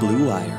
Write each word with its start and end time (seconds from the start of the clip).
Blue 0.00 0.28
Wire. 0.28 0.56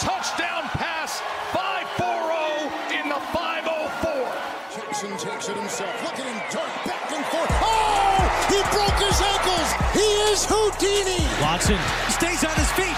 Touchdown 0.00 0.64
pass, 0.72 1.20
5-4-0 1.52 2.96
in 2.96 3.12
the 3.12 3.20
504. 3.28 4.24
Jackson 4.72 5.12
takes 5.20 5.50
it 5.50 5.56
himself. 5.60 5.92
Look 6.02 6.16
at 6.16 6.24
him 6.24 6.40
dart 6.48 6.72
back 6.88 7.12
and 7.12 7.24
forth. 7.28 7.52
Oh! 7.60 8.24
He 8.48 8.56
broke 8.72 8.96
his 9.04 9.20
ankles. 9.20 9.68
He 9.92 10.08
is 10.32 10.48
Houdini. 10.48 11.20
Watson 11.44 11.76
stays 12.08 12.40
on 12.40 12.56
his 12.56 12.72
feet, 12.72 12.89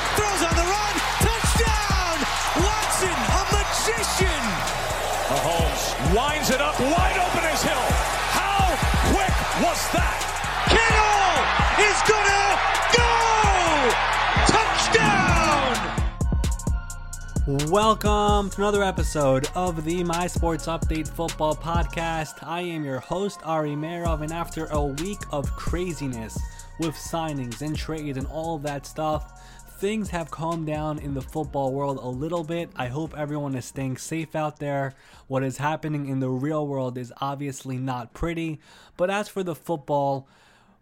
Welcome 17.73 18.51
to 18.51 18.61
another 18.61 18.83
episode 18.83 19.49
of 19.55 19.87
the 19.87 20.05
My 20.05 20.27
Sports 20.27 20.67
Update 20.67 21.09
Football 21.09 21.55
Podcast. 21.55 22.47
I 22.47 22.61
am 22.61 22.85
your 22.85 23.01
host, 23.01 23.41
Ari 23.45 23.71
Meirov, 23.71 24.21
and 24.21 24.31
after 24.31 24.67
a 24.67 24.85
week 24.85 25.21
of 25.31 25.51
craziness 25.57 26.39
with 26.79 26.95
signings 26.95 27.63
and 27.63 27.75
trades 27.75 28.19
and 28.19 28.27
all 28.27 28.59
that 28.59 28.85
stuff, 28.85 29.41
things 29.79 30.11
have 30.11 30.31
calmed 30.31 30.67
down 30.67 30.99
in 30.99 31.15
the 31.15 31.23
football 31.23 31.73
world 31.73 31.97
a 31.97 32.07
little 32.07 32.45
bit. 32.45 32.69
I 32.77 32.89
hope 32.89 33.17
everyone 33.17 33.55
is 33.55 33.65
staying 33.65 33.97
safe 33.97 34.37
out 34.37 34.59
there. 34.59 34.93
What 35.27 35.43
is 35.43 35.57
happening 35.57 36.09
in 36.09 36.21
the 36.21 36.29
real 36.29 36.67
world 36.67 36.99
is 36.99 37.11
obviously 37.23 37.79
not 37.79 38.13
pretty, 38.13 38.61
but 38.99 39.09
as 39.09 39.31
for 39.31 39.43
the 39.43 39.55
football, 39.55 40.29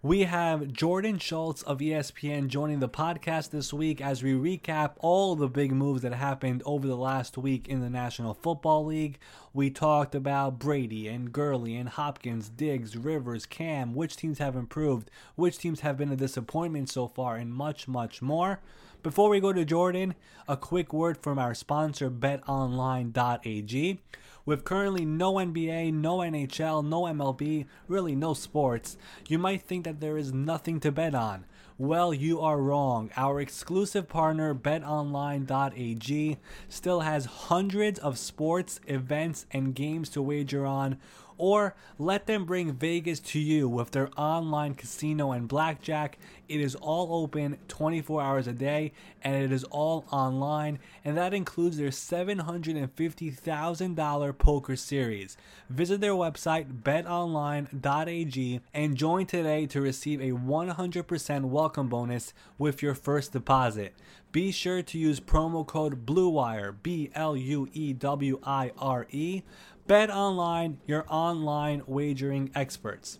we 0.03 0.23
have 0.23 0.73
Jordan 0.73 1.19
Schultz 1.19 1.61
of 1.63 1.81
ESPN 1.81 2.49
joining 2.49 2.81
the 2.81 2.89
podcast 2.89 3.51
this 3.51 3.71
week 3.71 4.01
as 4.01 4.23
we 4.23 4.33
recap 4.33 4.93
all 4.99 5.37
the 5.37 5.47
big 5.47 5.73
moves 5.73 6.01
that 6.01 6.15
happened 6.15 6.63
over 6.65 6.87
the 6.87 6.97
last 6.97 7.37
week 7.37 7.69
in 7.69 7.83
the 7.83 7.91
National 7.91 8.33
Football 8.33 8.87
League. 8.87 9.19
We 9.53 9.69
talked 9.69 10.15
about 10.15 10.59
Brady 10.59 11.07
and 11.07 11.31
Gurley 11.31 11.77
and 11.77 11.91
Hopkins, 11.91 12.49
Diggs, 12.49 12.97
Rivers, 12.97 13.45
Cam, 13.45 13.95
which 13.95 14.17
teams 14.17 14.39
have 14.39 14.57
improved, 14.57 15.11
which 15.35 15.59
teams 15.59 15.81
have 15.81 15.99
been 15.99 16.13
a 16.13 16.17
disappointment 16.17 16.89
so 16.89 17.07
far, 17.07 17.37
and 17.37 17.53
much, 17.53 17.87
much 17.87 18.23
more. 18.23 18.61
Before 19.03 19.29
we 19.29 19.39
go 19.39 19.53
to 19.53 19.67
Jordan, 19.67 20.15
a 20.49 20.57
quick 20.57 20.95
word 20.95 21.19
from 21.19 21.39
our 21.39 21.55
sponsor, 21.55 22.11
betonline.ag. 22.11 24.01
With 24.51 24.65
currently 24.65 25.05
no 25.05 25.35
NBA, 25.35 25.95
no 25.95 26.19
NHL, 26.19 26.85
no 26.85 27.03
MLB, 27.03 27.67
really 27.87 28.17
no 28.17 28.35
sports, 28.35 28.97
you 29.29 29.39
might 29.39 29.63
think 29.63 29.85
that 29.85 30.01
there 30.01 30.19
is 30.19 30.33
nothing 30.33 30.81
to 30.81 30.91
bet 30.91 31.15
on. 31.15 31.45
Well, 31.79 32.13
you 32.13 32.41
are 32.41 32.61
wrong. 32.61 33.11
Our 33.17 33.41
exclusive 33.41 34.09
partner, 34.09 34.53
betonline.ag, 34.53 36.39
still 36.69 37.01
has 37.03 37.25
hundreds 37.27 38.01
of 38.01 38.19
sports, 38.19 38.81
events, 38.89 39.47
and 39.53 39.73
games 39.73 40.09
to 40.11 40.21
wager 40.21 40.67
on. 40.67 40.99
Or 41.41 41.75
let 41.99 42.27
them 42.27 42.45
bring 42.45 42.75
Vegas 42.75 43.19
to 43.21 43.41
you 43.41 43.67
with 43.67 43.93
their 43.93 44.11
online 44.15 44.75
casino 44.75 45.33
and 45.33 45.49
blackjack. 45.49 46.19
It 46.51 46.61
is 46.61 46.75
all 46.75 47.23
open 47.23 47.57
24 47.67 48.21
hours 48.21 48.47
a 48.47 48.53
day 48.53 48.93
and 49.23 49.43
it 49.43 49.51
is 49.51 49.65
all 49.65 50.05
online, 50.11 50.81
and 51.03 51.17
that 51.17 51.33
includes 51.33 51.79
their 51.79 51.89
$750,000 51.89 54.39
poker 54.39 54.77
series. 54.77 55.39
Visit 55.71 56.03
their 56.03 56.13
website 56.13 56.83
betonline.ag 56.83 58.61
and 58.75 58.97
join 58.97 59.25
today 59.27 59.67
to 59.67 59.81
receive 59.81 60.21
a 60.21 60.33
100% 60.33 61.45
welcome 61.45 61.89
bonus 61.89 62.35
with 62.59 62.83
your 62.83 62.95
first 62.95 63.33
deposit. 63.33 63.95
Be 64.33 64.53
sure 64.53 64.81
to 64.81 64.99
use 64.99 65.19
promo 65.19 65.67
code 65.67 66.07
BLUEWIRE, 66.07 66.77
B 66.85 67.11
L 67.15 67.37
U 67.37 67.69
E 67.73 67.93
W 67.93 68.39
I 68.45 68.71
R 68.79 69.09
E. 69.11 69.43
Bet 69.91 70.09
Online, 70.09 70.79
your 70.87 71.05
online 71.09 71.83
wagering 71.85 72.53
experts. 72.55 73.19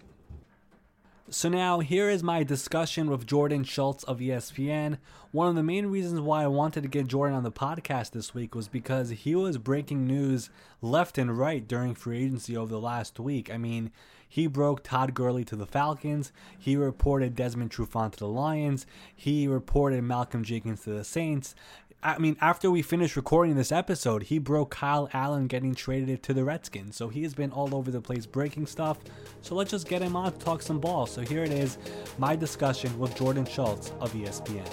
So 1.29 1.49
now 1.49 1.81
here 1.81 2.09
is 2.09 2.23
my 2.23 2.45
discussion 2.45 3.11
with 3.11 3.27
Jordan 3.27 3.65
Schultz 3.65 4.05
of 4.05 4.21
ESPN. 4.21 4.99
One 5.33 5.49
of 5.49 5.57
the 5.57 5.65
main 5.65 5.87
reasons 5.87 6.21
why 6.21 6.45
I 6.45 6.47
wanted 6.47 6.85
to 6.85 6.89
get 6.89 7.09
Jordan 7.09 7.37
on 7.37 7.43
the 7.43 7.51
podcast 7.51 8.13
this 8.13 8.35
week 8.35 8.55
was 8.55 8.69
because 8.69 9.11
he 9.11 9.35
was 9.35 9.59
breaking 9.59 10.07
news 10.07 10.49
left 10.81 11.19
and 11.19 11.37
right 11.37 11.67
during 11.67 11.97
free 11.97 12.23
agency 12.23 12.57
over 12.57 12.71
the 12.71 12.81
last 12.81 13.19
week. 13.19 13.53
I 13.53 13.59
mean, 13.59 13.91
he 14.29 14.47
broke 14.47 14.85
Todd 14.85 15.13
Gurley 15.13 15.45
to 15.47 15.57
the 15.57 15.67
Falcons. 15.67 16.31
He 16.57 16.77
reported 16.77 17.35
Desmond 17.35 17.73
Trufant 17.73 18.13
to 18.13 18.19
the 18.21 18.29
Lions. 18.29 18.87
He 19.13 19.49
reported 19.49 20.05
Malcolm 20.05 20.45
Jenkins 20.45 20.85
to 20.85 20.91
the 20.91 21.03
Saints. 21.03 21.57
I 22.03 22.17
mean, 22.17 22.39
after 22.41 22.71
we 22.71 22.81
finished 22.81 23.15
recording 23.15 23.57
this 23.57 23.71
episode, 23.71 24.23
he 24.23 24.39
broke 24.39 24.71
Kyle 24.71 25.11
Allen 25.13 25.49
getting 25.49 25.75
traded 25.75 26.23
to 26.23 26.33
the 26.33 26.45
Redskins. 26.45 26.97
So 26.97 27.09
he 27.09 27.23
has 27.25 27.35
been 27.35 27.51
all 27.51 27.75
over 27.75 27.91
the 27.91 28.01
place 28.01 28.25
breaking 28.25 28.69
stuff. 28.69 28.99
So 29.43 29.55
let's 29.55 29.71
just 29.71 29.87
get 29.87 30.01
him 30.01 30.17
on 30.17 30.33
to 30.33 30.39
talk 30.39 30.63
some 30.63 30.81
ball. 30.81 31.05
So 31.05 31.21
here 31.21 31.45
it 31.45 31.53
is 31.53 31.77
my 32.17 32.37
discussion 32.37 32.99
with 32.99 33.15
Jordan 33.17 33.45
Schultz 33.45 33.93
of 34.01 34.15
ESPN. 34.15 34.67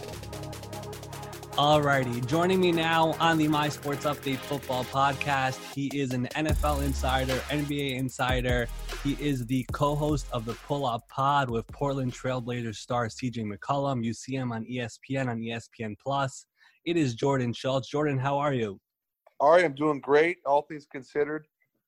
Alrighty, 1.58 2.26
joining 2.28 2.62
me 2.62 2.72
now 2.72 3.14
on 3.20 3.38
the 3.38 3.50
My 3.50 3.68
Sports 3.68 4.06
Update 4.06 4.38
Football 4.38 4.86
Podcast. 4.86 5.60
He 5.74 5.88
is 5.88 6.14
an 6.14 6.28
NFL 6.28 6.86
insider, 6.86 7.34
NBA 7.50 7.96
insider. 7.96 8.70
He 9.04 9.18
is 9.20 9.46
the 9.48 9.66
co-host 9.74 10.28
of 10.32 10.46
the 10.46 10.54
Pull 10.54 10.86
Up 10.86 11.06
Pod 11.10 11.50
with 11.50 11.68
Portland 11.68 12.14
Trailblazers 12.14 12.76
star 12.76 13.08
CJ 13.08 13.52
McCollum. 13.52 14.02
You 14.06 14.14
see 14.14 14.36
him 14.36 14.54
on 14.54 14.66
ESPN 14.66 15.28
on 15.28 15.40
ESPN 15.40 15.98
Plus. 16.00 16.46
It 16.88 16.96
is 16.96 17.16
Jordan 17.16 17.52
Schultz. 17.52 17.90
Jordan, 17.90 18.18
how 18.18 18.38
are 18.38 18.54
you? 18.54 18.80
Ari, 19.42 19.66
I'm 19.66 19.76
doing 19.76 20.00
great. 20.00 20.38
All 20.46 20.62
things 20.62 20.88
considered, 20.90 21.46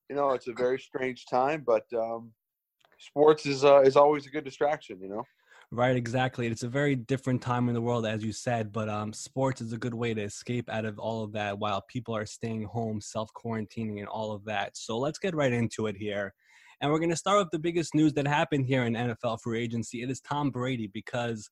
you 0.10 0.16
know, 0.18 0.32
it's 0.32 0.50
a 0.50 0.54
very 0.54 0.78
strange 0.78 1.26
time, 1.26 1.64
but 1.66 1.86
um, 1.98 2.34
sports 3.00 3.46
is 3.46 3.64
uh, 3.64 3.80
is 3.80 3.96
always 3.96 4.28
a 4.28 4.30
good 4.30 4.44
distraction. 4.44 5.00
You 5.02 5.08
know. 5.08 5.24
Right, 5.72 5.96
exactly. 5.96 6.48
It's 6.48 6.64
a 6.64 6.68
very 6.68 6.98
different 6.98 7.42
time 7.42 7.70
in 7.70 7.76
the 7.76 7.82
world, 7.82 8.06
as 8.06 8.26
you 8.26 8.34
said, 8.34 8.74
but 8.74 8.90
um, 8.90 9.14
sports 9.14 9.62
is 9.62 9.72
a 9.72 9.78
good 9.78 9.94
way 9.94 10.14
to 10.14 10.22
escape 10.22 10.70
out 10.70 10.84
of 10.84 11.00
all 11.00 11.24
of 11.24 11.32
that 11.32 11.58
while 11.58 11.82
people 11.88 12.14
are 12.14 12.26
staying 12.26 12.64
home, 12.64 13.00
self 13.00 13.30
quarantining, 13.34 14.00
and 14.00 14.08
all 14.10 14.34
of 14.34 14.44
that. 14.46 14.76
So 14.76 14.98
let's 14.98 15.18
get 15.18 15.34
right 15.34 15.54
into 15.54 15.88
it 15.88 15.96
here. 15.96 16.34
And 16.82 16.92
we're 16.92 17.00
going 17.00 17.10
to 17.10 17.16
start 17.16 17.40
with 17.40 17.52
the 17.52 17.60
biggest 17.60 17.96
news 17.96 18.12
that 18.16 18.28
happened 18.28 18.66
here 18.66 18.84
in 18.84 18.96
NFL 18.96 19.40
free 19.42 19.62
agency. 19.62 20.02
It 20.02 20.12
is 20.12 20.20
Tom 20.20 20.50
Brady 20.50 20.88
because 20.94 21.50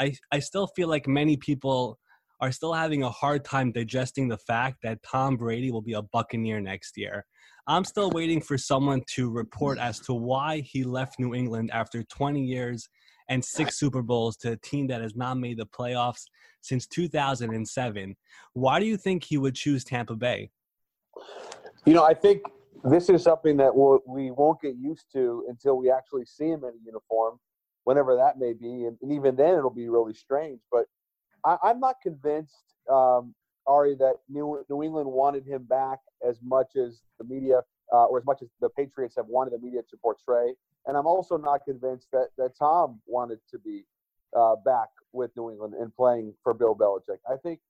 I, 0.00 0.14
I 0.32 0.38
still 0.38 0.68
feel 0.68 0.88
like 0.88 1.06
many 1.06 1.36
people 1.36 1.98
are 2.40 2.52
still 2.52 2.72
having 2.72 3.02
a 3.02 3.10
hard 3.10 3.44
time 3.44 3.72
digesting 3.72 4.28
the 4.28 4.38
fact 4.38 4.78
that 4.82 5.02
Tom 5.02 5.36
Brady 5.36 5.70
will 5.70 5.82
be 5.82 5.94
a 5.94 6.02
Buccaneer 6.02 6.60
next 6.60 6.96
year. 6.96 7.24
I'm 7.66 7.84
still 7.84 8.10
waiting 8.10 8.40
for 8.40 8.56
someone 8.56 9.02
to 9.14 9.30
report 9.30 9.78
as 9.78 9.98
to 10.00 10.14
why 10.14 10.60
he 10.60 10.84
left 10.84 11.18
New 11.18 11.34
England 11.34 11.70
after 11.72 12.02
20 12.04 12.40
years 12.40 12.88
and 13.28 13.44
six 13.44 13.78
Super 13.78 14.02
Bowls 14.02 14.36
to 14.38 14.52
a 14.52 14.56
team 14.56 14.86
that 14.88 15.02
has 15.02 15.16
not 15.16 15.36
made 15.38 15.58
the 15.58 15.66
playoffs 15.66 16.22
since 16.60 16.86
2007. 16.86 18.14
Why 18.52 18.78
do 18.78 18.86
you 18.86 18.96
think 18.96 19.24
he 19.24 19.38
would 19.38 19.54
choose 19.54 19.82
Tampa 19.82 20.14
Bay? 20.14 20.50
You 21.84 21.94
know, 21.94 22.04
I 22.04 22.14
think 22.14 22.42
this 22.84 23.08
is 23.08 23.22
something 23.22 23.56
that 23.56 23.74
we'll, 23.74 24.00
we 24.06 24.30
won't 24.30 24.60
get 24.60 24.76
used 24.76 25.06
to 25.14 25.44
until 25.48 25.76
we 25.76 25.90
actually 25.90 26.24
see 26.24 26.46
him 26.46 26.62
in 26.64 26.70
a 26.70 26.84
uniform, 26.84 27.38
whenever 27.84 28.14
that 28.16 28.38
may 28.38 28.52
be, 28.52 28.84
and, 28.84 28.96
and 29.02 29.12
even 29.12 29.34
then 29.34 29.54
it'll 29.54 29.70
be 29.70 29.88
really 29.88 30.14
strange. 30.14 30.60
But 30.70 30.86
I, 31.46 31.56
I'm 31.62 31.80
not 31.80 31.96
convinced, 32.02 32.74
um, 32.90 33.34
Ari, 33.66 33.94
that 33.96 34.16
New, 34.28 34.64
New 34.68 34.82
England 34.82 35.10
wanted 35.10 35.46
him 35.46 35.62
back 35.64 36.00
as 36.26 36.38
much 36.42 36.76
as 36.76 37.00
the 37.18 37.24
media, 37.24 37.60
uh, 37.92 38.04
or 38.04 38.18
as 38.18 38.26
much 38.26 38.42
as 38.42 38.48
the 38.60 38.68
Patriots 38.68 39.14
have 39.16 39.26
wanted 39.26 39.52
the 39.52 39.58
media 39.58 39.80
to 39.88 39.96
portray. 39.96 40.54
And 40.86 40.96
I'm 40.96 41.06
also 41.06 41.36
not 41.36 41.64
convinced 41.64 42.08
that 42.12 42.28
that 42.38 42.56
Tom 42.56 43.00
wanted 43.06 43.38
to 43.50 43.58
be 43.58 43.84
uh, 44.36 44.56
back 44.64 44.88
with 45.12 45.30
New 45.36 45.50
England 45.50 45.74
and 45.74 45.94
playing 45.94 46.34
for 46.42 46.54
Bill 46.54 46.76
Belichick. 46.76 47.18
I 47.28 47.36
think 47.42 47.60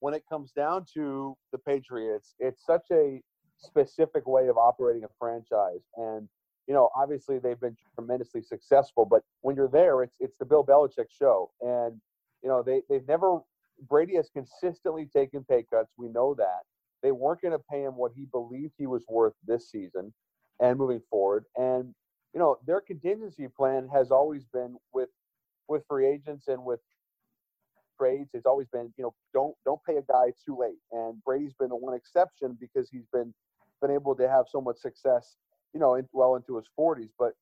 when 0.00 0.12
it 0.12 0.24
comes 0.28 0.52
down 0.52 0.84
to 0.94 1.36
the 1.52 1.58
Patriots, 1.58 2.34
it's 2.38 2.64
such 2.66 2.86
a 2.92 3.22
specific 3.58 4.26
way 4.26 4.48
of 4.48 4.58
operating 4.58 5.04
a 5.04 5.08
franchise, 5.18 5.84
and 5.96 6.28
you 6.66 6.74
know, 6.74 6.90
obviously 6.96 7.38
they've 7.38 7.60
been 7.60 7.76
tremendously 7.94 8.42
successful. 8.42 9.06
But 9.06 9.22
when 9.40 9.56
you're 9.56 9.68
there, 9.68 10.02
it's 10.02 10.16
it's 10.20 10.36
the 10.38 10.44
Bill 10.44 10.64
Belichick 10.64 11.10
show, 11.10 11.50
and 11.62 11.98
you 12.46 12.52
know 12.52 12.62
they 12.62 12.82
they've 12.88 13.08
never 13.08 13.40
Brady 13.88 14.14
has 14.14 14.30
consistently 14.32 15.04
taken 15.04 15.44
pay 15.44 15.64
cuts. 15.68 15.92
We 15.98 16.08
know 16.08 16.32
that. 16.36 16.60
They 17.02 17.10
weren't 17.10 17.40
going 17.42 17.58
to 17.58 17.64
pay 17.68 17.82
him 17.82 17.96
what 17.96 18.12
he 18.14 18.26
believed 18.26 18.74
he 18.78 18.86
was 18.86 19.04
worth 19.08 19.34
this 19.44 19.68
season 19.68 20.14
and 20.60 20.78
moving 20.78 21.02
forward, 21.10 21.46
and 21.56 21.92
you 22.32 22.38
know 22.38 22.56
their 22.64 22.80
contingency 22.80 23.48
plan 23.48 23.88
has 23.92 24.12
always 24.12 24.44
been 24.52 24.76
with 24.94 25.08
with 25.68 25.82
free 25.88 26.06
agents 26.06 26.46
and 26.46 26.64
with 26.64 26.78
trades 27.98 28.30
it's 28.32 28.46
always 28.46 28.68
been 28.72 28.92
you 28.96 29.02
know 29.02 29.14
don't 29.34 29.56
don't 29.64 29.80
pay 29.84 29.96
a 29.96 30.02
guy 30.02 30.26
too 30.44 30.56
late. 30.56 30.78
And 30.92 31.20
brady's 31.24 31.54
been 31.54 31.70
the 31.70 31.76
one 31.76 31.94
exception 31.94 32.56
because 32.60 32.88
he's 32.90 33.06
been 33.12 33.34
been 33.82 33.90
able 33.90 34.14
to 34.14 34.28
have 34.28 34.46
so 34.48 34.60
much 34.60 34.76
success 34.76 35.34
you 35.74 35.80
know 35.80 35.96
in, 35.96 36.06
well 36.12 36.36
into 36.36 36.56
his 36.56 36.66
40s 36.78 37.10
but 37.18 37.32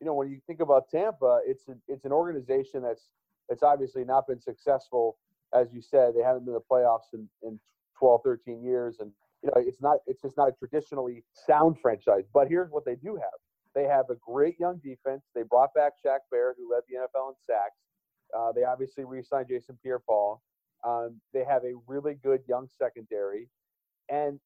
you 0.00 0.06
know 0.06 0.14
when 0.14 0.30
you 0.30 0.40
think 0.46 0.60
about 0.60 0.88
tampa 0.90 1.40
it's 1.46 1.68
a, 1.68 1.74
it's 1.88 2.04
an 2.04 2.12
organization 2.12 2.82
that's 2.82 3.08
it's 3.52 3.62
obviously 3.62 4.04
not 4.04 4.26
been 4.26 4.40
successful. 4.40 5.16
As 5.54 5.68
you 5.72 5.82
said, 5.82 6.14
they 6.16 6.22
haven't 6.22 6.44
been 6.44 6.54
in 6.54 6.60
the 6.60 6.74
playoffs 6.74 7.12
in, 7.12 7.28
in 7.42 7.60
12, 7.98 8.20
13 8.24 8.62
years, 8.62 8.96
and 9.00 9.12
you 9.42 9.48
know 9.48 9.62
it's 9.62 9.80
not 9.80 9.98
it's 10.06 10.22
just 10.22 10.36
not 10.36 10.48
a 10.48 10.52
traditionally 10.52 11.24
sound 11.46 11.76
franchise. 11.80 12.24
But 12.32 12.48
here's 12.48 12.70
what 12.70 12.84
they 12.84 12.96
do 12.96 13.16
have: 13.16 13.38
they 13.74 13.84
have 13.84 14.06
a 14.10 14.16
great 14.16 14.58
young 14.58 14.80
defense. 14.82 15.22
They 15.34 15.42
brought 15.42 15.74
back 15.74 15.92
Shaq 16.04 16.20
Barrett, 16.30 16.56
who 16.58 16.72
led 16.72 16.82
the 16.88 16.96
NFL 16.96 17.30
in 17.30 17.34
sacks. 17.46 17.78
Uh, 18.36 18.50
they 18.52 18.64
obviously 18.64 19.04
re-signed 19.04 19.48
Jason 19.48 19.78
Pierre-Paul. 19.82 20.40
Um, 20.84 21.20
they 21.34 21.44
have 21.44 21.64
a 21.64 21.74
really 21.86 22.14
good 22.14 22.40
young 22.48 22.66
secondary, 22.78 23.48
and 24.08 24.40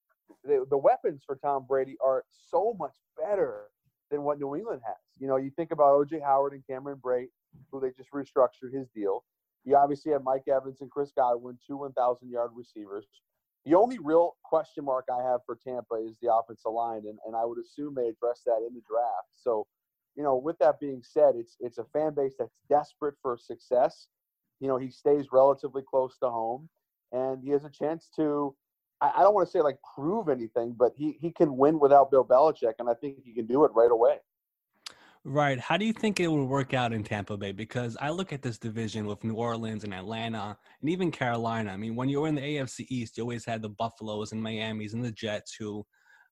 the, 0.44 0.66
the 0.68 0.76
weapons 0.76 1.22
for 1.24 1.36
Tom 1.36 1.66
Brady 1.68 1.96
are 2.04 2.24
so 2.50 2.74
much 2.78 2.94
better 3.16 3.68
than 4.10 4.22
what 4.22 4.38
New 4.38 4.54
England 4.54 4.82
has. 4.84 4.96
You 5.18 5.28
know, 5.28 5.36
you 5.36 5.50
think 5.50 5.70
about 5.70 5.94
O.J. 5.94 6.20
Howard 6.20 6.52
and 6.52 6.66
Cameron 6.66 6.98
Brate, 7.02 7.28
who 7.70 7.80
they 7.80 7.90
just 7.96 8.10
restructured 8.12 8.72
his 8.72 8.88
deal. 8.94 9.24
You 9.64 9.76
obviously 9.76 10.12
have 10.12 10.22
Mike 10.22 10.46
Evans 10.48 10.80
and 10.80 10.90
Chris 10.90 11.10
Godwin, 11.16 11.58
two 11.66 11.76
1,000 11.76 12.30
yard 12.30 12.50
receivers. 12.54 13.06
The 13.66 13.74
only 13.74 13.98
real 13.98 14.36
question 14.44 14.84
mark 14.84 15.06
I 15.12 15.20
have 15.28 15.40
for 15.44 15.56
Tampa 15.56 15.96
is 15.96 16.16
the 16.22 16.32
offensive 16.32 16.70
line, 16.70 17.02
and, 17.06 17.18
and 17.26 17.34
I 17.34 17.44
would 17.44 17.58
assume 17.58 17.94
they 17.94 18.08
address 18.08 18.42
that 18.46 18.64
in 18.66 18.74
the 18.74 18.82
draft. 18.88 19.28
So, 19.34 19.66
you 20.14 20.22
know, 20.22 20.36
with 20.36 20.56
that 20.60 20.78
being 20.78 21.02
said, 21.02 21.34
it's 21.34 21.56
it's 21.58 21.78
a 21.78 21.84
fan 21.92 22.14
base 22.14 22.34
that's 22.38 22.54
desperate 22.70 23.16
for 23.20 23.36
success. 23.36 24.06
You 24.60 24.68
know, 24.68 24.76
he 24.76 24.88
stays 24.88 25.26
relatively 25.32 25.82
close 25.82 26.16
to 26.18 26.30
home, 26.30 26.68
and 27.10 27.42
he 27.42 27.50
has 27.50 27.64
a 27.64 27.70
chance 27.70 28.08
to. 28.14 28.54
I, 29.00 29.12
I 29.16 29.22
don't 29.22 29.34
want 29.34 29.48
to 29.48 29.50
say 29.50 29.62
like 29.62 29.78
prove 29.96 30.28
anything, 30.28 30.76
but 30.78 30.92
he 30.96 31.18
he 31.20 31.32
can 31.32 31.56
win 31.56 31.80
without 31.80 32.12
Bill 32.12 32.24
Belichick, 32.24 32.74
and 32.78 32.88
I 32.88 32.94
think 32.94 33.16
he 33.24 33.34
can 33.34 33.46
do 33.46 33.64
it 33.64 33.72
right 33.74 33.90
away. 33.90 34.18
Right. 35.28 35.58
How 35.58 35.76
do 35.76 35.84
you 35.84 35.93
think 35.93 36.20
it 36.20 36.28
will 36.28 36.46
work 36.46 36.73
out 36.73 36.93
in 36.93 37.02
Tampa 37.02 37.37
Bay? 37.37 37.50
Because 37.50 37.96
I 38.00 38.11
look 38.11 38.32
at 38.32 38.43
this 38.43 38.58
division 38.58 39.06
with 39.06 39.25
New 39.25 39.34
Orleans 39.34 39.82
and 39.82 39.93
Atlanta 39.93 40.56
and 40.81 40.88
even 40.88 41.11
Carolina. 41.11 41.73
I 41.73 41.76
mean, 41.76 41.96
when 41.96 42.08
you 42.08 42.20
were 42.20 42.28
in 42.28 42.37
the 42.37 42.43
AFC 42.43 42.87
East, 42.90 43.17
you 43.17 43.25
always 43.25 43.44
had 43.44 43.61
the 43.61 43.70
Buffaloes 43.70 44.31
and 44.31 44.40
Miamis 44.40 44.94
and 44.94 45.05
the 45.05 45.11
Jets 45.11 45.56
who 45.58 45.84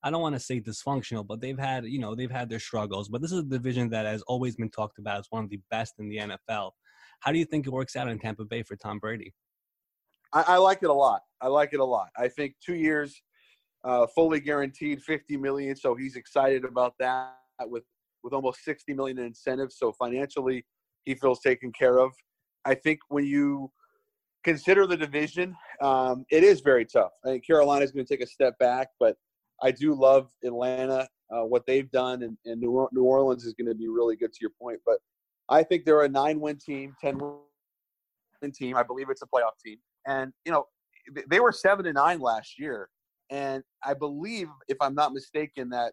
I 0.04 0.12
don't 0.12 0.22
want 0.22 0.36
to 0.36 0.40
say 0.40 0.60
dysfunctional, 0.60 1.26
but 1.26 1.40
they've 1.40 1.58
had, 1.58 1.86
you 1.86 1.98
know, 1.98 2.14
they've 2.14 2.30
had 2.30 2.48
their 2.48 2.60
struggles. 2.60 3.08
But 3.08 3.20
this 3.20 3.32
is 3.32 3.40
a 3.40 3.42
division 3.42 3.90
that 3.90 4.06
has 4.06 4.22
always 4.28 4.54
been 4.54 4.70
talked 4.70 5.00
about 5.00 5.18
as 5.18 5.26
one 5.30 5.42
of 5.42 5.50
the 5.50 5.58
best 5.72 5.94
in 5.98 6.08
the 6.08 6.18
NFL. 6.18 6.70
How 7.18 7.32
do 7.32 7.38
you 7.40 7.46
think 7.46 7.66
it 7.66 7.72
works 7.72 7.96
out 7.96 8.06
in 8.06 8.20
Tampa 8.20 8.44
Bay 8.44 8.62
for 8.62 8.76
Tom 8.76 9.00
Brady? 9.00 9.34
I, 10.32 10.44
I 10.46 10.56
like 10.58 10.84
it 10.84 10.90
a 10.90 10.94
lot. 10.94 11.22
I 11.40 11.48
like 11.48 11.70
it 11.72 11.80
a 11.80 11.84
lot. 11.84 12.10
I 12.16 12.28
think 12.28 12.54
two 12.64 12.76
years, 12.76 13.20
uh, 13.82 14.06
fully 14.14 14.38
guaranteed, 14.38 15.02
fifty 15.02 15.36
million. 15.36 15.74
So 15.74 15.96
he's 15.96 16.14
excited 16.14 16.64
about 16.64 16.94
that 17.00 17.32
with 17.62 17.82
with 18.24 18.32
almost 18.32 18.64
60 18.64 18.94
million 18.94 19.18
in 19.18 19.26
incentives. 19.26 19.76
So 19.78 19.92
financially, 19.92 20.64
he 21.04 21.14
feels 21.14 21.40
taken 21.40 21.70
care 21.70 21.98
of. 21.98 22.10
I 22.64 22.74
think 22.74 22.98
when 23.08 23.26
you 23.26 23.70
consider 24.42 24.86
the 24.86 24.96
division, 24.96 25.54
um, 25.82 26.24
it 26.30 26.42
is 26.42 26.62
very 26.62 26.86
tough. 26.86 27.12
I 27.24 27.28
think 27.28 27.46
Carolina 27.46 27.84
is 27.84 27.92
going 27.92 28.04
to 28.04 28.12
take 28.12 28.24
a 28.24 28.28
step 28.28 28.58
back, 28.58 28.88
but 28.98 29.16
I 29.62 29.70
do 29.70 29.94
love 29.94 30.30
Atlanta, 30.42 31.06
uh, 31.30 31.42
what 31.42 31.66
they've 31.66 31.90
done, 31.90 32.22
and, 32.22 32.36
and 32.46 32.60
New 32.60 32.88
Orleans 32.96 33.44
is 33.44 33.52
going 33.54 33.68
to 33.68 33.74
be 33.74 33.88
really 33.88 34.16
good 34.16 34.32
to 34.32 34.38
your 34.40 34.50
point. 34.60 34.80
But 34.84 34.96
I 35.48 35.62
think 35.62 35.84
they're 35.84 36.02
a 36.02 36.08
nine-win 36.08 36.58
team, 36.58 36.94
ten-win 37.00 38.52
team. 38.54 38.76
I 38.76 38.82
believe 38.82 39.10
it's 39.10 39.22
a 39.22 39.26
playoff 39.26 39.58
team, 39.64 39.76
and 40.06 40.32
you 40.44 40.52
know 40.52 40.66
they 41.28 41.40
were 41.40 41.52
seven 41.52 41.86
and 41.86 41.94
nine 41.94 42.20
last 42.20 42.58
year, 42.58 42.88
and 43.30 43.62
I 43.84 43.94
believe, 43.94 44.48
if 44.68 44.78
I'm 44.80 44.94
not 44.94 45.12
mistaken, 45.12 45.68
that 45.70 45.92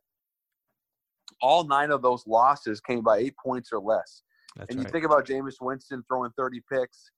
all 1.41 1.63
nine 1.63 1.91
of 1.91 2.01
those 2.01 2.25
losses 2.27 2.79
came 2.79 3.01
by 3.01 3.17
eight 3.17 3.35
points 3.43 3.71
or 3.71 3.79
less. 3.79 4.23
That's 4.55 4.69
and 4.69 4.79
you 4.79 4.89
think 4.89 5.05
about 5.05 5.25
Jameis 5.25 5.55
Winston 5.61 6.03
throwing 6.07 6.31
30 6.37 6.61
picks. 6.71 7.11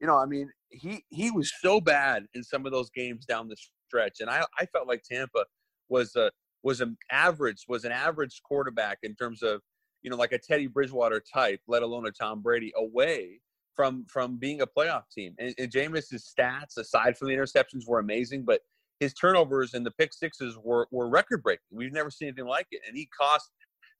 You 0.00 0.06
know, 0.06 0.16
I 0.16 0.26
mean, 0.26 0.50
he 0.70 1.04
he 1.08 1.30
was 1.30 1.52
so 1.60 1.80
bad 1.80 2.26
in 2.34 2.42
some 2.42 2.66
of 2.66 2.72
those 2.72 2.90
games 2.90 3.24
down 3.24 3.48
the 3.48 3.56
stretch, 3.88 4.20
and 4.20 4.30
I 4.30 4.44
I 4.58 4.66
felt 4.66 4.86
like 4.86 5.02
Tampa 5.02 5.44
was 5.88 6.14
a 6.16 6.30
was 6.62 6.80
an 6.80 6.96
average 7.10 7.64
was 7.68 7.84
an 7.84 7.92
average 7.92 8.40
quarterback 8.44 8.98
in 9.02 9.14
terms 9.14 9.42
of 9.42 9.62
you 10.02 10.10
know 10.10 10.16
like 10.16 10.32
a 10.32 10.38
Teddy 10.38 10.66
Bridgewater 10.66 11.22
type, 11.32 11.60
let 11.66 11.82
alone 11.82 12.06
a 12.06 12.10
Tom 12.10 12.42
Brady 12.42 12.72
away 12.76 13.40
from 13.74 14.04
from 14.08 14.36
being 14.36 14.60
a 14.60 14.66
playoff 14.66 15.04
team. 15.14 15.34
And, 15.38 15.54
and 15.58 15.70
Jameis's 15.70 16.32
stats, 16.38 16.76
aside 16.78 17.16
from 17.16 17.28
the 17.28 17.34
interceptions, 17.34 17.86
were 17.86 17.98
amazing, 17.98 18.44
but 18.44 18.60
his 19.00 19.12
turnovers 19.12 19.74
and 19.74 19.84
the 19.84 19.90
pick 19.90 20.12
sixes 20.12 20.56
were, 20.62 20.88
were 20.90 21.08
record 21.08 21.42
breaking. 21.42 21.66
We've 21.70 21.92
never 21.92 22.10
seen 22.10 22.28
anything 22.28 22.46
like 22.46 22.66
it. 22.70 22.80
And 22.86 22.96
he 22.96 23.06
cost 23.06 23.50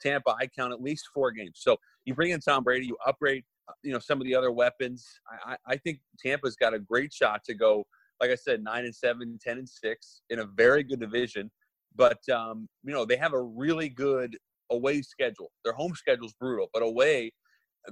Tampa, 0.00 0.34
I 0.38 0.46
count 0.46 0.72
at 0.72 0.82
least 0.82 1.08
four 1.12 1.30
games. 1.30 1.54
So 1.56 1.76
you 2.04 2.14
bring 2.14 2.30
in 2.30 2.40
Tom 2.40 2.64
Brady, 2.64 2.86
you 2.86 2.96
upgrade, 3.06 3.44
uh, 3.68 3.72
you 3.82 3.92
know, 3.92 3.98
some 3.98 4.20
of 4.20 4.26
the 4.26 4.34
other 4.34 4.52
weapons. 4.52 5.06
I, 5.44 5.56
I 5.66 5.76
think 5.76 6.00
Tampa's 6.24 6.56
got 6.56 6.74
a 6.74 6.78
great 6.78 7.12
shot 7.12 7.42
to 7.44 7.54
go, 7.54 7.84
like 8.20 8.30
I 8.30 8.34
said, 8.34 8.62
nine 8.62 8.84
and 8.84 8.94
seven, 8.94 9.38
10 9.42 9.58
and 9.58 9.68
six 9.68 10.22
in 10.30 10.40
a 10.40 10.46
very 10.46 10.82
good 10.82 11.00
division. 11.00 11.50
But 11.94 12.26
um, 12.28 12.68
you 12.84 12.92
know, 12.92 13.04
they 13.04 13.16
have 13.16 13.32
a 13.32 13.40
really 13.40 13.88
good 13.88 14.36
away 14.70 15.02
schedule. 15.02 15.50
Their 15.64 15.72
home 15.72 15.94
schedule's 15.94 16.34
brutal, 16.34 16.68
but 16.72 16.82
away, 16.82 17.32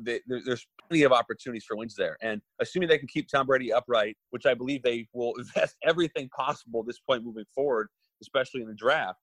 they, 0.00 0.20
there's 0.26 0.66
plenty 0.88 1.04
of 1.04 1.12
opportunities 1.12 1.64
for 1.64 1.76
wins 1.76 1.94
there. 1.94 2.16
And 2.20 2.40
assuming 2.60 2.88
they 2.88 2.98
can 2.98 3.08
keep 3.08 3.28
Tom 3.28 3.46
Brady 3.46 3.72
upright, 3.72 4.16
which 4.30 4.44
I 4.44 4.54
believe 4.54 4.82
they 4.82 5.06
will 5.12 5.34
invest 5.38 5.76
everything 5.84 6.28
possible 6.36 6.80
at 6.80 6.86
this 6.86 6.98
point 6.98 7.24
moving 7.24 7.44
forward, 7.54 7.88
especially 8.20 8.60
in 8.60 8.68
the 8.68 8.74
draft, 8.74 9.18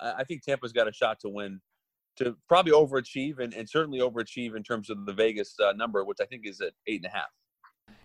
I 0.00 0.24
think 0.24 0.42
Tampa's 0.42 0.72
got 0.72 0.88
a 0.88 0.92
shot 0.92 1.18
to 1.20 1.28
win 1.28 1.60
to 2.16 2.36
probably 2.48 2.72
overachieve 2.72 3.38
and, 3.38 3.54
and 3.54 3.68
certainly 3.68 4.00
overachieve 4.00 4.56
in 4.56 4.62
terms 4.62 4.90
of 4.90 5.06
the 5.06 5.12
Vegas 5.12 5.54
uh, 5.60 5.72
number, 5.72 6.04
which 6.04 6.18
I 6.20 6.24
think 6.24 6.46
is 6.46 6.60
at 6.60 6.72
eight 6.86 7.02
and 7.04 7.12
a 7.12 7.16
half. 7.16 7.28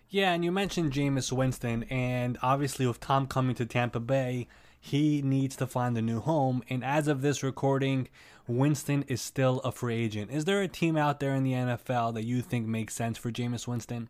Yeah, 0.10 0.34
and 0.34 0.44
you 0.44 0.52
mentioned 0.52 0.92
Jameis 0.92 1.32
Winston, 1.32 1.84
and 1.84 2.38
obviously 2.42 2.86
with 2.86 3.00
Tom 3.00 3.28
coming 3.28 3.56
to 3.56 3.66
Tampa 3.66 4.02
Bay, 4.02 4.48
he 4.78 5.22
needs 5.22 5.56
to 5.56 5.68
find 5.68 5.98
a 5.98 6.02
new 6.02 6.20
home. 6.20 6.64
And 6.70 6.84
as 6.84 7.08
of 7.08 7.22
this 7.22 7.44
recording, 7.44 8.10
Winston 8.48 9.04
is 9.08 9.22
still 9.22 9.60
a 9.60 9.72
free 9.72 9.96
agent. 9.96 10.32
Is 10.32 10.44
there 10.46 10.62
a 10.62 10.68
team 10.68 10.98
out 10.98 11.20
there 11.20 11.34
in 11.34 11.44
the 11.44 11.54
NFL 11.54 12.16
that 12.16 12.26
you 12.26 12.42
think 12.42 12.68
makes 12.68 12.94
sense 12.94 13.18
for 13.18 13.32
Jameis 13.32 13.68
Winston? 13.68 14.10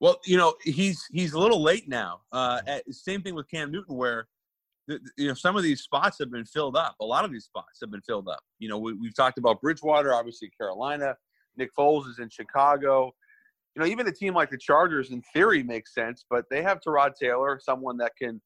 Well, 0.00 0.20
you 0.24 0.36
know 0.36 0.54
he's 0.62 1.04
he's 1.12 1.32
a 1.32 1.38
little 1.38 1.62
late 1.62 1.88
now. 1.88 2.20
Uh, 2.32 2.60
at, 2.66 2.82
same 2.92 3.22
thing 3.22 3.34
with 3.34 3.48
Cam 3.50 3.70
Newton, 3.70 3.96
where 3.96 4.26
you 5.16 5.28
know 5.28 5.34
some 5.34 5.56
of 5.56 5.62
these 5.62 5.82
spots 5.82 6.18
have 6.18 6.30
been 6.30 6.44
filled 6.44 6.76
up. 6.76 6.96
A 7.00 7.04
lot 7.04 7.24
of 7.24 7.32
these 7.32 7.44
spots 7.44 7.78
have 7.80 7.90
been 7.90 8.00
filled 8.02 8.28
up. 8.28 8.40
You 8.58 8.68
know, 8.68 8.78
we, 8.78 8.92
have 9.04 9.14
talked 9.14 9.38
about 9.38 9.60
Bridgewater, 9.60 10.14
obviously 10.14 10.50
Carolina. 10.58 11.14
Nick 11.56 11.70
Foles 11.78 12.08
is 12.08 12.18
in 12.18 12.28
Chicago. 12.30 13.12
You 13.74 13.82
know, 13.82 13.86
even 13.86 14.06
a 14.06 14.12
team 14.12 14.34
like 14.34 14.50
the 14.50 14.58
Chargers, 14.58 15.10
in 15.10 15.22
theory, 15.34 15.62
makes 15.62 15.94
sense, 15.94 16.24
but 16.28 16.44
they 16.50 16.62
have 16.62 16.80
Tyrod 16.80 17.12
Taylor, 17.20 17.60
someone 17.62 17.96
that 17.98 18.12
can, 18.20 18.40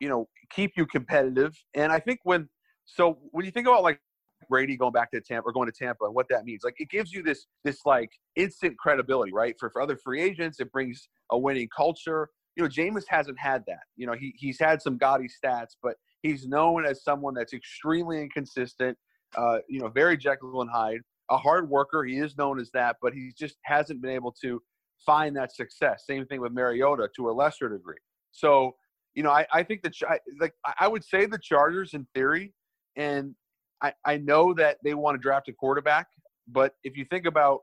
you 0.00 0.08
know, 0.08 0.28
keep 0.50 0.72
you 0.76 0.86
competitive. 0.86 1.54
And 1.74 1.92
I 1.92 2.00
think 2.00 2.20
when 2.24 2.48
so 2.86 3.18
when 3.30 3.44
you 3.44 3.50
think 3.50 3.66
about 3.66 3.82
like 3.82 4.00
Brady 4.48 4.76
going 4.76 4.92
back 4.92 5.10
to 5.10 5.20
Tampa 5.20 5.48
or 5.48 5.52
going 5.52 5.70
to 5.70 5.76
Tampa 5.76 6.04
and 6.06 6.14
what 6.14 6.26
that 6.30 6.44
means, 6.44 6.62
like 6.64 6.76
it 6.78 6.88
gives 6.88 7.12
you 7.12 7.22
this 7.22 7.46
this 7.64 7.80
like 7.84 8.10
instant 8.36 8.78
credibility, 8.78 9.32
right? 9.32 9.54
For 9.58 9.70
for 9.70 9.82
other 9.82 9.96
free 9.96 10.22
agents, 10.22 10.60
it 10.60 10.72
brings 10.72 11.08
a 11.30 11.38
winning 11.38 11.68
culture 11.76 12.30
you 12.58 12.64
know, 12.64 12.68
Jameis 12.68 13.04
hasn't 13.08 13.38
had 13.38 13.62
that. 13.68 13.84
You 13.96 14.08
know, 14.08 14.14
he, 14.14 14.34
he's 14.36 14.58
had 14.58 14.82
some 14.82 14.98
gaudy 14.98 15.28
stats, 15.28 15.76
but 15.80 15.94
he's 16.22 16.48
known 16.48 16.84
as 16.84 17.04
someone 17.04 17.32
that's 17.32 17.52
extremely 17.52 18.20
inconsistent, 18.20 18.98
uh, 19.36 19.58
you 19.68 19.80
know, 19.80 19.88
very 19.88 20.16
Jekyll 20.16 20.60
and 20.60 20.70
Hyde, 20.70 21.00
a 21.30 21.38
hard 21.38 21.70
worker. 21.70 22.02
He 22.02 22.18
is 22.18 22.36
known 22.36 22.58
as 22.58 22.70
that, 22.74 22.96
but 23.00 23.14
he 23.14 23.32
just 23.38 23.58
hasn't 23.62 24.02
been 24.02 24.10
able 24.10 24.34
to 24.42 24.60
find 25.06 25.36
that 25.36 25.54
success. 25.54 26.02
Same 26.04 26.26
thing 26.26 26.40
with 26.40 26.52
Mariota 26.52 27.08
to 27.14 27.30
a 27.30 27.32
lesser 27.32 27.68
degree. 27.68 27.98
So, 28.32 28.74
you 29.14 29.22
know, 29.22 29.30
I, 29.30 29.46
I 29.52 29.62
think 29.62 29.82
that, 29.82 29.94
like, 30.40 30.54
I 30.80 30.88
would 30.88 31.04
say 31.04 31.26
the 31.26 31.38
Chargers 31.38 31.94
in 31.94 32.08
theory, 32.12 32.54
and 32.96 33.36
I, 33.80 33.92
I 34.04 34.16
know 34.16 34.52
that 34.54 34.78
they 34.82 34.94
want 34.94 35.14
to 35.14 35.18
draft 35.20 35.48
a 35.48 35.52
quarterback, 35.52 36.08
but 36.48 36.74
if 36.82 36.96
you 36.96 37.04
think 37.04 37.24
about 37.24 37.60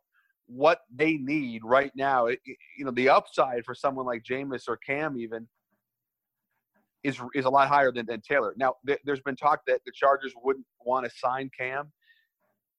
what 0.48 0.80
they 0.94 1.14
need 1.14 1.62
right 1.64 1.92
now. 1.96 2.28
It, 2.28 2.40
you 2.78 2.86
know, 2.86 2.92
the 2.92 3.10
upside 3.10 3.66
for 3.66 3.76
someone 3.76 4.06
like 4.06 4.24
Jameis 4.24 4.64
or 4.68 4.78
Cam 4.78 5.18
even 5.18 5.48
is 7.04 7.20
is 7.34 7.46
a 7.46 7.50
lot 7.50 7.68
higher 7.68 7.92
than, 7.92 8.06
than 8.06 8.22
Taylor. 8.22 8.54
Now, 8.58 8.76
th- 8.86 9.00
there's 9.06 9.22
been 9.22 9.36
talk 9.36 9.62
that 9.68 9.82
the 9.86 9.92
Chargers 9.94 10.34
wouldn't 10.44 10.66
want 10.84 11.06
to 11.06 11.12
sign 11.16 11.50
Cam. 11.58 11.92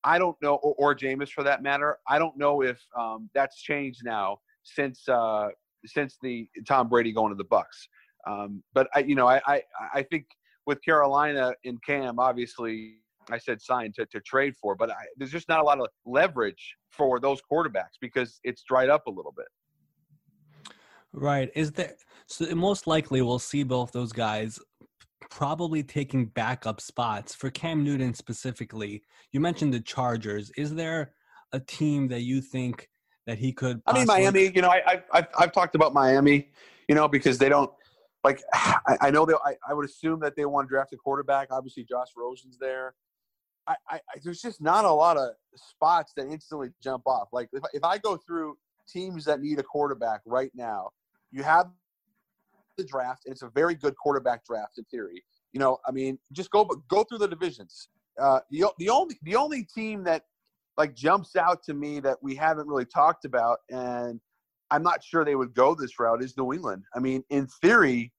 I 0.04 0.18
don't 0.18 0.37
know, 0.40 0.56
or, 0.56 0.75
or 0.78 0.94
Jameis 0.94 1.30
for 1.30 1.42
that 1.44 1.62
matter. 1.62 1.99
I 2.08 2.18
don't 2.18 2.37
know 2.37 2.62
if 2.62 2.80
um, 2.99 3.28
that's 3.35 3.61
changed 3.61 4.02
now 4.04 4.38
since 4.62 5.08
uh, 5.08 5.49
since 5.85 6.16
the 6.23 6.49
Tom 6.66 6.88
Brady 6.88 7.12
going 7.12 7.30
to 7.30 7.37
the 7.37 7.44
Bucs. 7.44 7.88
Um, 8.26 8.62
but 8.75 8.88
I, 8.94 9.00
you 9.00 9.14
know, 9.14 9.28
I, 9.28 9.40
I 9.46 9.62
I 9.94 10.02
think 10.02 10.26
with 10.66 10.82
Carolina 10.85 11.54
and 11.64 11.82
Cam, 11.85 12.18
obviously 12.18 12.96
I 13.30 13.38
said 13.38 13.61
sign 13.61 13.92
to, 13.97 14.06
to 14.06 14.21
trade 14.21 14.54
for, 14.61 14.75
but 14.75 14.90
I, 14.90 14.95
there's 15.16 15.30
just 15.30 15.49
not 15.49 15.61
a 15.61 15.64
lot 15.64 15.80
of 15.80 15.88
leverage 16.04 16.76
for 16.90 17.18
those 17.21 17.40
quarterbacks 17.50 17.99
because 18.00 18.40
it's 18.45 18.62
dried 18.62 18.88
up 18.88 19.06
a 19.06 19.11
little 19.11 19.35
bit. 19.37 19.47
Right. 21.12 21.50
Is 21.54 21.73
there 21.73 21.95
so 22.26 22.54
most 22.54 22.87
likely 22.87 23.23
we'll 23.23 23.38
see 23.38 23.62
both 23.62 23.92
those 23.92 24.12
guys 24.12 24.59
probably 25.30 25.83
taking 25.83 26.26
backup 26.26 26.80
spots 26.80 27.35
for 27.35 27.50
Cam 27.50 27.83
Newton 27.83 28.14
specifically. 28.14 29.02
You 29.33 29.40
mentioned 29.40 29.73
the 29.73 29.80
Chargers. 29.80 30.50
Is 30.56 30.75
there 30.75 31.12
a 31.52 31.61
team 31.61 32.09
that 32.09 32.23
you 32.23 32.40
think 32.40 32.88
that 33.26 33.38
he 33.38 33.52
could. 33.52 33.83
I 33.87 33.92
mean, 33.92 34.06
Miami. 34.06 34.52
You 34.54 34.62
know, 34.62 34.71
I, 34.71 35.02
I, 35.12 35.26
I've 35.38 35.52
talked 35.52 35.75
about 35.75 35.92
Miami. 35.92 36.49
You 36.88 36.95
know, 36.95 37.09
because 37.09 37.38
they 37.38 37.49
don't 37.49 37.71
like. 38.25 38.42
I, 38.54 38.97
I 39.02 39.11
know 39.11 39.26
they. 39.26 39.35
I, 39.45 39.56
I 39.68 39.75
would 39.75 39.85
assume 39.85 40.21
that 40.21 40.37
they 40.37 40.45
want 40.45 40.68
to 40.68 40.73
draft 40.73 40.92
a 40.92 40.97
quarterback. 40.97 41.49
Obviously, 41.50 41.85
Josh 41.85 42.09
Rosen's 42.16 42.59
there. 42.59 42.95
I, 43.68 43.75
I, 43.90 44.00
there's 44.23 44.40
just 44.40 44.61
not 44.61 44.85
a 44.85 44.90
lot 44.90 45.16
of 45.16 45.30
spots 45.56 46.12
that 46.16 46.26
instantly 46.28 46.68
jump 46.82 47.02
off. 47.06 47.28
Like 47.32 47.49
if, 47.52 47.62
if 47.73 47.85
I 47.85 47.99
go 47.99 48.16
through 48.16 48.56
teams 48.88 49.25
that 49.25 49.40
need 49.40 49.58
a 49.58 49.62
quarterback 49.62 50.20
right 50.25 50.50
now, 50.54 50.90
you 51.32 51.42
have 51.42 51.70
the 52.76 52.85
draft, 52.85 53.23
and 53.26 53.32
it's 53.32 53.42
a 53.42 53.49
very 53.49 53.75
good 53.75 53.96
quarterback 53.96 54.44
draft 54.44 54.78
in 54.78 54.85
theory. 54.85 55.25
You 55.52 55.61
know, 55.61 55.78
I 55.87 55.90
mean, 55.90 56.18
just 56.32 56.50
go 56.50 56.64
go 56.88 57.04
through 57.04 57.18
the 57.18 57.28
divisions. 57.28 57.88
Uh, 58.20 58.40
the, 58.50 58.66
the 58.78 58.88
only 58.88 59.18
the 59.23 59.37
only 59.37 59.64
team 59.64 60.04
that 60.04 60.25
like 60.76 60.94
jumps 60.94 61.37
out 61.37 61.62
to 61.64 61.75
me 61.75 62.00
that 62.00 62.18
we 62.23 62.35
haven't 62.35 62.68
really 62.68 62.85
talked 62.85 63.25
about, 63.25 63.61
and 63.70 64.20
I'm 64.70 64.82
not 64.82 65.02
sure 65.02 65.25
they 65.25 65.37
would 65.37 65.54
go 65.54 65.75
this 65.75 65.99
route 65.99 66.23
is 66.23 66.37
New 66.37 66.52
England. 66.52 66.85
I 66.94 66.99
mean, 66.99 67.25
in 67.30 67.46
theory, 67.46 68.12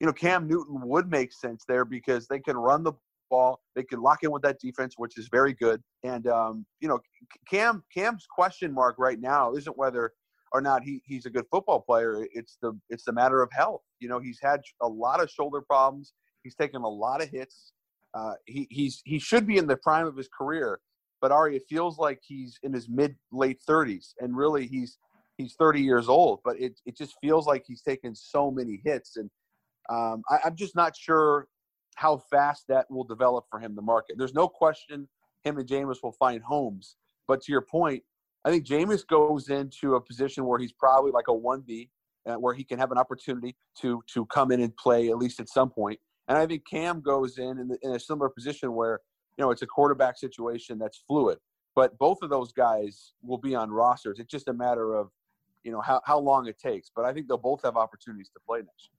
you 0.00 0.06
know, 0.06 0.12
Cam 0.12 0.46
Newton 0.46 0.80
would 0.82 1.10
make 1.10 1.32
sense 1.32 1.64
there 1.66 1.84
because 1.84 2.26
they 2.28 2.38
can 2.38 2.56
run 2.56 2.82
the 2.82 2.92
ball, 3.30 3.60
they 3.74 3.82
can 3.82 4.00
lock 4.00 4.22
in 4.22 4.30
with 4.30 4.42
that 4.42 4.60
defense, 4.60 4.94
which 4.96 5.18
is 5.18 5.28
very 5.30 5.52
good. 5.54 5.82
And 6.04 6.26
um, 6.26 6.66
you 6.80 6.88
know, 6.88 7.00
Cam 7.48 7.82
Cam's 7.94 8.26
question 8.30 8.72
mark 8.72 8.96
right 8.98 9.20
now 9.20 9.54
isn't 9.54 9.76
whether 9.76 10.12
or 10.52 10.60
not 10.60 10.82
he, 10.82 11.02
he's 11.04 11.26
a 11.26 11.30
good 11.30 11.44
football 11.50 11.80
player. 11.80 12.26
It's 12.32 12.58
the 12.62 12.78
it's 12.88 13.04
the 13.04 13.12
matter 13.12 13.42
of 13.42 13.50
health. 13.52 13.82
You 14.00 14.08
know, 14.08 14.18
he's 14.18 14.38
had 14.42 14.60
a 14.82 14.88
lot 14.88 15.22
of 15.22 15.30
shoulder 15.30 15.60
problems. 15.60 16.12
He's 16.42 16.54
taken 16.54 16.82
a 16.82 16.88
lot 16.88 17.22
of 17.22 17.28
hits. 17.28 17.72
Uh, 18.14 18.34
he 18.46 18.66
he's 18.70 19.02
he 19.04 19.18
should 19.18 19.46
be 19.46 19.58
in 19.58 19.66
the 19.66 19.76
prime 19.76 20.06
of 20.06 20.16
his 20.16 20.28
career, 20.28 20.80
but 21.20 21.32
Ari, 21.32 21.56
it 21.56 21.64
feels 21.68 21.98
like 21.98 22.20
he's 22.22 22.58
in 22.62 22.72
his 22.72 22.88
mid 22.88 23.16
late 23.32 23.60
thirties, 23.66 24.14
and 24.20 24.36
really 24.36 24.66
he's 24.66 24.98
he's 25.36 25.54
30 25.58 25.82
years 25.82 26.08
old. 26.08 26.40
But 26.44 26.58
it 26.58 26.80
it 26.86 26.96
just 26.96 27.16
feels 27.20 27.46
like 27.46 27.64
he's 27.66 27.82
taken 27.82 28.14
so 28.14 28.50
many 28.50 28.80
hits, 28.84 29.16
and 29.16 29.28
um, 29.90 30.22
I, 30.30 30.38
I'm 30.46 30.56
just 30.56 30.74
not 30.74 30.96
sure 30.96 31.48
how 31.96 32.18
fast 32.30 32.64
that 32.68 32.90
will 32.90 33.04
develop 33.04 33.46
for 33.50 33.58
him. 33.58 33.74
The 33.74 33.82
market. 33.82 34.16
There's 34.16 34.34
no 34.34 34.48
question 34.48 35.08
him 35.46 35.58
and 35.58 35.68
Jameis 35.68 36.02
will 36.02 36.12
find 36.12 36.42
homes. 36.42 36.96
But 37.28 37.40
to 37.42 37.52
your 37.52 37.62
point, 37.62 38.02
I 38.44 38.50
think 38.50 38.66
Jameis 38.66 39.06
goes 39.06 39.48
into 39.48 39.94
a 39.94 40.00
position 40.00 40.44
where 40.44 40.58
he's 40.58 40.72
probably 40.72 41.12
like 41.12 41.28
a 41.28 41.34
one 41.34 41.62
B, 41.66 41.90
uh, 42.26 42.34
where 42.34 42.54
he 42.54 42.64
can 42.64 42.78
have 42.78 42.92
an 42.92 42.98
opportunity 42.98 43.56
to 43.80 44.02
to 44.12 44.26
come 44.26 44.52
in 44.52 44.60
and 44.60 44.76
play 44.76 45.08
at 45.08 45.16
least 45.16 45.40
at 45.40 45.48
some 45.48 45.70
point. 45.70 45.98
And 46.28 46.36
I 46.36 46.46
think 46.46 46.66
Cam 46.68 47.00
goes 47.00 47.38
in 47.38 47.58
in, 47.58 47.68
the, 47.68 47.78
in 47.82 47.92
a 47.92 48.00
similar 48.00 48.28
position 48.28 48.74
where 48.74 49.00
you 49.36 49.44
know 49.44 49.50
it's 49.50 49.62
a 49.62 49.66
quarterback 49.66 50.18
situation 50.18 50.78
that's 50.78 51.02
fluid. 51.06 51.38
But 51.74 51.98
both 51.98 52.18
of 52.22 52.30
those 52.30 52.52
guys 52.52 53.12
will 53.22 53.38
be 53.38 53.54
on 53.54 53.70
rosters. 53.70 54.18
It's 54.18 54.30
just 54.30 54.48
a 54.48 54.52
matter 54.52 54.94
of 54.94 55.10
you 55.64 55.72
know 55.72 55.80
how, 55.80 56.00
how 56.04 56.18
long 56.18 56.46
it 56.46 56.58
takes. 56.58 56.90
But 56.94 57.04
I 57.04 57.12
think 57.12 57.28
they'll 57.28 57.38
both 57.38 57.62
have 57.64 57.76
opportunities 57.76 58.30
to 58.30 58.40
play 58.46 58.58
next 58.58 58.90
year. 58.92 58.95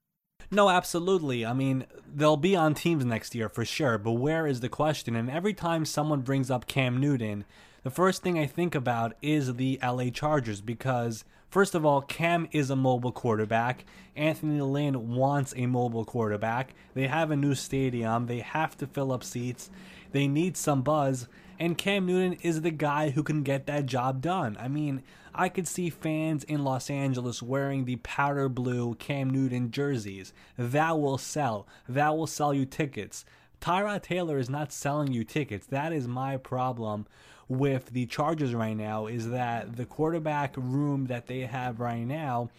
No, 0.49 0.69
absolutely. 0.69 1.45
I 1.45 1.51
mean, 1.51 1.85
they'll 2.13 2.37
be 2.37 2.55
on 2.55 2.73
teams 2.73 3.03
next 3.03 3.35
year 3.35 3.49
for 3.49 3.65
sure, 3.65 3.97
but 3.97 4.13
where 4.13 4.47
is 4.47 4.61
the 4.61 4.69
question? 4.69 5.15
And 5.15 5.29
every 5.29 5.53
time 5.53 5.83
someone 5.83 6.21
brings 6.21 6.49
up 6.49 6.67
Cam 6.67 7.01
Newton, 7.01 7.43
the 7.83 7.89
first 7.89 8.23
thing 8.23 8.39
I 8.39 8.45
think 8.45 8.73
about 8.73 9.13
is 9.21 9.55
the 9.55 9.77
LA 9.83 10.09
Chargers 10.09 10.61
because, 10.61 11.25
first 11.49 11.75
of 11.75 11.85
all, 11.85 12.01
Cam 12.01 12.47
is 12.53 12.69
a 12.69 12.77
mobile 12.77 13.11
quarterback. 13.11 13.83
Anthony 14.15 14.61
Lynn 14.61 15.15
wants 15.15 15.53
a 15.57 15.65
mobile 15.65 16.05
quarterback. 16.05 16.73
They 16.93 17.07
have 17.07 17.29
a 17.29 17.35
new 17.35 17.53
stadium. 17.53 18.27
They 18.27 18.39
have 18.39 18.77
to 18.77 18.87
fill 18.87 19.11
up 19.11 19.25
seats. 19.25 19.69
They 20.13 20.27
need 20.27 20.55
some 20.55 20.81
buzz. 20.81 21.27
And 21.59 21.77
Cam 21.77 22.05
Newton 22.05 22.37
is 22.41 22.61
the 22.61 22.71
guy 22.71 23.09
who 23.09 23.23
can 23.23 23.41
get 23.43 23.65
that 23.65 23.87
job 23.87 24.21
done. 24.21 24.57
I 24.59 24.67
mean, 24.67 25.01
I 25.33 25.49
could 25.49 25.67
see 25.67 25.89
fans 25.89 26.43
in 26.43 26.63
Los 26.63 26.89
Angeles 26.89 27.41
wearing 27.41 27.85
the 27.85 27.95
powder 27.97 28.47
blue 28.49 28.95
Cam 28.95 29.29
Newton 29.29 29.71
jerseys. 29.71 30.33
That 30.57 30.99
will 30.99 31.17
sell. 31.17 31.67
That 31.89 32.15
will 32.15 32.27
sell 32.27 32.53
you 32.53 32.65
tickets. 32.65 33.25
Tyrod 33.59 34.03
Taylor 34.03 34.37
is 34.37 34.49
not 34.49 34.71
selling 34.71 35.11
you 35.11 35.23
tickets. 35.23 35.65
That 35.67 35.93
is 35.93 36.07
my 36.07 36.37
problem 36.37 37.07
with 37.47 37.91
the 37.91 38.05
Chargers 38.05 38.53
right 38.53 38.75
now 38.75 39.07
is 39.07 39.29
that 39.29 39.77
the 39.77 39.85
quarterback 39.85 40.55
room 40.57 41.05
that 41.05 41.27
they 41.27 41.41
have 41.41 41.79
right 41.79 42.05
now 42.05 42.49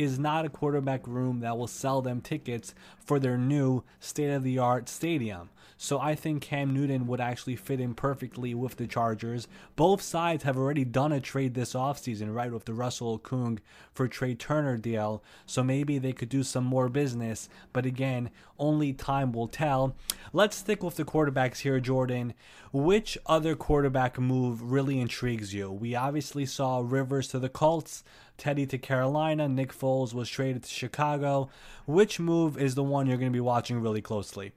is 0.00 0.18
not 0.18 0.46
a 0.46 0.48
quarterback 0.48 1.06
room 1.06 1.40
that 1.40 1.58
will 1.58 1.66
sell 1.66 2.00
them 2.00 2.22
tickets 2.22 2.74
for 2.98 3.18
their 3.18 3.36
new 3.36 3.84
state 3.98 4.30
of 4.30 4.42
the 4.42 4.58
art 4.58 4.88
stadium. 4.88 5.50
So 5.76 5.98
I 5.98 6.14
think 6.14 6.42
Cam 6.42 6.74
Newton 6.74 7.06
would 7.06 7.20
actually 7.20 7.56
fit 7.56 7.80
in 7.80 7.94
perfectly 7.94 8.54
with 8.54 8.76
the 8.76 8.86
Chargers. 8.86 9.48
Both 9.76 10.02
sides 10.02 10.44
have 10.44 10.58
already 10.58 10.84
done 10.84 11.12
a 11.12 11.20
trade 11.20 11.54
this 11.54 11.72
offseason, 11.72 12.34
right, 12.34 12.52
with 12.52 12.66
the 12.66 12.74
Russell 12.74 13.18
Okung 13.18 13.58
for 13.92 14.06
Trai 14.06 14.38
Turner 14.38 14.76
deal. 14.76 15.22
So 15.46 15.62
maybe 15.62 15.98
they 15.98 16.12
could 16.12 16.28
do 16.28 16.42
some 16.42 16.64
more 16.64 16.90
business. 16.90 17.48
But 17.72 17.86
again, 17.86 18.30
only 18.58 18.92
time 18.92 19.32
will 19.32 19.48
tell. 19.48 19.96
Let's 20.34 20.56
stick 20.56 20.82
with 20.82 20.96
the 20.96 21.04
quarterbacks 21.04 21.60
here, 21.60 21.80
Jordan. 21.80 22.34
Which 22.72 23.16
other 23.24 23.56
quarterback 23.56 24.18
move 24.18 24.70
really 24.70 25.00
intrigues 25.00 25.54
you? 25.54 25.72
We 25.72 25.94
obviously 25.94 26.44
saw 26.44 26.82
Rivers 26.84 27.28
to 27.28 27.38
the 27.38 27.48
Colts. 27.48 28.04
Teddy 28.40 28.66
to 28.68 28.78
Carolina, 28.78 29.48
Nick 29.48 29.70
Foles 29.70 30.14
was 30.14 30.28
traded 30.28 30.62
to 30.62 30.70
Chicago. 30.70 31.50
Which 31.86 32.18
move 32.18 32.56
is 32.56 32.74
the 32.74 32.82
one 32.82 33.06
you're 33.06 33.18
going 33.18 33.30
to 33.30 33.36
be 33.36 33.38
watching 33.38 33.80
really 33.80 34.00
closely? 34.00 34.52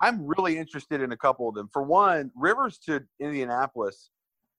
I'm 0.00 0.24
really 0.24 0.56
interested 0.56 1.02
in 1.02 1.10
a 1.10 1.16
couple 1.16 1.48
of 1.48 1.56
them. 1.56 1.68
For 1.72 1.82
one, 1.82 2.30
Rivers 2.36 2.78
to 2.86 3.02
Indianapolis, 3.18 4.10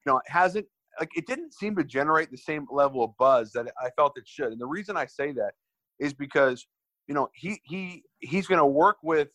you 0.06 0.12
know, 0.12 0.20
hasn't 0.28 0.68
like 1.00 1.10
it 1.16 1.26
didn't 1.26 1.54
seem 1.54 1.74
to 1.78 1.86
generate 1.86 2.32
the 2.32 2.38
same 2.38 2.68
level 2.70 3.02
of 3.02 3.12
buzz 3.18 3.54
that 3.54 3.72
I 3.82 3.90
felt 3.96 4.18
it 4.18 4.28
should. 4.28 4.52
And 4.52 4.60
the 4.60 4.68
reason 4.68 4.98
I 4.98 5.06
say 5.06 5.32
that 5.32 5.54
is 6.00 6.14
because 6.14 6.68
you 7.08 7.16
know 7.16 7.30
he 7.34 7.62
he 7.64 8.04
he's 8.20 8.46
going 8.46 8.60
to 8.60 8.66
work 8.66 8.98
with 9.04 9.30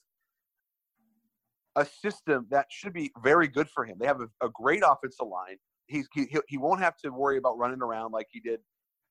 a 1.76 1.86
system 1.86 2.46
that 2.50 2.66
should 2.68 2.92
be 2.92 3.10
very 3.22 3.48
good 3.48 3.70
for 3.70 3.86
him. 3.86 3.96
They 3.98 4.06
have 4.06 4.20
a, 4.20 4.28
a 4.46 4.50
great 4.50 4.82
offensive 4.86 5.26
line. 5.26 5.56
He's 5.86 6.06
he, 6.12 6.26
he 6.46 6.58
won't 6.58 6.80
have 6.80 6.98
to 6.98 7.08
worry 7.08 7.38
about 7.38 7.56
running 7.56 7.80
around 7.80 8.12
like 8.12 8.26
he 8.30 8.40
did 8.40 8.60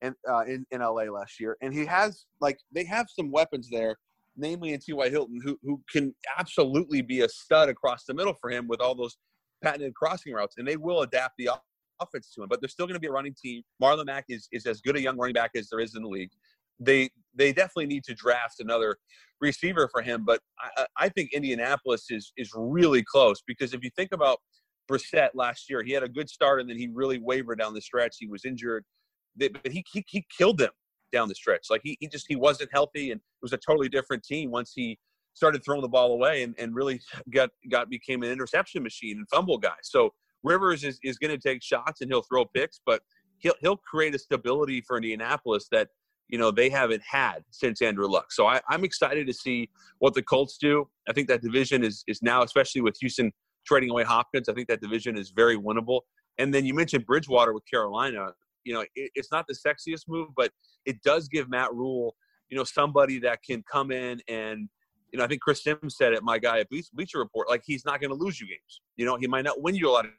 in, 0.02 0.14
uh, 0.28 0.40
in 0.40 0.66
in 0.70 0.80
LA 0.80 1.04
last 1.04 1.40
year. 1.40 1.56
And 1.62 1.72
he 1.72 1.84
has 1.86 2.26
like 2.40 2.58
they 2.72 2.84
have 2.84 3.06
some 3.10 3.30
weapons 3.30 3.68
there 3.70 3.96
namely 4.38 4.72
in 4.72 4.80
T.Y. 4.80 5.10
Hilton, 5.10 5.40
who, 5.42 5.58
who 5.62 5.82
can 5.92 6.14
absolutely 6.38 7.02
be 7.02 7.20
a 7.20 7.28
stud 7.28 7.68
across 7.68 8.04
the 8.04 8.14
middle 8.14 8.34
for 8.40 8.50
him 8.50 8.68
with 8.68 8.80
all 8.80 8.94
those 8.94 9.18
patented 9.62 9.94
crossing 9.94 10.32
routes, 10.32 10.54
and 10.56 10.66
they 10.66 10.76
will 10.76 11.02
adapt 11.02 11.34
the 11.36 11.50
offense 12.00 12.32
to 12.34 12.42
him. 12.42 12.48
But 12.48 12.60
they're 12.60 12.68
still 12.68 12.86
going 12.86 12.94
to 12.94 13.00
be 13.00 13.08
a 13.08 13.12
running 13.12 13.34
team. 13.34 13.62
Marlon 13.82 14.06
Mack 14.06 14.26
is, 14.28 14.48
is 14.52 14.64
as 14.64 14.80
good 14.80 14.96
a 14.96 15.00
young 15.00 15.18
running 15.18 15.34
back 15.34 15.50
as 15.56 15.68
there 15.68 15.80
is 15.80 15.94
in 15.94 16.02
the 16.02 16.08
league. 16.08 16.30
They 16.80 17.10
they 17.34 17.52
definitely 17.52 17.86
need 17.86 18.04
to 18.04 18.14
draft 18.14 18.60
another 18.60 18.96
receiver 19.40 19.88
for 19.88 20.00
him. 20.00 20.24
But 20.24 20.40
I, 20.60 20.86
I 20.96 21.08
think 21.08 21.32
Indianapolis 21.32 22.06
is 22.10 22.32
is 22.36 22.52
really 22.54 23.02
close 23.02 23.42
because 23.44 23.74
if 23.74 23.82
you 23.82 23.90
think 23.96 24.12
about 24.12 24.38
Brissett 24.88 25.30
last 25.34 25.68
year, 25.68 25.82
he 25.82 25.90
had 25.90 26.04
a 26.04 26.08
good 26.08 26.30
start 26.30 26.60
and 26.60 26.70
then 26.70 26.78
he 26.78 26.88
really 26.92 27.18
wavered 27.18 27.58
down 27.58 27.74
the 27.74 27.80
stretch. 27.80 28.16
He 28.20 28.28
was 28.28 28.44
injured, 28.44 28.84
but 29.38 29.72
he 29.72 29.84
he, 29.92 30.04
he 30.06 30.26
killed 30.36 30.58
them 30.58 30.70
down 31.12 31.28
the 31.28 31.34
stretch. 31.34 31.66
Like 31.70 31.80
he, 31.84 31.96
he 32.00 32.08
just 32.08 32.26
he 32.28 32.36
wasn't 32.36 32.70
healthy, 32.72 33.10
and 33.10 33.20
it 33.20 33.42
was 33.42 33.52
a 33.52 33.58
totally 33.58 33.88
different 33.88 34.22
team 34.22 34.50
once 34.50 34.72
he 34.74 34.98
started 35.34 35.64
throwing 35.64 35.82
the 35.82 35.88
ball 35.88 36.12
away 36.12 36.42
and, 36.42 36.54
and 36.58 36.74
really 36.74 37.00
got 37.30 37.50
got 37.70 37.88
became 37.88 38.22
an 38.22 38.30
interception 38.30 38.82
machine 38.82 39.18
and 39.18 39.26
fumble 39.28 39.58
guy. 39.58 39.76
So 39.82 40.12
Rivers 40.42 40.84
is, 40.84 40.98
is 41.02 41.18
going 41.18 41.30
to 41.30 41.38
take 41.38 41.62
shots 41.62 42.00
and 42.00 42.10
he'll 42.10 42.22
throw 42.22 42.44
picks, 42.44 42.80
but 42.84 43.02
he'll 43.38 43.54
he'll 43.60 43.76
create 43.76 44.14
a 44.14 44.18
stability 44.18 44.82
for 44.86 44.96
Indianapolis 44.96 45.68
that 45.72 45.88
you 46.28 46.38
know 46.38 46.50
they 46.50 46.68
haven't 46.68 47.02
had 47.08 47.44
since 47.50 47.80
Andrew 47.80 48.06
Luck. 48.06 48.32
So 48.32 48.46
I, 48.46 48.60
I'm 48.68 48.84
excited 48.84 49.26
to 49.26 49.32
see 49.32 49.70
what 49.98 50.14
the 50.14 50.22
Colts 50.22 50.58
do. 50.58 50.88
I 51.08 51.12
think 51.12 51.28
that 51.28 51.40
division 51.40 51.84
is 51.84 52.04
is 52.06 52.20
now, 52.22 52.42
especially 52.42 52.82
with 52.82 52.96
Houston 53.00 53.32
trading 53.66 53.90
away 53.90 54.02
Hopkins, 54.02 54.48
I 54.48 54.54
think 54.54 54.68
that 54.68 54.80
division 54.80 55.16
is 55.18 55.30
very 55.30 55.56
winnable. 55.56 56.00
And 56.38 56.54
then 56.54 56.64
you 56.64 56.72
mentioned 56.72 57.04
Bridgewater 57.04 57.52
with 57.52 57.64
Carolina 57.70 58.32
you 58.64 58.74
know, 58.74 58.80
it, 58.94 59.10
it's 59.14 59.30
not 59.32 59.46
the 59.46 59.54
sexiest 59.54 60.02
move, 60.08 60.28
but 60.36 60.52
it 60.84 61.02
does 61.02 61.28
give 61.28 61.48
Matt 61.48 61.72
Rhule, 61.74 62.16
you 62.50 62.56
know, 62.56 62.64
somebody 62.64 63.18
that 63.20 63.42
can 63.42 63.62
come 63.70 63.90
in 63.90 64.20
and, 64.28 64.68
you 65.12 65.18
know, 65.18 65.24
I 65.24 65.28
think 65.28 65.40
Chris 65.40 65.62
Sims 65.62 65.96
said 65.96 66.12
it, 66.12 66.22
my 66.22 66.38
guy 66.38 66.60
at 66.60 66.68
Bleacher 66.68 67.18
Report, 67.18 67.48
like 67.48 67.62
he's 67.64 67.84
not 67.84 68.00
going 68.00 68.10
to 68.10 68.16
lose 68.16 68.40
you 68.40 68.46
games. 68.46 68.80
You 68.96 69.06
know, 69.06 69.16
he 69.16 69.26
might 69.26 69.44
not 69.44 69.62
win 69.62 69.74
you 69.74 69.88
a 69.88 69.92
lot 69.92 70.04
of 70.04 70.10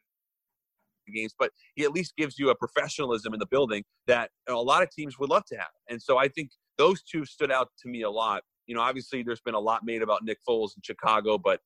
games, 1.14 1.34
but 1.38 1.52
he 1.76 1.84
at 1.84 1.92
least 1.92 2.16
gives 2.18 2.40
you 2.40 2.50
a 2.50 2.56
professionalism 2.56 3.34
in 3.34 3.40
the 3.40 3.46
building 3.46 3.84
that 4.08 4.32
a 4.48 4.54
lot 4.54 4.82
of 4.82 4.90
teams 4.90 5.20
would 5.20 5.30
love 5.30 5.46
to 5.46 5.56
have. 5.56 5.70
And 5.90 6.02
so 6.02 6.18
I 6.18 6.28
think 6.28 6.52
those 6.78 7.04
two 7.04 7.26
stood 7.26 7.52
out 7.52 7.70
to 7.84 7.90
me 7.90 8.04
a 8.04 8.10
lot. 8.10 8.44
You 8.66 8.76
know, 8.76 8.82
obviously 8.82 9.24
there's 9.24 9.42
been 9.42 9.56
a 9.56 9.60
lot 9.60 9.84
made 9.84 10.02
about 10.02 10.24
Nick 10.24 10.40
Foles 10.48 10.76
in 10.76 10.82
Chicago, 10.84 11.38
but 11.38 11.60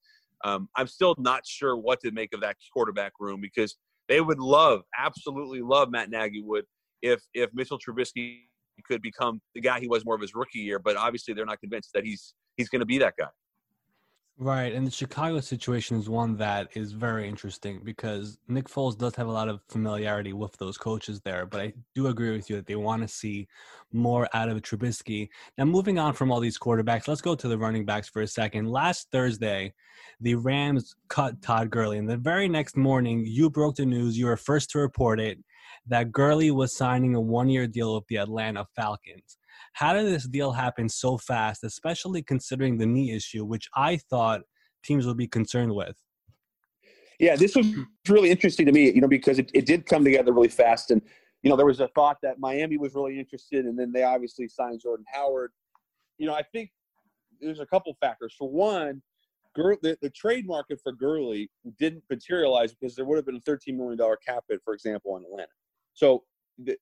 um, 0.44 0.68
I'm 0.76 0.88
still 0.88 1.16
not 1.18 1.46
sure 1.46 1.78
what 1.78 2.02
to 2.02 2.12
make 2.12 2.34
of 2.34 2.42
that 2.42 2.58
quarterback 2.74 3.14
room 3.20 3.40
because 3.42 3.78
they 4.10 4.22
would 4.22 4.40
love, 4.40 4.82
absolutely 4.98 5.62
love 5.62 5.90
Matt 5.90 6.10
Nagy 6.10 6.42
would 6.42 6.66
if 7.02 7.22
if 7.34 7.50
Mitchell 7.54 7.80
Trubisky 7.80 8.40
could 8.88 9.02
become 9.02 9.40
the 9.54 9.62
guy 9.62 9.80
he 9.80 9.88
was 9.88 10.06
more 10.06 10.16
of 10.16 10.22
his 10.22 10.34
rookie 10.34 10.60
year, 10.60 10.80
but 10.80 10.98
obviously 10.98 11.34
they're 11.34 11.46
not 11.46 11.60
convinced 11.60 11.92
that 11.94 12.04
he's 12.04 12.34
he's 12.58 12.70
going 12.70 12.80
to 12.80 12.86
be 12.86 12.98
that 13.00 13.14
guy. 13.18 13.28
Right, 14.40 14.74
and 14.74 14.86
the 14.86 14.92
Chicago 14.92 15.40
situation 15.42 15.96
is 15.96 16.10
one 16.10 16.36
that 16.38 16.70
is 16.76 16.92
very 16.92 17.30
interesting 17.30 17.82
because 17.84 18.40
Nick 18.48 18.68
Foles 18.68 18.98
does 18.98 19.16
have 19.16 19.28
a 19.28 19.32
lot 19.32 19.48
of 19.48 19.62
familiarity 19.70 20.34
with 20.34 20.58
those 20.58 20.76
coaches 20.76 21.22
there, 21.22 21.46
but 21.46 21.62
I 21.62 21.74
do 21.94 22.08
agree 22.08 22.32
with 22.32 22.50
you 22.50 22.56
that 22.56 22.66
they 22.66 22.76
want 22.76 23.04
to 23.04 23.08
see 23.08 23.48
more 23.92 24.28
out 24.34 24.50
of 24.50 24.60
Trubisky. 24.64 25.30
Now, 25.58 25.66
moving 25.66 26.00
on 26.00 26.14
from 26.14 26.32
all 26.32 26.40
these 26.40 26.58
quarterbacks, 26.58 27.08
let's 27.08 27.22
go 27.22 27.36
to 27.36 27.48
the 27.48 27.60
running 27.60 27.86
backs 27.86 28.10
for 28.10 28.24
a 28.24 28.28
second. 28.28 28.70
Last 28.70 29.08
Thursday, 29.12 29.72
the 30.20 30.34
Rams 30.34 30.96
cut 31.10 31.40
Todd 31.44 31.70
Gurley, 31.70 32.00
and 32.00 32.10
the 32.10 32.18
very 32.18 32.50
next 32.50 32.76
morning, 32.76 33.24
you 33.28 33.52
broke 33.52 33.76
the 33.76 33.86
news. 33.86 34.18
You 34.18 34.26
were 34.26 34.36
first 34.36 34.72
to 34.72 34.80
report 34.80 35.20
it 35.20 35.38
that 35.88 36.12
Gurley 36.12 36.50
was 36.50 36.76
signing 36.76 37.14
a 37.14 37.22
one-year 37.22 37.68
deal 37.68 37.94
with 37.94 38.08
the 38.08 38.18
Atlanta 38.18 38.66
Falcons. 38.76 39.38
How 39.74 39.94
did 39.94 40.06
this 40.06 40.28
deal 40.28 40.52
happen 40.52 40.88
so 40.88 41.18
fast, 41.18 41.64
especially 41.64 42.22
considering 42.22 42.78
the 42.78 42.86
knee 42.86 43.12
issue, 43.12 43.44
which 43.44 43.68
I 43.76 43.98
thought 43.98 44.42
teams 44.84 45.06
would 45.06 45.18
be 45.18 45.28
concerned 45.28 45.74
with? 45.74 45.96
Yeah, 47.20 47.36
this 47.36 47.56
was 47.56 47.68
really 48.08 48.30
interesting 48.30 48.66
to 48.66 48.72
me, 48.72 48.92
you 48.92 49.02
know, 49.02 49.08
because 49.08 49.40
it, 49.40 49.50
it 49.54 49.66
did 49.66 49.86
come 49.86 50.04
together 50.04 50.32
really 50.34 50.48
fast. 50.48 50.92
And, 50.92 51.02
you 51.42 51.50
know, 51.50 51.56
there 51.56 51.66
was 51.66 51.80
a 51.80 51.88
thought 51.90 52.18
that 52.22 52.40
Miami 52.40 52.78
was 52.78 52.96
really 52.96 53.20
interested, 53.20 53.66
and 53.66 53.78
then 53.78 53.92
they 53.92 54.04
obviously 54.04 54.48
signed 54.48 54.82
Jordan 54.82 55.06
Howard. 55.12 55.52
You 56.18 56.28
know, 56.28 56.34
I 56.34 56.44
think 56.44 56.72
there's 57.42 57.60
a 57.60 57.66
couple 57.66 57.96
factors. 58.00 58.36
For 58.38 58.50
one, 58.50 59.02
the, 59.56 59.98
the 60.02 60.10
trade 60.10 60.48
market 60.48 60.80
for 60.84 60.92
Gurley 60.92 61.50
didn't 61.80 62.04
materialize 62.10 62.74
because 62.74 62.96
there 62.96 63.06
would 63.06 63.18
have 63.18 63.26
been 63.26 63.36
a 63.36 63.50
$13 63.50 63.76
million 63.76 63.98
cap 64.26 64.44
hit, 64.50 64.60
for 64.64 64.74
example, 64.74 65.18
in 65.18 65.24
Atlanta. 65.24 65.48
So 65.94 66.24
the, 66.58 66.78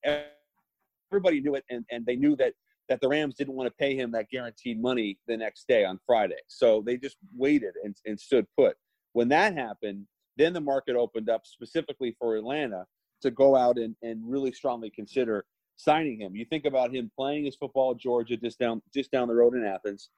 everybody 1.12 1.42
knew 1.42 1.56
it, 1.56 1.66
and, 1.70 1.86
and 1.92 2.06
they 2.06 2.16
knew 2.16 2.36
that 2.38 2.54
that 2.92 3.00
the 3.00 3.08
Rams 3.08 3.36
didn't 3.36 3.54
want 3.54 3.68
to 3.68 3.74
pay 3.80 3.96
him 3.96 4.12
that 4.12 4.30
guaranteed 4.30 4.82
money 4.82 5.18
the 5.26 5.38
next 5.38 5.66
day 5.66 5.86
on 5.86 5.98
Friday. 6.06 6.36
So 6.50 6.84
they 6.86 6.98
just 6.98 7.16
waited 7.34 7.74
and, 7.86 7.96
and 8.06 8.20
stood 8.20 8.46
put. 8.58 8.76
When 9.14 9.30
that 9.30 9.56
happened, 9.56 10.06
then 10.36 10.52
the 10.52 10.60
market 10.60 10.98
opened 10.98 11.30
up 11.30 11.44
specifically 11.46 12.14
for 12.20 12.36
Atlanta 12.36 12.84
to 13.22 13.32
go 13.32 13.56
out 13.56 13.78
and, 13.78 13.96
and 14.02 14.20
really 14.30 14.52
strongly 14.52 14.90
consider 14.90 15.46
signing 15.78 16.20
him. 16.20 16.36
You 16.36 16.44
think 16.44 16.66
about 16.66 16.94
him 16.94 17.10
playing 17.18 17.46
his 17.46 17.56
football 17.56 17.92
at 17.92 17.98
Georgia 17.98 18.36
just 18.36 18.60
down 18.60 18.82
just 18.94 19.10
down 19.10 19.30
the 19.30 19.36
road 19.36 19.56
in 19.56 19.66
Athens. 19.66 20.10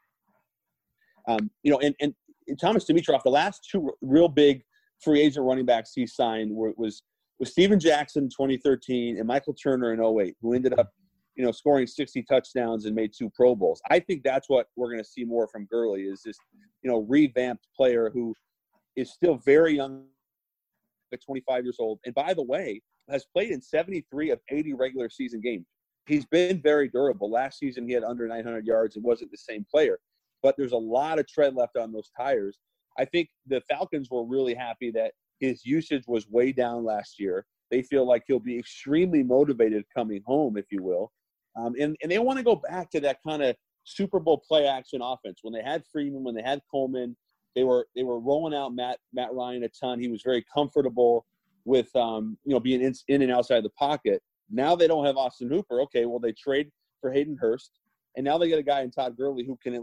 Um, 1.27 1.51
you 1.61 1.71
know, 1.71 1.79
and, 1.79 1.93
and, 2.01 2.15
Thomas 2.59 2.85
Dimitroff, 2.85 3.21
the 3.23 3.29
last 3.29 3.69
two 3.71 3.91
real 4.01 4.27
big 4.27 4.63
free 4.99 5.21
agent 5.21 5.45
running 5.45 5.65
backs 5.65 5.91
he 5.93 6.07
signed 6.07 6.51
were, 6.51 6.73
was 6.75 7.03
was 7.39 7.51
Steven 7.51 7.79
Jackson 7.79 8.23
in 8.23 8.29
2013 8.29 9.19
and 9.19 9.27
Michael 9.27 9.53
Turner 9.53 9.93
in 9.93 10.03
08, 10.03 10.35
who 10.41 10.53
ended 10.53 10.77
up 10.77 10.91
you 11.35 11.43
know, 11.43 11.51
scoring 11.51 11.87
60 11.87 12.23
touchdowns 12.23 12.85
and 12.85 12.95
made 12.95 13.11
two 13.17 13.29
Pro 13.35 13.55
Bowls. 13.55 13.81
I 13.89 13.99
think 13.99 14.23
that's 14.23 14.49
what 14.49 14.67
we're 14.75 14.89
going 14.89 15.03
to 15.03 15.09
see 15.09 15.23
more 15.23 15.47
from 15.47 15.65
Gurley 15.65 16.03
is 16.03 16.21
this, 16.23 16.37
you 16.83 16.91
know, 16.91 17.05
revamped 17.09 17.67
player 17.75 18.11
who 18.13 18.35
is 18.95 19.11
still 19.11 19.35
very 19.37 19.75
young, 19.75 20.05
at 21.13 21.23
25 21.23 21.63
years 21.63 21.77
old. 21.79 21.99
And 22.05 22.13
by 22.13 22.33
the 22.33 22.43
way, 22.43 22.81
has 23.09 23.25
played 23.25 23.51
in 23.51 23.61
73 23.61 24.31
of 24.31 24.39
80 24.49 24.73
regular 24.73 25.09
season 25.09 25.41
games. 25.41 25.65
He's 26.07 26.25
been 26.25 26.61
very 26.61 26.89
durable. 26.89 27.31
Last 27.31 27.59
season, 27.59 27.87
he 27.87 27.93
had 27.93 28.03
under 28.03 28.27
900 28.27 28.65
yards 28.65 28.95
and 28.95 29.05
wasn't 29.05 29.31
the 29.31 29.37
same 29.37 29.65
player. 29.69 29.99
But 30.41 30.55
there's 30.57 30.73
a 30.73 30.77
lot 30.77 31.19
of 31.19 31.27
tread 31.27 31.55
left 31.55 31.77
on 31.77 31.93
those 31.93 32.11
tires. 32.17 32.57
I 32.97 33.05
think 33.05 33.29
the 33.47 33.61
Falcons 33.69 34.09
were 34.11 34.25
really 34.25 34.53
happy 34.53 34.91
that 34.91 35.13
his 35.39 35.65
usage 35.65 36.03
was 36.07 36.27
way 36.29 36.51
down 36.51 36.83
last 36.83 37.19
year. 37.19 37.45
They 37.71 37.81
feel 37.81 38.05
like 38.05 38.23
he'll 38.27 38.39
be 38.39 38.59
extremely 38.59 39.23
motivated 39.23 39.85
coming 39.95 40.21
home, 40.25 40.57
if 40.57 40.65
you 40.71 40.83
will. 40.83 41.11
Um, 41.55 41.75
and, 41.79 41.95
and 42.01 42.11
they 42.11 42.19
want 42.19 42.37
to 42.37 42.43
go 42.43 42.55
back 42.55 42.89
to 42.91 42.99
that 43.01 43.17
kind 43.25 43.43
of 43.43 43.55
Super 43.83 44.19
Bowl 44.19 44.41
play 44.47 44.65
action 44.65 45.01
offense 45.01 45.39
when 45.41 45.53
they 45.53 45.61
had 45.61 45.83
Freeman, 45.91 46.23
when 46.23 46.35
they 46.35 46.41
had 46.41 46.61
Coleman. 46.69 47.15
They 47.55 47.63
were 47.63 47.87
they 47.95 48.03
were 48.03 48.19
rolling 48.19 48.55
out 48.55 48.73
Matt 48.73 48.99
Matt 49.13 49.33
Ryan 49.33 49.63
a 49.63 49.69
ton. 49.69 49.99
He 49.99 50.07
was 50.07 50.21
very 50.23 50.43
comfortable 50.53 51.25
with 51.65 51.93
um, 51.95 52.37
you 52.45 52.53
know 52.53 52.59
being 52.59 52.81
in, 52.81 52.93
in 53.07 53.21
and 53.21 53.31
outside 53.31 53.63
the 53.63 53.69
pocket. 53.71 54.21
Now 54.49 54.75
they 54.75 54.87
don't 54.87 55.05
have 55.05 55.17
Austin 55.17 55.49
Hooper. 55.49 55.81
Okay, 55.81 56.05
well 56.05 56.19
they 56.19 56.31
trade 56.31 56.71
for 57.01 57.11
Hayden 57.11 57.37
Hurst, 57.39 57.71
and 58.15 58.25
now 58.25 58.37
they 58.37 58.47
get 58.47 58.59
a 58.59 58.63
guy 58.63 58.81
in 58.81 58.91
Todd 58.91 59.15
Gurley 59.17 59.45
who 59.45 59.57
can 59.61 59.75
at 59.75 59.81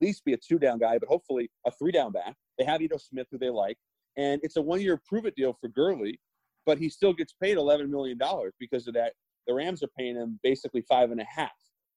least 0.00 0.24
be 0.24 0.32
a 0.32 0.36
two 0.36 0.58
down 0.58 0.78
guy, 0.78 0.98
but 0.98 1.08
hopefully 1.08 1.50
a 1.66 1.70
three 1.70 1.92
down 1.92 2.12
back. 2.12 2.34
They 2.58 2.64
have 2.64 2.82
Ito 2.82 2.98
Smith 2.98 3.28
who 3.30 3.38
they 3.38 3.50
like, 3.50 3.76
and 4.16 4.40
it's 4.42 4.56
a 4.56 4.62
one 4.62 4.80
year 4.80 5.00
prove 5.06 5.26
it 5.26 5.36
deal 5.36 5.56
for 5.60 5.68
Gurley, 5.68 6.18
but 6.66 6.78
he 6.78 6.88
still 6.88 7.12
gets 7.12 7.34
paid 7.40 7.56
eleven 7.56 7.90
million 7.90 8.18
dollars 8.18 8.54
because 8.58 8.88
of 8.88 8.94
that 8.94 9.12
the 9.46 9.54
Rams 9.54 9.82
are 9.82 9.90
paying 9.98 10.16
him 10.16 10.38
basically 10.42 10.82
five 10.88 11.10
and 11.10 11.20
a 11.20 11.24
half. 11.24 11.50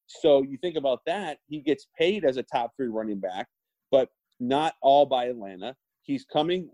So 0.08 0.44
you 0.44 0.58
think 0.58 0.78
about 0.78 1.00
that, 1.06 1.40
he 1.48 1.62
gets 1.62 1.88
paid 1.98 2.26
as 2.26 2.38
a 2.38 2.44
top 2.44 2.72
three 2.78 2.88
running 2.88 3.20
back, 3.20 3.48
but 3.92 4.10
not 4.40 4.76
all 4.82 5.06
by 5.06 5.26
Atlanta. 5.26 5.76
He's 6.04 6.26
coming 6.26 6.70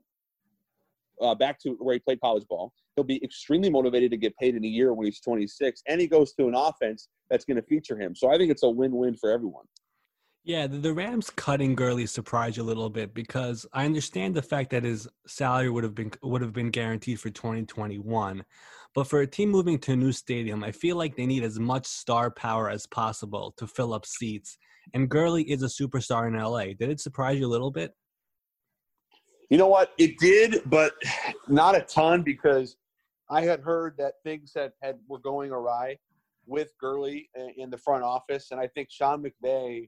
uh, 1.22 1.36
back 1.36 1.60
to 1.62 1.72
where 1.80 1.94
he 1.94 2.00
played 2.00 2.20
college 2.20 2.46
ball. 2.50 2.74
He'll 2.96 3.06
be 3.06 3.24
extremely 3.24 3.70
motivated 3.70 4.12
to 4.12 4.18
get 4.18 4.36
paid 4.38 4.56
in 4.56 4.66
a 4.66 4.68
year 4.68 4.94
when 4.94 5.06
he's 5.06 5.22
26, 5.22 5.82
and 5.88 6.02
he 6.02 6.08
goes 6.08 6.34
to 6.34 6.48
an 6.48 6.56
offense 6.56 7.08
that's 7.30 7.46
going 7.46 7.56
to 7.56 7.64
feature 7.64 7.98
him. 7.98 8.16
So 8.16 8.30
I 8.30 8.38
think 8.38 8.52
it's 8.52 8.64
a 8.64 8.70
win-win 8.70 9.16
for 9.16 9.32
everyone. 9.32 9.66
Yeah, 10.44 10.66
the 10.66 10.92
Rams 10.92 11.30
cutting 11.30 11.76
Gurley 11.76 12.08
surprised 12.08 12.58
you 12.58 12.64
a 12.64 12.66
little 12.66 12.90
bit 12.90 13.14
because 13.14 13.66
I 13.74 13.86
understand 13.86 14.34
the 14.34 14.42
fact 14.42 14.72
that 14.72 14.84
his 14.84 15.08
salary 15.28 15.70
would 15.70 15.84
have 15.84 15.94
been 15.94 16.12
would 16.24 16.42
have 16.42 16.52
been 16.52 16.72
guaranteed 16.72 17.20
for 17.20 17.30
2021. 17.30 18.44
But 18.94 19.08
for 19.08 19.22
a 19.22 19.28
team 19.28 19.50
moving 19.50 19.80
to 19.80 19.94
a 19.94 19.96
new 19.96 20.12
stadium, 20.12 20.64
I 20.64 20.72
feel 20.72 20.98
like 20.98 21.16
they 21.16 21.26
need 21.26 21.44
as 21.44 21.60
much 21.60 21.86
star 21.86 22.30
power 22.30 22.70
as 22.70 22.86
possible 22.88 23.54
to 23.58 23.66
fill 23.66 23.94
up 23.94 24.06
seats. 24.06 24.58
And 24.94 25.10
Gurley 25.10 25.44
is 25.50 25.64
a 25.64 25.68
superstar 25.68 26.28
in 26.28 26.38
LA. 26.38 26.74
Did 26.78 26.90
it 26.90 27.00
surprise 27.00 27.40
you 27.40 27.46
a 27.46 27.48
little 27.48 27.72
bit? 27.72 27.94
You 29.50 29.58
know 29.58 29.68
what? 29.68 29.92
It 29.98 30.18
did, 30.18 30.62
but 30.66 30.94
not 31.48 31.76
a 31.76 31.82
ton 31.82 32.22
because 32.22 32.76
I 33.30 33.42
had 33.42 33.62
heard 33.62 33.96
that 33.98 34.16
things 34.24 34.52
had, 34.56 34.72
had 34.82 34.98
were 35.08 35.20
going 35.20 35.52
awry 35.52 35.98
with 36.46 36.72
Gurley 36.80 37.30
in 37.56 37.70
the 37.70 37.78
front 37.78 38.04
office, 38.04 38.52
and 38.52 38.60
I 38.60 38.68
think 38.68 38.90
Sean 38.92 39.24
McVay, 39.24 39.88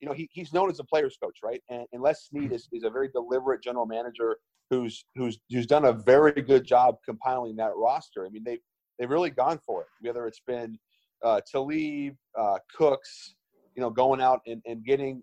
you 0.00 0.08
know, 0.08 0.12
he, 0.12 0.28
he's 0.32 0.52
known 0.52 0.70
as 0.70 0.80
a 0.80 0.84
players 0.84 1.16
coach, 1.22 1.38
right? 1.42 1.62
And, 1.68 1.86
and 1.92 2.02
Les 2.02 2.26
Snead 2.26 2.52
is, 2.52 2.68
is 2.72 2.82
a 2.82 2.90
very 2.90 3.08
deliberate 3.08 3.62
general 3.62 3.86
manager 3.86 4.38
who's 4.70 5.04
who's 5.14 5.38
who's 5.50 5.66
done 5.66 5.84
a 5.86 5.92
very 5.92 6.42
good 6.42 6.64
job 6.64 6.96
compiling 7.04 7.56
that 7.56 7.72
roster. 7.76 8.26
I 8.26 8.30
mean, 8.30 8.44
they 8.44 8.58
they've 8.98 9.10
really 9.10 9.30
gone 9.30 9.58
for 9.64 9.82
it. 9.82 9.88
Whether 10.00 10.26
it's 10.26 10.42
been 10.46 10.78
uh, 11.22 11.40
Talib, 11.50 12.14
uh, 12.38 12.58
Cooks, 12.76 13.34
you 13.74 13.80
know, 13.82 13.90
going 13.90 14.20
out 14.20 14.40
and, 14.46 14.62
and 14.66 14.84
getting 14.84 15.22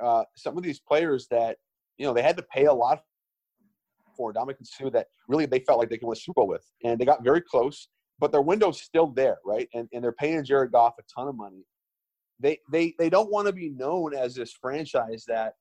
uh, 0.00 0.24
some 0.36 0.56
of 0.56 0.62
these 0.62 0.80
players 0.80 1.26
that 1.30 1.56
you 1.98 2.06
know 2.06 2.12
they 2.12 2.22
had 2.22 2.36
to 2.36 2.42
pay 2.42 2.66
a 2.66 2.72
lot 2.72 3.00
for 4.16 4.32
Ndamukong 4.32 4.66
Suh 4.66 4.90
that 4.90 5.06
really 5.28 5.46
they 5.46 5.60
felt 5.60 5.78
like 5.78 5.88
they 5.88 5.98
could 5.98 6.08
win 6.08 6.16
Super 6.16 6.40
Bowl 6.40 6.48
with, 6.48 6.64
and 6.84 6.98
they 6.98 7.04
got 7.04 7.24
very 7.24 7.40
close. 7.40 7.88
But 8.18 8.30
their 8.30 8.42
window's 8.42 8.80
still 8.80 9.08
there, 9.08 9.38
right? 9.44 9.68
And 9.74 9.88
and 9.92 10.02
they're 10.02 10.12
paying 10.12 10.44
Jared 10.44 10.72
Goff 10.72 10.94
a 10.98 11.02
ton 11.14 11.28
of 11.28 11.36
money. 11.36 11.64
They 12.40 12.58
they 12.70 12.94
they 12.98 13.10
don't 13.10 13.30
want 13.30 13.46
to 13.46 13.52
be 13.52 13.70
known 13.70 14.14
as 14.14 14.34
this 14.34 14.52
franchise 14.52 15.24
that 15.28 15.54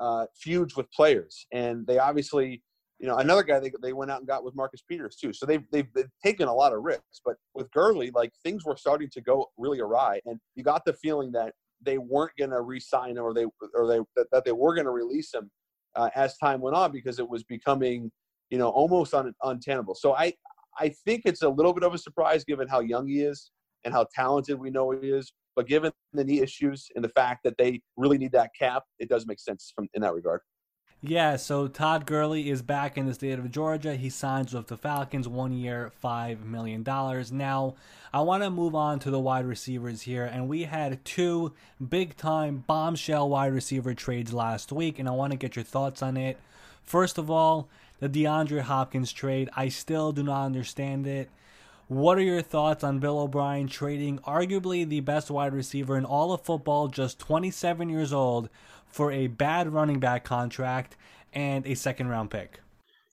uh, 0.00 0.26
feuds 0.34 0.76
with 0.76 0.90
players, 0.92 1.46
and 1.52 1.86
they 1.86 1.98
obviously 1.98 2.62
you 2.98 3.06
know, 3.06 3.18
another 3.18 3.42
guy 3.42 3.60
they, 3.60 3.72
they 3.80 3.92
went 3.92 4.10
out 4.10 4.18
and 4.18 4.26
got 4.26 4.44
with 4.44 4.56
Marcus 4.56 4.82
Peters 4.82 5.16
too. 5.16 5.32
So 5.32 5.46
they've, 5.46 5.62
they've, 5.70 5.86
they've 5.94 6.10
taken 6.24 6.48
a 6.48 6.54
lot 6.54 6.72
of 6.72 6.82
risks. 6.82 7.20
But 7.24 7.36
with 7.54 7.70
Gurley, 7.70 8.10
like 8.12 8.32
things 8.42 8.64
were 8.64 8.76
starting 8.76 9.08
to 9.10 9.20
go 9.20 9.46
really 9.56 9.80
awry, 9.80 10.20
and 10.26 10.38
you 10.54 10.64
got 10.64 10.84
the 10.84 10.92
feeling 10.94 11.32
that 11.32 11.54
they 11.80 11.98
weren't 11.98 12.32
going 12.36 12.50
to 12.50 12.60
re-sign 12.60 13.16
him, 13.16 13.22
or 13.22 13.32
they 13.32 13.46
or 13.74 13.86
they 13.86 14.00
that, 14.16 14.26
that 14.32 14.44
they 14.44 14.52
were 14.52 14.74
going 14.74 14.86
to 14.86 14.90
release 14.90 15.32
him 15.32 15.50
uh, 15.94 16.10
as 16.14 16.36
time 16.38 16.60
went 16.60 16.76
on 16.76 16.90
because 16.92 17.18
it 17.18 17.28
was 17.28 17.44
becoming, 17.44 18.10
you 18.50 18.58
know, 18.58 18.68
almost 18.68 19.14
un, 19.14 19.32
untenable. 19.44 19.94
So 19.94 20.14
I 20.14 20.32
I 20.78 20.88
think 21.04 21.22
it's 21.24 21.42
a 21.42 21.48
little 21.48 21.72
bit 21.72 21.84
of 21.84 21.94
a 21.94 21.98
surprise 21.98 22.44
given 22.44 22.68
how 22.68 22.80
young 22.80 23.06
he 23.06 23.20
is 23.20 23.50
and 23.84 23.94
how 23.94 24.06
talented 24.14 24.58
we 24.58 24.70
know 24.70 24.90
he 24.90 25.10
is. 25.10 25.32
But 25.54 25.66
given 25.66 25.92
the 26.12 26.24
knee 26.24 26.40
issues 26.40 26.88
and 26.94 27.04
the 27.04 27.08
fact 27.08 27.40
that 27.44 27.56
they 27.58 27.80
really 27.96 28.18
need 28.18 28.32
that 28.32 28.50
cap, 28.58 28.84
it 29.00 29.08
does 29.08 29.26
make 29.26 29.40
sense 29.40 29.72
from 29.74 29.88
in 29.94 30.02
that 30.02 30.14
regard. 30.14 30.40
Yeah, 31.00 31.36
so 31.36 31.68
Todd 31.68 32.06
Gurley 32.06 32.50
is 32.50 32.60
back 32.60 32.98
in 32.98 33.06
the 33.06 33.14
state 33.14 33.38
of 33.38 33.52
Georgia. 33.52 33.94
He 33.94 34.10
signs 34.10 34.52
with 34.52 34.66
the 34.66 34.76
Falcons 34.76 35.28
one 35.28 35.52
year, 35.52 35.92
$5 36.02 36.44
million. 36.44 36.82
Now, 36.84 37.76
I 38.12 38.20
want 38.22 38.42
to 38.42 38.50
move 38.50 38.74
on 38.74 38.98
to 39.00 39.10
the 39.12 39.20
wide 39.20 39.46
receivers 39.46 40.02
here, 40.02 40.24
and 40.24 40.48
we 40.48 40.64
had 40.64 41.04
two 41.04 41.52
big 41.88 42.16
time 42.16 42.64
bombshell 42.66 43.28
wide 43.28 43.52
receiver 43.52 43.94
trades 43.94 44.32
last 44.32 44.72
week, 44.72 44.98
and 44.98 45.08
I 45.08 45.12
want 45.12 45.30
to 45.30 45.38
get 45.38 45.54
your 45.54 45.64
thoughts 45.64 46.02
on 46.02 46.16
it. 46.16 46.36
First 46.82 47.16
of 47.16 47.30
all, 47.30 47.68
the 48.00 48.08
DeAndre 48.08 48.62
Hopkins 48.62 49.12
trade. 49.12 49.50
I 49.56 49.68
still 49.68 50.10
do 50.10 50.24
not 50.24 50.46
understand 50.46 51.06
it. 51.06 51.30
What 51.86 52.18
are 52.18 52.22
your 52.22 52.42
thoughts 52.42 52.82
on 52.84 52.98
Bill 52.98 53.20
O'Brien 53.20 53.68
trading 53.68 54.18
arguably 54.18 54.86
the 54.86 55.00
best 55.00 55.30
wide 55.30 55.54
receiver 55.54 55.96
in 55.96 56.04
all 56.04 56.32
of 56.32 56.42
football, 56.42 56.88
just 56.88 57.18
27 57.18 57.88
years 57.88 58.12
old, 58.12 58.50
for 58.90 59.12
a 59.12 59.26
bad 59.26 59.72
running 59.72 60.00
back 60.00 60.24
contract 60.24 60.96
and 61.32 61.66
a 61.66 61.74
second 61.74 62.08
round 62.08 62.30
pick. 62.30 62.60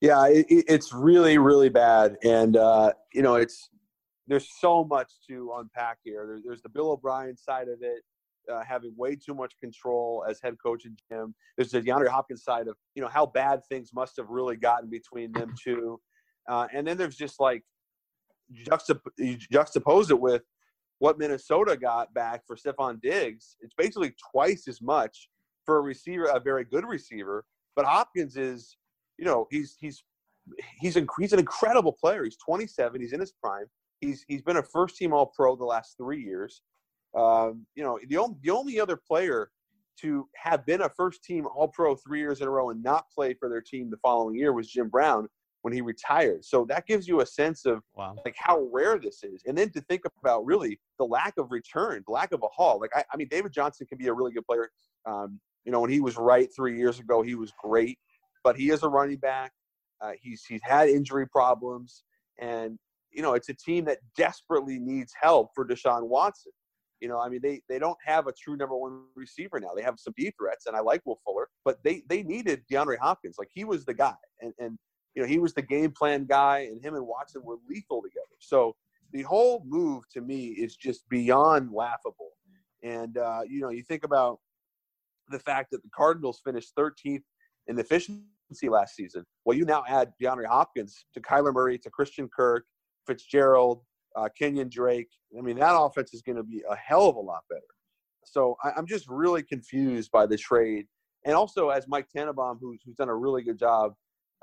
Yeah, 0.01 0.27
it, 0.27 0.45
it's 0.49 0.93
really, 0.93 1.37
really 1.37 1.69
bad. 1.69 2.17
And, 2.23 2.57
uh, 2.57 2.93
you 3.13 3.21
know, 3.21 3.35
it's, 3.35 3.69
there's 4.27 4.47
so 4.59 4.83
much 4.83 5.11
to 5.29 5.53
unpack 5.57 5.97
here. 6.03 6.25
There, 6.27 6.39
there's 6.45 6.61
the 6.61 6.69
Bill 6.69 6.91
O'Brien 6.91 7.37
side 7.37 7.67
of 7.67 7.81
it. 7.81 8.03
uh, 8.51 8.63
having 8.67 8.93
way 8.97 9.15
too 9.15 9.33
much 9.33 9.53
control 9.59 10.25
as 10.29 10.39
head 10.41 10.55
coach 10.61 10.85
and 10.85 10.97
GM. 11.11 11.33
There's 11.57 11.71
the 11.71 11.81
DeAndre 11.81 12.07
Hopkins 12.07 12.43
side 12.43 12.67
of 12.67 12.75
you 12.95 13.01
know 13.01 13.07
how 13.07 13.25
bad 13.25 13.61
things 13.69 13.91
must 13.93 14.17
have 14.17 14.29
really 14.29 14.55
gotten 14.55 14.89
between 14.89 15.31
them 15.31 15.53
two, 15.63 15.99
uh, 16.49 16.67
and 16.73 16.85
then 16.85 16.97
there's 16.97 17.15
just 17.15 17.39
like 17.39 17.63
juxtap- 18.67 18.99
juxtapose 19.51 20.09
it 20.11 20.19
with 20.19 20.43
what 20.99 21.17
Minnesota 21.17 21.75
got 21.75 22.13
back 22.13 22.45
for 22.45 22.55
Stefon 22.55 23.01
Diggs. 23.01 23.57
It's 23.61 23.73
basically 23.77 24.13
twice 24.31 24.67
as 24.67 24.81
much 24.81 25.29
for 25.65 25.77
a 25.77 25.81
receiver, 25.81 26.25
a 26.25 26.39
very 26.39 26.63
good 26.63 26.85
receiver. 26.85 27.45
But 27.75 27.85
Hopkins 27.85 28.37
is, 28.37 28.77
you 29.17 29.25
know, 29.25 29.47
he's 29.51 29.75
he's 29.79 30.03
he's 30.79 30.95
he's 31.19 31.33
an 31.33 31.39
incredible 31.39 31.93
player. 31.93 32.23
He's 32.23 32.37
27. 32.37 33.01
He's 33.01 33.13
in 33.13 33.19
his 33.19 33.33
prime. 33.33 33.65
He's 33.99 34.23
he's 34.27 34.41
been 34.41 34.57
a 34.57 34.63
first 34.63 34.97
team 34.97 35.13
All 35.13 35.31
Pro 35.35 35.55
the 35.55 35.65
last 35.65 35.97
three 35.97 36.21
years. 36.21 36.61
Um, 37.17 37.65
you 37.75 37.83
know, 37.83 37.99
the 38.07 38.17
only 38.17 38.37
the 38.43 38.51
only 38.51 38.79
other 38.79 38.97
player 38.97 39.49
to 40.01 40.27
have 40.35 40.65
been 40.65 40.81
a 40.81 40.89
first 40.89 41.23
team 41.23 41.47
All 41.47 41.67
Pro 41.67 41.95
three 41.95 42.19
years 42.19 42.41
in 42.41 42.47
a 42.47 42.51
row 42.51 42.69
and 42.69 42.83
not 42.83 43.05
play 43.13 43.33
for 43.33 43.49
their 43.49 43.61
team 43.61 43.89
the 43.89 43.97
following 43.97 44.35
year 44.35 44.53
was 44.53 44.69
Jim 44.69 44.89
Brown 44.89 45.27
when 45.65 45.73
he 45.73 45.81
retired. 45.81 46.45
So 46.45 46.63
that 46.69 46.85
gives 46.85 47.07
you 47.07 47.21
a 47.21 47.25
sense 47.25 47.65
of 47.65 47.81
wow. 47.95 48.15
like 48.23 48.35
how 48.37 48.67
rare 48.71 48.99
this 48.99 49.23
is. 49.23 49.41
And 49.47 49.57
then 49.57 49.71
to 49.71 49.81
think 49.81 50.03
about 50.21 50.45
really 50.45 50.79
the 50.99 51.05
lack 51.05 51.33
of 51.39 51.51
return, 51.51 52.03
the 52.05 52.13
lack 52.13 52.33
of 52.33 52.43
a 52.43 52.47
haul. 52.55 52.79
Like 52.79 52.91
I, 52.95 53.03
I 53.11 53.17
mean, 53.17 53.27
David 53.31 53.51
Johnson 53.51 53.87
can 53.87 53.97
be 53.97 54.07
a 54.07 54.13
really 54.13 54.31
good 54.31 54.45
player. 54.45 54.69
Um, 55.07 55.39
you 55.65 55.71
know, 55.71 55.81
when 55.81 55.91
he 55.91 55.99
was 55.99 56.17
right 56.17 56.49
three 56.55 56.77
years 56.77 56.99
ago, 56.99 57.21
he 57.21 57.35
was 57.35 57.51
great. 57.61 57.97
But 58.43 58.55
he 58.55 58.69
is 58.69 58.83
a 58.83 58.89
running 58.89 59.17
back. 59.17 59.51
Uh, 60.01 60.11
he's 60.21 60.45
he's 60.45 60.61
had 60.63 60.87
injury 60.87 61.27
problems, 61.27 62.03
and 62.39 62.77
you 63.11 63.21
know, 63.21 63.33
it's 63.33 63.49
a 63.49 63.53
team 63.53 63.85
that 63.85 63.99
desperately 64.15 64.77
needs 64.77 65.13
help 65.19 65.49
for 65.55 65.65
Deshaun 65.65 66.03
Watson. 66.03 66.51
You 67.01 67.09
know, 67.09 67.19
I 67.19 67.29
mean, 67.29 67.41
they, 67.41 67.61
they 67.69 67.77
don't 67.79 67.97
have 68.05 68.27
a 68.27 68.33
true 68.33 68.55
number 68.55 68.75
one 68.75 69.03
receiver 69.15 69.59
now. 69.59 69.69
They 69.75 69.83
have 69.83 69.99
some 69.99 70.13
deep 70.17 70.35
threats, 70.39 70.65
and 70.65 70.75
I 70.75 70.79
like 70.79 71.01
Will 71.05 71.19
Fuller, 71.25 71.49
but 71.63 71.77
they, 71.83 72.03
they 72.09 72.23
needed 72.23 72.63
DeAndre 72.71 72.97
Hopkins. 72.99 73.35
Like, 73.37 73.49
he 73.53 73.63
was 73.63 73.85
the 73.85 73.93
guy. 73.93 74.15
And, 74.41 74.53
and, 74.59 74.77
you 75.13 75.21
know, 75.21 75.27
he 75.27 75.39
was 75.39 75.53
the 75.53 75.61
game 75.61 75.91
plan 75.91 76.25
guy, 76.25 76.59
and 76.59 76.83
him 76.83 76.95
and 76.95 77.05
Watson 77.05 77.41
were 77.43 77.57
lethal 77.69 78.01
together. 78.01 78.25
So 78.39 78.75
the 79.11 79.23
whole 79.23 79.63
move 79.65 80.03
to 80.13 80.21
me 80.21 80.47
is 80.47 80.75
just 80.75 81.07
beyond 81.09 81.71
laughable. 81.71 82.31
And, 82.81 83.17
uh, 83.17 83.41
you 83.47 83.61
know, 83.61 83.69
you 83.69 83.83
think 83.83 84.03
about 84.03 84.39
the 85.29 85.39
fact 85.39 85.71
that 85.71 85.83
the 85.83 85.89
Cardinals 85.89 86.41
finished 86.43 86.73
13th 86.77 87.23
in 87.67 87.79
efficiency 87.79 88.69
last 88.69 88.95
season. 88.95 89.25
Well, 89.43 89.57
you 89.57 89.65
now 89.65 89.83
add 89.87 90.13
DeAndre 90.21 90.45
Hopkins 90.45 91.05
to 91.13 91.21
Kyler 91.21 91.53
Murray, 91.53 91.77
to 91.79 91.89
Christian 91.89 92.29
Kirk, 92.35 92.65
Fitzgerald, 93.07 93.81
uh, 94.15 94.29
Kenyan 94.39 94.69
Drake. 94.69 95.09
I 95.37 95.41
mean, 95.41 95.57
that 95.59 95.75
offense 95.77 96.13
is 96.13 96.21
going 96.21 96.37
to 96.37 96.43
be 96.43 96.63
a 96.69 96.75
hell 96.75 97.07
of 97.07 97.15
a 97.15 97.19
lot 97.19 97.43
better. 97.49 97.61
So 98.23 98.55
I, 98.63 98.71
am 98.77 98.87
just 98.87 99.07
really 99.07 99.43
confused 99.43 100.11
by 100.11 100.25
the 100.25 100.37
trade. 100.37 100.85
And 101.25 101.35
also, 101.35 101.69
as 101.69 101.87
Mike 101.87 102.07
Tannenbaum, 102.15 102.57
who's, 102.59 102.81
who's 102.85 102.95
done 102.95 103.09
a 103.09 103.15
really 103.15 103.43
good 103.43 103.57
job, 103.57 103.93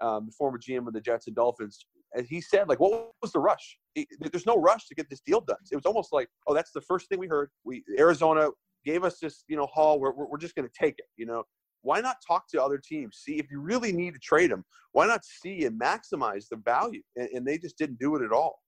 um, 0.01 0.31
former 0.31 0.59
GM 0.59 0.87
of 0.87 0.95
the 0.95 1.01
Jets 1.01 1.27
and 1.27 1.37
Dolphins, 1.37 1.87
as 2.15 2.29
he 2.29 2.41
said, 2.41 2.69
like, 2.69 2.81
what 2.81 3.11
was 3.23 3.33
the 3.33 3.39
rush? 3.39 3.79
there's 4.21 4.47
no 4.47 4.57
rush 4.57 4.89
to 4.89 4.95
get 4.95 5.09
this 5.11 5.21
deal 5.21 5.41
done. 5.41 5.57
It 5.71 5.77
was 5.77 5.87
almost 5.87 6.13
like, 6.13 6.29
oh, 6.47 6.55
that's 6.55 6.73
the 6.73 6.81
first 6.81 7.09
thing 7.09 7.19
we 7.19 7.27
heard. 7.27 7.51
We 7.65 7.85
Arizona 7.99 8.49
gave 8.85 9.05
us 9.05 9.19
this, 9.19 9.45
you 9.49 9.57
know, 9.57 9.67
haul. 9.67 10.01
We're, 10.01 10.13
we're 10.13 10.39
just 10.39 10.55
going 10.55 10.69
to 10.69 10.75
take 10.79 10.95
it. 10.99 11.07
You 11.17 11.27
know, 11.27 11.45
why 11.83 12.01
not 12.01 12.17
talk 12.27 12.49
to 12.51 12.63
other 12.63 12.79
teams? 12.79 13.19
See 13.25 13.39
if 13.39 13.51
you 13.51 13.61
really 13.61 13.93
need 13.93 14.15
to 14.15 14.21
trade 14.21 14.51
them. 14.51 14.65
Why 14.93 15.07
not 15.07 15.25
see 15.25 15.65
and 15.65 15.81
maximize 15.81 16.49
the 16.49 16.57
value? 16.57 17.03
And, 17.17 17.29
and 17.35 17.47
they 17.47 17.59
just 17.59 17.79
didn't 17.79 17.99
do 17.99 18.17
it 18.17 18.23
at 18.23 18.33
all. 18.33 18.61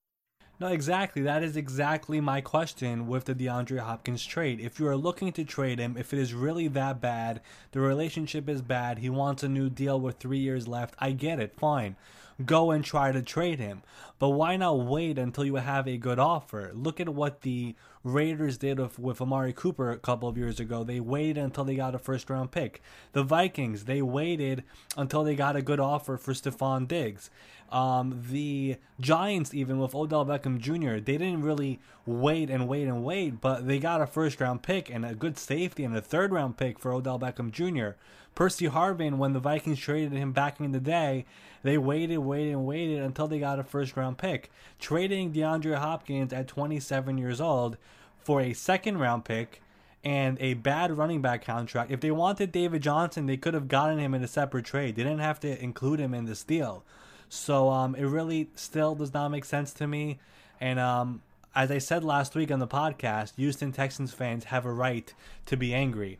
No, 0.57 0.67
exactly. 0.67 1.21
That 1.21 1.43
is 1.43 1.57
exactly 1.57 2.21
my 2.21 2.39
question 2.39 3.07
with 3.07 3.25
the 3.25 3.35
DeAndre 3.35 3.79
Hopkins 3.79 4.25
trade. 4.25 4.61
If 4.61 4.79
you 4.79 4.87
are 4.87 4.95
looking 4.95 5.33
to 5.33 5.43
trade 5.43 5.79
him, 5.79 5.97
if 5.97 6.13
it 6.13 6.19
is 6.19 6.33
really 6.33 6.69
that 6.69 7.01
bad, 7.01 7.41
the 7.71 7.81
relationship 7.81 8.47
is 8.47 8.61
bad, 8.61 8.99
he 8.99 9.09
wants 9.09 9.43
a 9.43 9.49
new 9.49 9.69
deal 9.69 9.99
with 9.99 10.17
three 10.17 10.39
years 10.39 10.65
left, 10.65 10.95
I 10.97 11.11
get 11.11 11.41
it, 11.41 11.59
fine. 11.59 11.97
Go 12.43 12.71
and 12.71 12.83
try 12.83 13.13
to 13.13 13.21
trade 13.21 13.59
him. 13.59 13.81
But 14.19 14.29
why 14.29 14.57
not 14.57 14.85
wait 14.85 15.17
until 15.17 15.45
you 15.45 15.55
have 15.55 15.87
a 15.87 15.97
good 15.97 16.19
offer? 16.19 16.71
Look 16.73 16.99
at 16.99 17.09
what 17.09 17.41
the 17.41 17.75
Raiders 18.03 18.57
did 18.57 18.79
with, 18.79 18.99
with 18.99 19.21
Amari 19.21 19.53
Cooper 19.53 19.91
a 19.91 19.97
couple 19.97 20.27
of 20.27 20.37
years 20.37 20.59
ago. 20.59 20.83
They 20.83 20.99
waited 20.99 21.37
until 21.37 21.63
they 21.63 21.75
got 21.75 21.95
a 21.95 21.99
first 21.99 22.29
round 22.29 22.51
pick. 22.51 22.81
The 23.13 23.23
Vikings, 23.23 23.85
they 23.85 24.01
waited 24.01 24.63
until 24.97 25.23
they 25.23 25.35
got 25.35 25.55
a 25.55 25.61
good 25.61 25.79
offer 25.79 26.17
for 26.17 26.33
Stefon 26.33 26.87
Diggs. 26.87 27.29
Um, 27.71 28.23
the 28.29 28.77
Giants, 28.99 29.53
even 29.53 29.79
with 29.79 29.95
Odell 29.95 30.25
Beckham 30.25 30.59
Jr., 30.59 31.03
they 31.03 31.17
didn't 31.17 31.41
really 31.41 31.79
wait 32.05 32.49
and 32.49 32.67
wait 32.67 32.87
and 32.87 33.03
wait, 33.03 33.41
but 33.41 33.67
they 33.67 33.79
got 33.79 34.01
a 34.01 34.07
first 34.07 34.39
round 34.39 34.61
pick 34.61 34.89
and 34.89 35.05
a 35.05 35.15
good 35.15 35.37
safety 35.37 35.83
and 35.83 35.95
a 35.95 36.01
third 36.01 36.31
round 36.31 36.57
pick 36.57 36.79
for 36.79 36.93
Odell 36.93 37.19
Beckham 37.19 37.51
Jr. 37.51 37.97
Percy 38.35 38.67
Harvin, 38.67 39.17
when 39.17 39.33
the 39.33 39.39
Vikings 39.39 39.79
traded 39.79 40.11
him 40.11 40.33
back 40.33 40.59
in 40.59 40.73
the 40.73 40.79
day, 40.79 41.25
they 41.63 41.77
waited, 41.77 42.17
waited, 42.17 42.51
and 42.51 42.65
waited 42.65 43.01
until 43.01 43.27
they 43.27 43.39
got 43.39 43.59
a 43.59 43.63
first 43.63 43.95
round 43.95 44.17
pick. 44.17 44.51
Trading 44.77 45.33
DeAndre 45.33 45.77
Hopkins 45.77 46.33
at 46.33 46.47
27 46.47 47.17
years 47.17 47.39
old 47.39 47.77
for 48.19 48.41
a 48.41 48.53
second 48.53 48.99
round 48.99 49.25
pick 49.25 49.61
and 50.03 50.37
a 50.39 50.53
bad 50.53 50.95
running 50.95 51.21
back 51.21 51.43
contract. 51.43 51.91
If 51.91 52.01
they 52.01 52.11
wanted 52.11 52.51
David 52.51 52.83
Johnson, 52.83 53.25
they 53.25 53.37
could 53.37 53.55
have 53.55 53.67
gotten 53.67 53.97
him 53.97 54.13
in 54.13 54.23
a 54.23 54.27
separate 54.27 54.65
trade. 54.65 54.95
They 54.95 55.03
didn't 55.03 55.19
have 55.19 55.39
to 55.39 55.63
include 55.63 55.99
him 55.99 56.13
in 56.13 56.25
this 56.25 56.43
deal. 56.43 56.83
So 57.29 57.69
um, 57.69 57.95
it 57.95 58.05
really 58.05 58.49
still 58.55 58.95
does 58.95 59.13
not 59.13 59.29
make 59.29 59.45
sense 59.45 59.73
to 59.73 59.87
me. 59.87 60.19
And 60.59 60.79
um, 60.79 61.21
as 61.55 61.71
I 61.71 61.77
said 61.77 62.03
last 62.03 62.35
week 62.35 62.51
on 62.51 62.59
the 62.59 62.67
podcast, 62.67 63.35
Houston 63.35 63.71
Texans 63.71 64.13
fans 64.13 64.45
have 64.45 64.65
a 64.65 64.71
right 64.71 65.13
to 65.45 65.57
be 65.57 65.73
angry. 65.73 66.19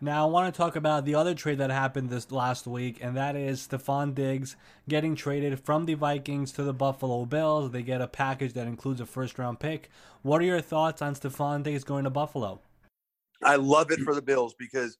Now, 0.00 0.26
I 0.26 0.30
want 0.30 0.52
to 0.52 0.56
talk 0.56 0.76
about 0.76 1.06
the 1.06 1.14
other 1.14 1.34
trade 1.34 1.58
that 1.58 1.70
happened 1.70 2.10
this 2.10 2.30
last 2.30 2.66
week, 2.66 2.98
and 3.00 3.16
that 3.16 3.36
is 3.36 3.66
Stefon 3.66 4.14
Diggs 4.14 4.54
getting 4.86 5.14
traded 5.14 5.60
from 5.60 5.86
the 5.86 5.94
Vikings 5.94 6.52
to 6.52 6.62
the 6.62 6.74
Buffalo 6.74 7.24
Bills. 7.24 7.70
They 7.70 7.82
get 7.82 8.02
a 8.02 8.06
package 8.06 8.52
that 8.52 8.66
includes 8.66 9.00
a 9.00 9.06
first 9.06 9.38
round 9.38 9.60
pick. 9.60 9.88
What 10.22 10.42
are 10.42 10.44
your 10.44 10.60
thoughts 10.60 11.00
on 11.00 11.14
Stefon 11.14 11.62
Diggs 11.62 11.84
going 11.84 12.04
to 12.04 12.10
Buffalo? 12.10 12.60
I 13.42 13.56
love 13.56 13.90
it 13.90 14.00
for 14.00 14.14
the 14.14 14.20
Bills 14.20 14.54
because, 14.58 14.98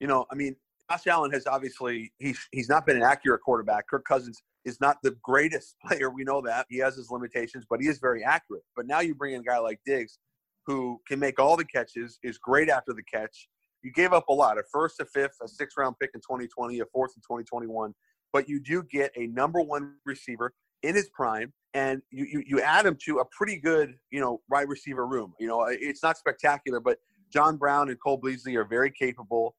you 0.00 0.06
know, 0.06 0.26
I 0.30 0.34
mean, 0.34 0.56
Josh 0.92 1.06
Allen 1.06 1.30
has 1.30 1.46
obviously 1.46 2.12
he's 2.18 2.38
he's 2.52 2.68
not 2.68 2.84
been 2.84 2.96
an 2.96 3.02
accurate 3.02 3.40
quarterback. 3.40 3.88
Kirk 3.88 4.04
Cousins 4.04 4.42
is 4.64 4.80
not 4.80 4.98
the 5.02 5.16
greatest 5.22 5.76
player. 5.86 6.10
We 6.10 6.24
know 6.24 6.40
that 6.42 6.66
he 6.68 6.78
has 6.78 6.96
his 6.96 7.10
limitations, 7.10 7.64
but 7.68 7.80
he 7.80 7.88
is 7.88 7.98
very 7.98 8.22
accurate. 8.22 8.62
But 8.76 8.86
now 8.86 9.00
you 9.00 9.14
bring 9.14 9.34
in 9.34 9.40
a 9.40 9.44
guy 9.44 9.58
like 9.58 9.80
Diggs, 9.86 10.18
who 10.66 11.00
can 11.08 11.18
make 11.18 11.38
all 11.38 11.56
the 11.56 11.64
catches, 11.64 12.18
is 12.22 12.38
great 12.38 12.68
after 12.68 12.92
the 12.92 13.02
catch. 13.02 13.48
You 13.82 13.90
gave 13.92 14.12
up 14.12 14.28
a 14.28 14.32
lot: 14.32 14.58
a 14.58 14.62
first, 14.70 15.00
a 15.00 15.06
fifth, 15.06 15.36
a 15.42 15.48
sixth 15.48 15.76
round 15.78 15.96
pick 15.98 16.10
in 16.14 16.20
2020, 16.20 16.80
a 16.80 16.84
fourth 16.92 17.12
in 17.16 17.22
2021. 17.22 17.94
But 18.32 18.48
you 18.48 18.60
do 18.60 18.82
get 18.82 19.12
a 19.16 19.26
number 19.28 19.60
one 19.60 19.94
receiver 20.04 20.52
in 20.82 20.94
his 20.94 21.08
prime, 21.10 21.52
and 21.74 22.02
you, 22.10 22.26
you, 22.30 22.42
you 22.46 22.60
add 22.60 22.84
him 22.84 22.98
to 23.04 23.18
a 23.18 23.24
pretty 23.36 23.56
good, 23.56 23.94
you 24.10 24.20
know, 24.20 24.40
wide 24.50 24.68
receiver 24.68 25.06
room. 25.06 25.32
You 25.38 25.48
know, 25.48 25.66
it's 25.68 26.02
not 26.02 26.18
spectacular, 26.18 26.80
but 26.80 26.98
John 27.32 27.56
Brown 27.56 27.88
and 27.88 27.98
Cole 28.00 28.18
Beasley 28.18 28.56
are 28.56 28.64
very 28.64 28.90
capable. 28.90 29.54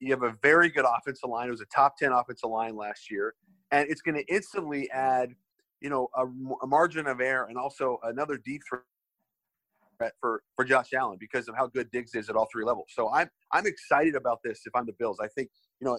You 0.00 0.10
have 0.12 0.22
a 0.22 0.34
very 0.42 0.70
good 0.70 0.84
offensive 0.84 1.28
line. 1.28 1.48
It 1.48 1.50
was 1.50 1.60
a 1.60 1.66
top 1.66 1.96
10 1.96 2.12
offensive 2.12 2.50
line 2.50 2.76
last 2.76 3.10
year 3.10 3.34
and 3.70 3.88
it's 3.88 4.02
going 4.02 4.16
to 4.16 4.24
instantly 4.32 4.90
add, 4.90 5.34
you 5.80 5.90
know, 5.90 6.08
a, 6.14 6.24
a, 6.62 6.66
margin 6.66 7.06
of 7.06 7.20
error 7.20 7.46
and 7.48 7.56
also 7.56 7.98
another 8.02 8.36
deep 8.36 8.62
threat 8.68 8.82
for 10.20 10.42
for 10.56 10.64
Josh 10.64 10.92
Allen 10.94 11.18
because 11.20 11.48
of 11.48 11.54
how 11.56 11.66
good 11.66 11.90
Diggs 11.90 12.14
is 12.14 12.30
at 12.30 12.36
all 12.36 12.48
three 12.50 12.64
levels. 12.64 12.86
So 12.90 13.10
I'm 13.12 13.28
I'm 13.52 13.66
excited 13.66 14.14
about 14.14 14.40
this. 14.42 14.62
If 14.66 14.74
I'm 14.74 14.86
the 14.86 14.94
Bills, 14.98 15.18
I 15.20 15.28
think 15.28 15.50
you 15.80 15.86
know 15.86 15.98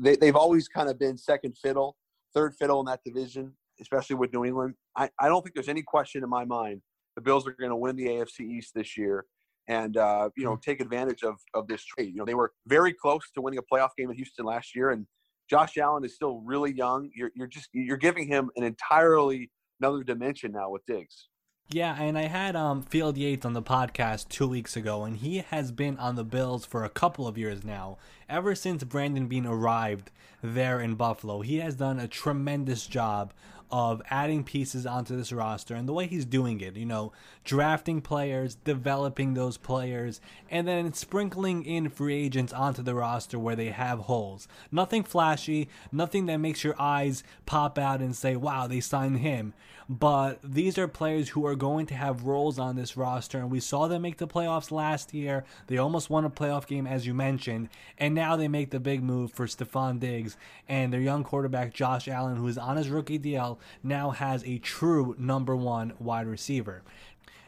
they 0.00 0.16
they've 0.16 0.36
always 0.36 0.68
kind 0.68 0.88
of 0.88 0.98
been 0.98 1.18
second 1.18 1.56
fiddle, 1.58 1.96
third 2.34 2.54
fiddle 2.54 2.80
in 2.80 2.86
that 2.86 3.00
division, 3.04 3.52
especially 3.80 4.16
with 4.16 4.32
New 4.32 4.44
England. 4.44 4.74
I 4.96 5.10
I 5.18 5.28
don't 5.28 5.42
think 5.42 5.54
there's 5.54 5.68
any 5.68 5.82
question 5.82 6.22
in 6.22 6.30
my 6.30 6.44
mind 6.44 6.82
the 7.16 7.22
Bills 7.22 7.46
are 7.46 7.52
going 7.52 7.70
to 7.70 7.76
win 7.76 7.96
the 7.96 8.06
AFC 8.06 8.40
East 8.40 8.74
this 8.74 8.96
year 8.96 9.24
and 9.68 9.96
uh, 9.96 10.30
you 10.36 10.44
know 10.44 10.54
hmm. 10.54 10.60
take 10.60 10.80
advantage 10.80 11.22
of 11.22 11.36
of 11.54 11.66
this 11.68 11.84
trade. 11.84 12.12
You 12.12 12.16
know 12.16 12.24
they 12.24 12.34
were 12.34 12.52
very 12.66 12.92
close 12.92 13.30
to 13.34 13.40
winning 13.40 13.58
a 13.58 13.62
playoff 13.62 13.90
game 13.96 14.10
in 14.10 14.16
Houston 14.16 14.44
last 14.44 14.74
year, 14.74 14.90
and 14.90 15.06
Josh 15.48 15.76
Allen 15.76 16.04
is 16.04 16.14
still 16.14 16.40
really 16.44 16.72
young. 16.72 17.10
You're 17.14 17.30
you're 17.34 17.46
just 17.46 17.68
you're 17.72 17.96
giving 17.96 18.26
him 18.26 18.50
an 18.56 18.64
entirely 18.64 19.50
another 19.80 20.02
dimension 20.02 20.52
now 20.52 20.70
with 20.70 20.84
Diggs. 20.86 21.28
Yeah, 21.68 22.00
and 22.00 22.16
I 22.16 22.22
had 22.22 22.54
um, 22.54 22.82
Field 22.82 23.18
Yates 23.18 23.44
on 23.44 23.52
the 23.52 23.62
podcast 23.62 24.28
two 24.28 24.46
weeks 24.46 24.76
ago, 24.76 25.02
and 25.02 25.16
he 25.16 25.38
has 25.38 25.72
been 25.72 25.98
on 25.98 26.14
the 26.14 26.22
Bills 26.22 26.64
for 26.64 26.84
a 26.84 26.88
couple 26.88 27.26
of 27.26 27.36
years 27.36 27.64
now. 27.64 27.98
Ever 28.28 28.54
since 28.54 28.84
Brandon 28.84 29.26
Beane 29.26 29.46
arrived 29.46 30.12
there 30.42 30.80
in 30.80 30.94
Buffalo, 30.94 31.40
he 31.40 31.56
has 31.58 31.74
done 31.74 31.98
a 31.98 32.06
tremendous 32.06 32.86
job 32.86 33.32
of 33.70 34.02
adding 34.10 34.44
pieces 34.44 34.86
onto 34.86 35.16
this 35.16 35.32
roster 35.32 35.74
and 35.74 35.88
the 35.88 35.92
way 35.92 36.06
he's 36.06 36.24
doing 36.24 36.60
it, 36.60 36.76
you 36.76 36.86
know, 36.86 37.12
drafting 37.44 38.00
players, 38.00 38.54
developing 38.54 39.34
those 39.34 39.56
players, 39.56 40.20
and 40.50 40.66
then 40.68 40.92
sprinkling 40.92 41.64
in 41.64 41.88
free 41.88 42.14
agents 42.14 42.52
onto 42.52 42.82
the 42.82 42.94
roster 42.94 43.38
where 43.38 43.56
they 43.56 43.68
have 43.70 44.00
holes. 44.00 44.46
Nothing 44.70 45.02
flashy, 45.02 45.68
nothing 45.90 46.26
that 46.26 46.38
makes 46.38 46.64
your 46.64 46.80
eyes 46.80 47.24
pop 47.44 47.78
out 47.78 48.00
and 48.00 48.14
say, 48.14 48.36
wow, 48.36 48.66
they 48.66 48.80
signed 48.80 49.18
him. 49.18 49.54
But 49.88 50.40
these 50.42 50.78
are 50.78 50.88
players 50.88 51.30
who 51.30 51.46
are 51.46 51.54
going 51.54 51.86
to 51.86 51.94
have 51.94 52.24
roles 52.24 52.58
on 52.58 52.76
this 52.76 52.96
roster, 52.96 53.38
and 53.38 53.50
we 53.50 53.60
saw 53.60 53.86
them 53.86 54.02
make 54.02 54.18
the 54.18 54.26
playoffs 54.26 54.70
last 54.70 55.14
year. 55.14 55.44
They 55.68 55.78
almost 55.78 56.10
won 56.10 56.24
a 56.24 56.30
playoff 56.30 56.66
game, 56.66 56.86
as 56.86 57.06
you 57.06 57.14
mentioned, 57.14 57.68
and 57.98 58.14
now 58.14 58.36
they 58.36 58.48
make 58.48 58.70
the 58.70 58.80
big 58.80 59.02
move 59.02 59.32
for 59.32 59.46
Stefon 59.46 60.00
Diggs 60.00 60.36
and 60.68 60.92
their 60.92 61.00
young 61.00 61.22
quarterback 61.22 61.72
Josh 61.72 62.08
Allen, 62.08 62.36
who 62.36 62.48
is 62.48 62.58
on 62.58 62.76
his 62.76 62.88
rookie 62.88 63.18
deal, 63.18 63.60
now 63.82 64.10
has 64.10 64.42
a 64.44 64.58
true 64.58 65.14
number 65.18 65.54
one 65.54 65.92
wide 65.98 66.26
receiver. 66.26 66.82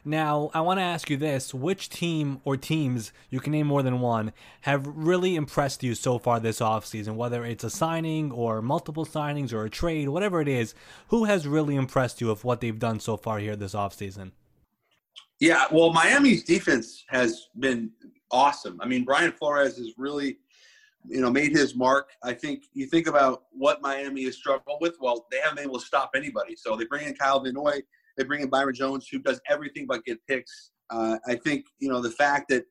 Now, 0.08 0.50
I 0.54 0.62
want 0.62 0.78
to 0.78 0.84
ask 0.84 1.10
you 1.10 1.18
this 1.18 1.52
which 1.52 1.90
team 1.90 2.40
or 2.42 2.56
teams, 2.56 3.12
you 3.28 3.40
can 3.40 3.52
name 3.52 3.66
more 3.66 3.82
than 3.82 4.00
one, 4.00 4.32
have 4.62 4.86
really 4.86 5.36
impressed 5.36 5.82
you 5.82 5.94
so 5.94 6.18
far 6.18 6.40
this 6.40 6.60
offseason? 6.60 7.14
Whether 7.14 7.44
it's 7.44 7.62
a 7.62 7.68
signing 7.68 8.32
or 8.32 8.62
multiple 8.62 9.04
signings 9.04 9.52
or 9.52 9.66
a 9.66 9.70
trade, 9.70 10.08
whatever 10.08 10.40
it 10.40 10.48
is, 10.48 10.74
who 11.08 11.24
has 11.24 11.46
really 11.46 11.76
impressed 11.76 12.22
you 12.22 12.30
of 12.30 12.42
what 12.42 12.62
they've 12.62 12.78
done 12.78 13.00
so 13.00 13.18
far 13.18 13.38
here 13.38 13.54
this 13.54 13.74
offseason? 13.74 14.30
Yeah, 15.40 15.66
well, 15.70 15.92
Miami's 15.92 16.42
defense 16.42 17.04
has 17.08 17.50
been 17.58 17.90
awesome. 18.30 18.80
I 18.80 18.86
mean, 18.86 19.04
Brian 19.04 19.32
Flores 19.32 19.76
has 19.76 19.92
really, 19.98 20.38
you 21.06 21.20
know, 21.20 21.28
made 21.28 21.52
his 21.52 21.76
mark. 21.76 22.12
I 22.22 22.32
think 22.32 22.64
you 22.72 22.86
think 22.86 23.08
about 23.08 23.42
what 23.50 23.82
Miami 23.82 24.24
has 24.24 24.36
struggled 24.36 24.78
with. 24.80 24.96
Well, 25.02 25.26
they 25.30 25.36
haven't 25.40 25.56
been 25.56 25.64
able 25.64 25.80
to 25.80 25.84
stop 25.84 26.12
anybody. 26.16 26.56
So 26.56 26.76
they 26.76 26.86
bring 26.86 27.06
in 27.06 27.14
Kyle 27.14 27.40
Van 27.40 27.52
Noy 27.52 27.82
they 28.18 28.24
bring 28.24 28.42
in 28.42 28.50
Byron 28.50 28.74
Jones, 28.74 29.08
who 29.10 29.20
does 29.20 29.40
everything 29.48 29.86
but 29.86 30.04
get 30.04 30.18
picks. 30.28 30.72
Uh, 30.90 31.18
I 31.26 31.36
think 31.36 31.64
you 31.78 31.88
know 31.88 32.02
the 32.02 32.10
fact 32.10 32.48
that 32.50 32.64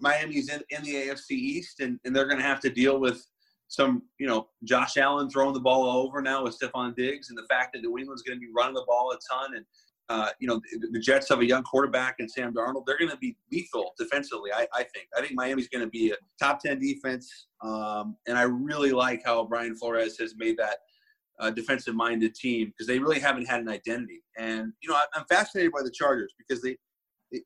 Miami's 0.00 0.48
in, 0.48 0.62
in 0.70 0.82
the 0.82 0.94
AFC 0.94 1.30
East, 1.32 1.80
and, 1.80 1.98
and 2.04 2.14
they're 2.14 2.26
going 2.26 2.38
to 2.38 2.44
have 2.44 2.60
to 2.60 2.70
deal 2.70 3.00
with 3.00 3.26
some, 3.68 4.02
you 4.18 4.26
know, 4.26 4.48
Josh 4.64 4.96
Allen 4.96 5.28
throwing 5.28 5.54
the 5.54 5.60
ball 5.60 5.84
over 5.84 6.22
now 6.22 6.44
with 6.44 6.58
Stefon 6.58 6.94
Diggs, 6.94 7.30
and 7.30 7.38
the 7.38 7.46
fact 7.48 7.72
that 7.72 7.82
New 7.82 7.98
England's 7.98 8.22
going 8.22 8.36
to 8.36 8.40
be 8.40 8.52
running 8.54 8.74
the 8.74 8.84
ball 8.86 9.12
a 9.12 9.18
ton, 9.34 9.56
and 9.56 9.64
uh, 10.08 10.30
you 10.38 10.46
know, 10.46 10.60
the, 10.80 10.88
the, 10.92 11.00
Jets 11.00 11.28
have 11.30 11.40
a 11.40 11.44
young 11.44 11.64
quarterback 11.64 12.16
and 12.20 12.30
Sam 12.30 12.54
Darnold. 12.54 12.84
They're 12.86 12.98
going 12.98 13.10
to 13.10 13.16
be 13.16 13.36
lethal 13.50 13.92
defensively. 13.98 14.52
I, 14.54 14.68
I, 14.72 14.84
think. 14.84 15.08
I 15.16 15.20
think 15.20 15.32
Miami's 15.34 15.68
going 15.68 15.84
to 15.84 15.90
be 15.90 16.12
a 16.12 16.14
top 16.38 16.60
ten 16.60 16.78
defense, 16.78 17.48
um, 17.60 18.16
and 18.28 18.38
I 18.38 18.42
really 18.42 18.92
like 18.92 19.22
how 19.24 19.44
Brian 19.44 19.74
Flores 19.74 20.16
has 20.18 20.34
made 20.36 20.58
that 20.58 20.76
uh, 21.38 21.50
defensive 21.50 21.94
minded 21.94 22.34
team 22.34 22.68
because 22.68 22.86
they 22.86 22.98
really 22.98 23.20
haven't 23.20 23.46
had 23.46 23.60
an 23.60 23.68
identity. 23.68 24.22
And, 24.38 24.72
you 24.82 24.88
know, 24.88 24.96
I, 24.96 25.18
am 25.18 25.24
fascinated 25.28 25.72
by 25.72 25.82
the 25.82 25.90
Chargers 25.90 26.32
because 26.38 26.62
they, 26.62 26.76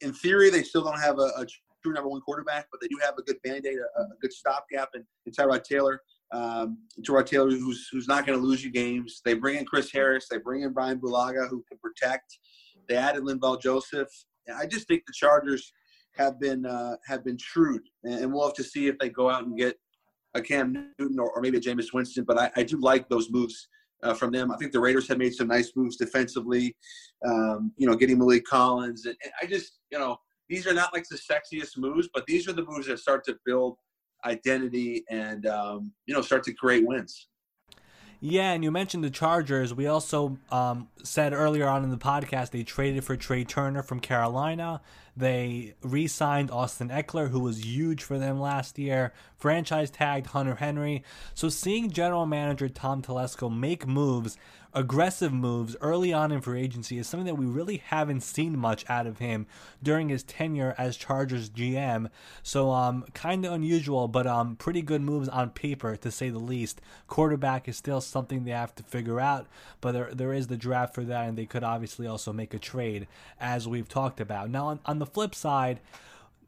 in 0.00 0.12
theory, 0.12 0.50
they 0.50 0.62
still 0.62 0.84
don't 0.84 1.00
have 1.00 1.18
a, 1.18 1.30
a 1.36 1.46
true 1.82 1.92
number 1.92 2.08
one 2.08 2.20
quarterback, 2.20 2.66
but 2.70 2.80
they 2.80 2.88
do 2.88 2.98
have 3.02 3.14
a 3.18 3.22
good 3.22 3.36
band 3.42 3.66
aid, 3.66 3.78
a, 3.78 4.00
a, 4.02 4.06
good 4.20 4.32
stopgap 4.32 4.90
in 4.94 5.04
Tyrod 5.32 5.64
Taylor. 5.64 6.00
Um, 6.32 6.78
Tyrod 7.02 7.26
Taylor, 7.26 7.50
who's, 7.50 7.88
who's 7.90 8.06
not 8.06 8.26
going 8.26 8.38
to 8.38 8.44
lose 8.44 8.64
you 8.64 8.70
games. 8.70 9.20
They 9.24 9.34
bring 9.34 9.56
in 9.56 9.64
Chris 9.64 9.90
Harris. 9.90 10.26
They 10.30 10.38
bring 10.38 10.62
in 10.62 10.72
Brian 10.72 11.00
Bulaga, 11.00 11.48
who 11.48 11.64
can 11.68 11.78
protect. 11.78 12.38
They 12.88 12.96
added 12.96 13.22
Linval 13.24 13.60
Joseph. 13.60 14.08
I 14.54 14.66
just 14.66 14.86
think 14.88 15.02
the 15.06 15.12
Chargers 15.14 15.72
have 16.16 16.40
been 16.40 16.66
uh, 16.66 16.96
have 17.06 17.24
been 17.24 17.38
shrewd, 17.38 17.82
and 18.02 18.32
we'll 18.32 18.46
have 18.46 18.54
to 18.54 18.64
see 18.64 18.88
if 18.88 18.98
they 18.98 19.08
go 19.08 19.30
out 19.30 19.44
and 19.44 19.56
get 19.56 19.76
a 20.34 20.40
Cam 20.40 20.92
Newton 20.98 21.18
or, 21.18 21.30
or 21.30 21.40
maybe 21.40 21.58
a 21.58 21.60
Jameis 21.60 21.92
Winston. 21.92 22.24
But 22.24 22.38
I, 22.38 22.50
I 22.56 22.62
do 22.62 22.80
like 22.80 23.08
those 23.08 23.30
moves 23.30 23.68
uh, 24.02 24.14
from 24.14 24.32
them. 24.32 24.50
I 24.50 24.56
think 24.56 24.72
the 24.72 24.80
Raiders 24.80 25.08
have 25.08 25.18
made 25.18 25.34
some 25.34 25.48
nice 25.48 25.72
moves 25.76 25.96
defensively. 25.96 26.76
Um, 27.26 27.72
you 27.76 27.86
know, 27.86 27.94
getting 27.94 28.18
Maliek 28.18 28.44
Collins, 28.44 29.06
and, 29.06 29.16
and, 29.22 29.32
I 29.42 29.46
just, 29.46 29.78
you 29.90 29.98
know, 29.98 30.16
these 30.48 30.66
are 30.66 30.74
not 30.74 30.92
like 30.92 31.04
the 31.08 31.18
sexiest 31.18 31.78
moves, 31.78 32.08
but 32.12 32.26
these 32.26 32.48
are 32.48 32.52
the 32.52 32.64
moves 32.64 32.86
that 32.86 32.98
start 32.98 33.24
to 33.24 33.36
build 33.46 33.76
identity 34.24 35.04
and 35.10 35.46
um, 35.46 35.92
you 36.06 36.14
know 36.14 36.20
start 36.20 36.42
to 36.44 36.52
create 36.52 36.86
wins. 36.86 37.28
Yeah, 38.22 38.52
and 38.52 38.62
you 38.62 38.70
mentioned 38.70 39.02
the 39.02 39.10
Chargers. 39.10 39.72
We 39.72 39.86
also 39.86 40.36
um, 40.52 40.88
said 41.02 41.32
earlier 41.32 41.66
on 41.66 41.84
in 41.84 41.90
the 41.90 41.96
podcast 41.96 42.50
they 42.50 42.62
traded 42.62 43.02
for 43.02 43.16
Trai 43.16 43.48
Turner 43.48 43.82
from 43.82 43.98
Carolina. 43.98 44.82
They 45.16 45.74
re 45.82 46.06
signed 46.06 46.50
Austin 46.50 46.90
Ekeler, 46.90 47.30
who 47.30 47.40
was 47.40 47.64
huge 47.64 48.02
for 48.02 48.18
them 48.18 48.38
last 48.38 48.78
year, 48.78 49.14
franchise 49.38 49.90
tagged 49.90 50.26
Hunter 50.28 50.56
Henry. 50.56 51.02
So 51.34 51.48
seeing 51.48 51.90
general 51.90 52.26
manager 52.26 52.68
Tom 52.68 53.00
Telesco 53.00 53.54
make 53.54 53.86
moves 53.86 54.36
aggressive 54.72 55.32
moves 55.32 55.76
early 55.80 56.12
on 56.12 56.30
in 56.30 56.40
free 56.40 56.60
agency 56.60 56.98
is 56.98 57.06
something 57.06 57.26
that 57.26 57.36
we 57.36 57.46
really 57.46 57.78
haven't 57.78 58.20
seen 58.20 58.56
much 58.56 58.84
out 58.88 59.06
of 59.06 59.18
him 59.18 59.46
during 59.82 60.08
his 60.08 60.22
tenure 60.22 60.74
as 60.78 60.96
Chargers 60.96 61.50
GM. 61.50 62.08
So 62.42 62.70
um 62.70 63.04
kind 63.14 63.44
of 63.44 63.52
unusual, 63.52 64.08
but 64.08 64.26
um 64.26 64.56
pretty 64.56 64.82
good 64.82 65.02
moves 65.02 65.28
on 65.28 65.50
paper 65.50 65.96
to 65.96 66.10
say 66.10 66.30
the 66.30 66.38
least. 66.38 66.80
Quarterback 67.08 67.68
is 67.68 67.76
still 67.76 68.00
something 68.00 68.44
they 68.44 68.52
have 68.52 68.74
to 68.76 68.82
figure 68.82 69.20
out, 69.20 69.46
but 69.80 69.92
there 69.92 70.10
there 70.14 70.32
is 70.32 70.46
the 70.46 70.56
draft 70.56 70.94
for 70.94 71.04
that, 71.04 71.28
and 71.28 71.36
they 71.36 71.46
could 71.46 71.64
obviously 71.64 72.06
also 72.06 72.32
make 72.32 72.54
a 72.54 72.58
trade 72.58 73.06
as 73.40 73.66
we've 73.66 73.88
talked 73.88 74.20
about. 74.20 74.50
Now 74.50 74.66
on, 74.66 74.80
on 74.86 74.98
the 74.98 75.06
flip 75.06 75.34
side 75.34 75.80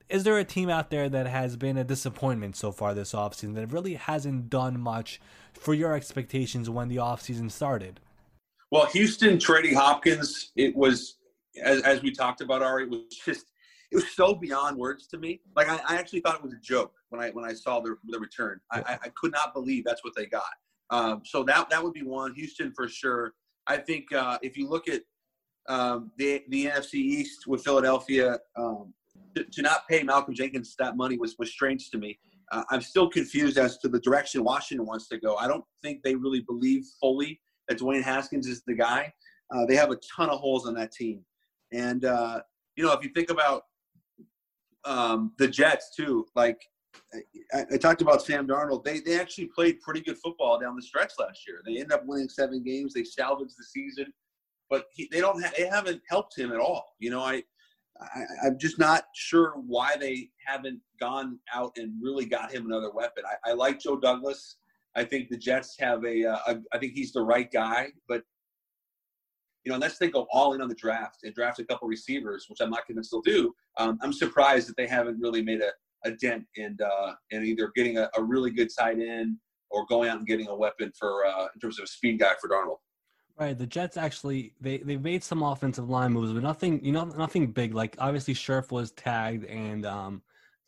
is 0.08 0.24
there 0.24 0.38
a 0.38 0.44
team 0.44 0.68
out 0.68 0.90
there 0.90 1.08
that 1.08 1.26
has 1.26 1.56
been 1.56 1.78
a 1.78 1.84
disappointment 1.84 2.54
so 2.54 2.70
far 2.70 2.92
this 2.92 3.14
offseason 3.14 3.54
that 3.54 3.72
really 3.72 3.94
hasn't 3.94 4.50
done 4.50 4.78
much 4.78 5.18
for 5.54 5.72
your 5.72 5.94
expectations 5.94 6.68
when 6.68 6.88
the 6.88 6.96
offseason 6.96 7.50
started? 7.50 7.98
Well, 8.72 8.86
Houston 8.86 9.38
trading 9.38 9.74
Hopkins, 9.74 10.50
it 10.56 10.74
was 10.74 11.18
as, 11.62 11.82
as 11.82 12.00
we 12.00 12.10
talked 12.10 12.40
about, 12.40 12.62
Ari, 12.62 12.84
it 12.84 12.90
was 12.90 13.02
just 13.26 13.44
it 13.90 13.96
was 13.96 14.10
so 14.12 14.34
beyond 14.34 14.78
words 14.78 15.06
to 15.08 15.18
me. 15.18 15.42
Like 15.54 15.68
I, 15.68 15.78
I 15.86 15.96
actually 15.96 16.20
thought 16.20 16.36
it 16.36 16.42
was 16.42 16.54
a 16.54 16.60
joke 16.62 16.94
when 17.10 17.20
I 17.20 17.28
when 17.32 17.44
I 17.44 17.52
saw 17.52 17.80
the 17.80 17.96
the 18.08 18.18
return. 18.18 18.60
I, 18.70 18.98
I 19.02 19.08
could 19.14 19.30
not 19.30 19.52
believe 19.52 19.84
that's 19.84 20.02
what 20.02 20.14
they 20.16 20.24
got. 20.24 20.54
Um, 20.88 21.20
so 21.22 21.44
that 21.44 21.68
that 21.68 21.84
would 21.84 21.92
be 21.92 22.02
one. 22.02 22.32
Houston 22.32 22.72
for 22.72 22.88
sure. 22.88 23.34
I 23.66 23.76
think 23.76 24.10
uh, 24.10 24.38
if 24.40 24.56
you 24.56 24.70
look 24.70 24.88
at 24.88 25.02
um, 25.68 26.10
the 26.16 26.42
the 26.48 26.64
NFC 26.64 26.94
East 26.94 27.46
with 27.46 27.62
Philadelphia, 27.62 28.38
um, 28.56 28.94
to, 29.34 29.44
to, 29.44 29.60
not 29.60 29.86
pay 29.86 30.02
Malcolm 30.02 30.34
Jenkins 30.34 30.74
that 30.78 30.96
money 30.96 31.18
was 31.18 31.36
was 31.38 31.52
strange 31.52 31.90
to 31.90 31.98
me. 31.98 32.18
Uh, 32.50 32.64
I'm 32.70 32.80
still 32.80 33.10
confused 33.10 33.58
as 33.58 33.76
to 33.80 33.90
the 33.90 34.00
direction 34.00 34.42
Washington 34.42 34.86
wants 34.86 35.08
to 35.08 35.18
go. 35.18 35.36
I 35.36 35.46
don't 35.46 35.64
think 35.82 36.02
they 36.02 36.14
really 36.14 36.40
believe 36.40 36.86
fully 36.98 37.38
that 37.68 37.78
Dwayne 37.78 38.02
Haskins 38.02 38.46
is 38.46 38.62
the 38.66 38.74
guy. 38.74 39.12
Uh, 39.54 39.66
they 39.66 39.76
have 39.76 39.90
a 39.90 39.98
ton 40.16 40.30
of 40.30 40.38
holes 40.38 40.66
on 40.66 40.74
that 40.74 40.92
team, 40.92 41.24
and 41.72 42.04
uh, 42.04 42.40
you 42.76 42.84
know 42.84 42.92
if 42.92 43.04
you 43.04 43.10
think 43.14 43.30
about 43.30 43.62
um, 44.84 45.32
the 45.38 45.48
Jets 45.48 45.94
too, 45.94 46.26
like 46.34 46.60
I, 47.52 47.64
I, 47.72 47.76
talked 47.76 48.02
about 48.02 48.22
Sam 48.22 48.46
Darnold. 48.46 48.84
They 48.84 49.00
they 49.00 49.20
actually 49.20 49.46
played 49.54 49.80
pretty 49.80 50.00
good 50.00 50.18
football 50.18 50.58
down 50.58 50.76
the 50.76 50.82
stretch 50.82 51.12
last 51.18 51.46
year. 51.46 51.62
They 51.64 51.72
ended 51.72 51.92
up 51.92 52.04
winning 52.06 52.28
seven 52.28 52.62
games. 52.62 52.94
They 52.94 53.04
salvaged 53.04 53.54
the 53.58 53.64
season, 53.64 54.12
but 54.70 54.86
he, 54.92 55.08
they 55.12 55.20
don't 55.20 55.42
ha- 55.42 55.52
they 55.56 55.66
haven't 55.66 56.02
helped 56.08 56.38
him 56.38 56.52
at 56.52 56.60
all. 56.60 56.96
You 56.98 57.10
know, 57.10 57.20
I, 57.20 57.42
I 58.00 58.46
am 58.46 58.58
just 58.58 58.78
not 58.78 59.04
sure 59.14 59.54
why 59.66 59.96
they 59.98 60.30
haven't 60.46 60.80
gone 60.98 61.38
out 61.54 61.72
and 61.76 61.92
really 62.02 62.26
got 62.26 62.52
him 62.52 62.66
another 62.66 62.90
weapon. 62.90 63.24
I, 63.26 63.50
I 63.50 63.54
like 63.54 63.80
Joe 63.80 63.98
Douglas. 63.98 64.56
I 64.94 65.04
think 65.04 65.28
the 65.28 65.36
Jets 65.36 65.76
have 65.78 66.04
a, 66.04 66.24
uh, 66.26 66.38
a 66.48 66.56
I 66.72 66.78
think 66.78 66.92
he's 66.92 67.12
the 67.12 67.22
right 67.22 67.50
guy, 67.50 67.88
but 68.08 68.22
you 69.64 69.70
know, 69.70 69.76
unless 69.76 69.98
they 69.98 70.08
go 70.08 70.26
all 70.32 70.54
in 70.54 70.60
on 70.60 70.68
the 70.68 70.74
draft 70.74 71.18
and 71.22 71.34
draft 71.34 71.60
a 71.60 71.64
couple 71.64 71.88
receivers, 71.88 72.46
which 72.48 72.60
I'm 72.60 72.70
not 72.70 72.84
convinced 72.86 73.12
they'll 73.12 73.22
do, 73.22 73.54
um, 73.78 73.98
I'm 74.02 74.12
surprised 74.12 74.68
that 74.68 74.76
they 74.76 74.86
haven't 74.86 75.20
really 75.20 75.42
made 75.42 75.60
a, 75.60 75.70
a 76.04 76.12
dent 76.16 76.44
in 76.56 76.76
uh, 76.84 77.12
in 77.30 77.44
either 77.44 77.70
getting 77.76 77.98
a, 77.98 78.10
a 78.16 78.22
really 78.22 78.50
good 78.50 78.70
side 78.70 78.98
in 78.98 79.38
or 79.70 79.86
going 79.86 80.10
out 80.10 80.18
and 80.18 80.26
getting 80.26 80.48
a 80.48 80.54
weapon 80.54 80.92
for 80.98 81.24
uh, 81.24 81.46
in 81.54 81.60
terms 81.60 81.78
of 81.78 81.84
a 81.84 81.88
speed 81.88 82.18
guy 82.18 82.32
for 82.40 82.48
Darnold. 82.48 82.78
Right, 83.38 83.56
the 83.56 83.66
Jets 83.66 83.96
actually 83.96 84.54
they 84.60 84.78
they 84.78 84.96
made 84.96 85.24
some 85.24 85.42
offensive 85.42 85.88
line 85.88 86.12
moves, 86.12 86.32
but 86.32 86.42
nothing 86.42 86.84
you 86.84 86.92
know 86.92 87.04
nothing 87.04 87.46
big. 87.46 87.74
Like 87.74 87.96
obviously 87.98 88.34
Scherff 88.34 88.70
was 88.72 88.90
tagged 88.90 89.44
and 89.44 89.86
um, 89.86 90.22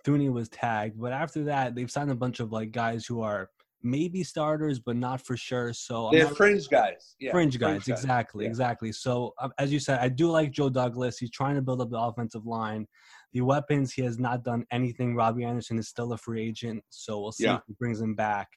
Thuney 0.07 0.33
was 0.33 0.49
tagged, 0.49 1.01
but 1.01 1.13
after 1.13 1.45
that 1.45 1.75
they've 1.75 1.91
signed 1.91 2.11
a 2.11 2.15
bunch 2.15 2.41
of 2.41 2.53
like 2.53 2.73
guys 2.73 3.05
who 3.05 3.21
are 3.21 3.51
maybe 3.85 4.25
starters, 4.25 4.81
but 4.81 4.97
not 4.97 5.25
for 5.25 5.37
sure. 5.37 5.73
So 5.73 6.09
they're 6.11 6.25
not, 6.25 6.37
fringe 6.37 6.69
guys. 6.69 7.15
Yeah, 7.21 7.31
fringe, 7.31 7.59
guys, 7.59 7.85
fringe 7.85 7.89
exactly, 7.89 8.45
yeah. 8.45 8.51
exactly. 8.51 8.91
So 8.91 9.35
um, 9.41 9.53
as 9.59 9.73
you 9.73 9.79
said, 9.79 10.01
I 10.01 10.09
do 10.09 10.31
like 10.31 10.51
Joe 10.51 10.71
Douglas. 10.71 11.19
He's 11.19 11.31
trying 11.31 11.55
to 11.55 11.63
build 11.63 11.81
up 11.81 11.91
the 11.91 12.01
offensive 12.01 12.47
line. 12.47 12.87
The 13.33 13.43
weapons, 13.43 13.93
he 13.93 14.03
has 14.03 14.19
not 14.19 14.43
done 14.43 14.65
anything. 14.73 15.15
Robbie 15.15 15.45
Anderson 15.45 15.79
is 15.79 15.89
still 15.89 16.13
a 16.13 16.19
free 16.19 16.43
agent, 16.43 16.83
so 16.89 17.21
we'll 17.21 17.33
see 17.33 17.45
yeah. 17.45 17.57
if 17.57 17.63
he 17.67 17.75
brings 17.75 18.01
him 18.01 18.15
back. 18.15 18.49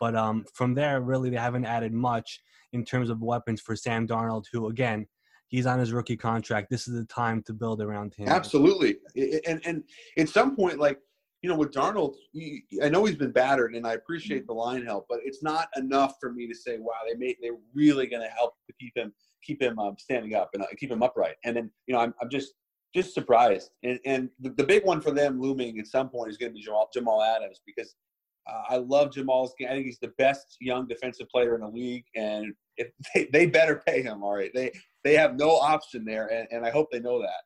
But 0.00 0.16
um, 0.16 0.44
from 0.52 0.74
there, 0.74 1.00
really, 1.00 1.30
they 1.30 1.36
haven't 1.36 1.66
added 1.66 1.92
much 1.92 2.40
in 2.72 2.84
terms 2.84 3.10
of 3.10 3.22
weapons 3.22 3.60
for 3.60 3.76
Sam 3.76 4.06
Darnold, 4.08 4.44
who 4.52 4.68
again, 4.68 5.06
he's 5.46 5.66
on 5.66 5.78
his 5.78 5.92
rookie 5.92 6.16
contract. 6.16 6.68
This 6.70 6.88
is 6.88 6.94
the 6.94 7.04
time 7.04 7.42
to 7.44 7.52
build 7.52 7.80
around 7.80 8.14
him. 8.14 8.28
Absolutely, 8.28 8.96
and 9.46 9.60
and 9.64 9.84
at 10.18 10.28
some 10.28 10.56
point, 10.56 10.80
like 10.80 10.98
you 11.44 11.50
know, 11.50 11.56
with 11.56 11.72
Darnold, 11.72 12.14
I 12.82 12.88
know 12.88 13.04
he's 13.04 13.16
been 13.16 13.30
battered, 13.30 13.74
and 13.74 13.86
I 13.86 13.92
appreciate 13.92 14.46
the 14.46 14.54
line 14.54 14.82
help, 14.82 15.04
but 15.10 15.18
it's 15.24 15.42
not 15.42 15.68
enough 15.76 16.14
for 16.18 16.32
me 16.32 16.48
to 16.48 16.54
say, 16.54 16.78
"Wow, 16.78 16.94
they 17.06 17.18
made 17.18 17.36
they're 17.42 17.58
really 17.74 18.06
going 18.06 18.22
to 18.22 18.34
help 18.34 18.54
to 18.66 18.72
keep 18.80 18.96
him 18.96 19.12
keep 19.42 19.60
him 19.60 19.78
um, 19.78 19.94
standing 19.98 20.34
up 20.34 20.48
and 20.54 20.62
uh, 20.62 20.66
keep 20.78 20.90
him 20.90 21.02
upright." 21.02 21.34
And 21.44 21.54
then, 21.54 21.70
you 21.86 21.94
know, 21.94 22.00
I'm, 22.00 22.14
I'm 22.22 22.30
just 22.30 22.54
just 22.94 23.12
surprised. 23.12 23.72
And 23.82 24.00
and 24.06 24.30
the, 24.40 24.54
the, 24.56 24.64
big 24.64 24.86
one 24.86 25.02
for 25.02 25.10
them 25.10 25.38
looming 25.38 25.78
at 25.78 25.86
some 25.86 26.08
point 26.08 26.30
is 26.30 26.38
going 26.38 26.52
to 26.52 26.56
be 26.56 26.62
Jamal, 26.62 26.88
Jamal 26.94 27.22
Adams 27.22 27.60
because 27.66 27.94
Uh, 28.46 28.62
I 28.70 28.76
love 28.78 29.12
Jamal's 29.12 29.52
game. 29.58 29.68
I 29.68 29.74
think 29.74 29.84
he's 29.84 29.98
the 29.98 30.14
best 30.16 30.56
young 30.62 30.88
defensive 30.88 31.28
player 31.28 31.54
in 31.56 31.60
the 31.60 31.68
league, 31.68 32.06
and 32.14 32.54
if 32.78 32.88
they, 33.14 33.28
they 33.34 33.44
better 33.44 33.82
pay 33.86 34.00
him. 34.00 34.22
All 34.22 34.34
right, 34.34 34.52
they 34.54 34.72
they 35.04 35.14
have 35.14 35.36
no 35.36 35.50
option 35.50 36.06
there, 36.06 36.28
and, 36.28 36.48
and 36.50 36.64
I 36.64 36.70
hope 36.70 36.88
they 36.90 37.00
know 37.00 37.20
that. 37.20 37.42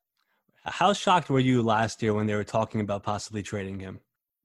How 0.65 0.93
shocked 0.93 1.31
were 1.31 1.41
you 1.41 1.63
last 1.63 2.03
year 2.03 2.15
when 2.15 2.27
they 2.27 2.35
were 2.35 2.45
talking 2.45 2.81
about 2.81 3.03
possibly 3.03 3.43
trading 3.43 3.79
him? 3.79 4.01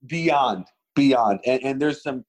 Beyond, 0.06 0.66
beyond, 0.94 1.40
and, 1.46 1.62
and 1.62 1.80
there's 1.80 2.02
some. 2.02 2.24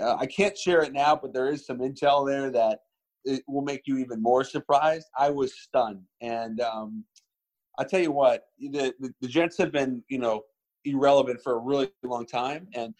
Uh, 0.00 0.16
I 0.16 0.26
can't 0.26 0.56
share 0.56 0.82
it 0.82 0.92
now, 0.92 1.16
but 1.16 1.32
there 1.32 1.48
is 1.48 1.66
some 1.66 1.78
intel 1.78 2.26
there 2.26 2.50
that 2.50 2.80
it 3.24 3.42
will 3.48 3.62
make 3.62 3.82
you 3.86 3.98
even 3.98 4.22
more 4.22 4.44
surprised. 4.44 5.06
I 5.18 5.30
was 5.30 5.58
stunned, 5.58 6.02
and 6.20 6.60
um, 6.60 7.04
I 7.78 7.84
tell 7.84 8.00
you 8.00 8.12
what, 8.12 8.44
the, 8.58 8.94
the 9.00 9.12
the 9.20 9.28
Jets 9.28 9.56
have 9.58 9.72
been 9.72 10.02
you 10.08 10.18
know 10.18 10.42
irrelevant 10.84 11.40
for 11.42 11.54
a 11.54 11.58
really 11.58 11.90
long 12.02 12.26
time, 12.26 12.68
and 12.74 12.94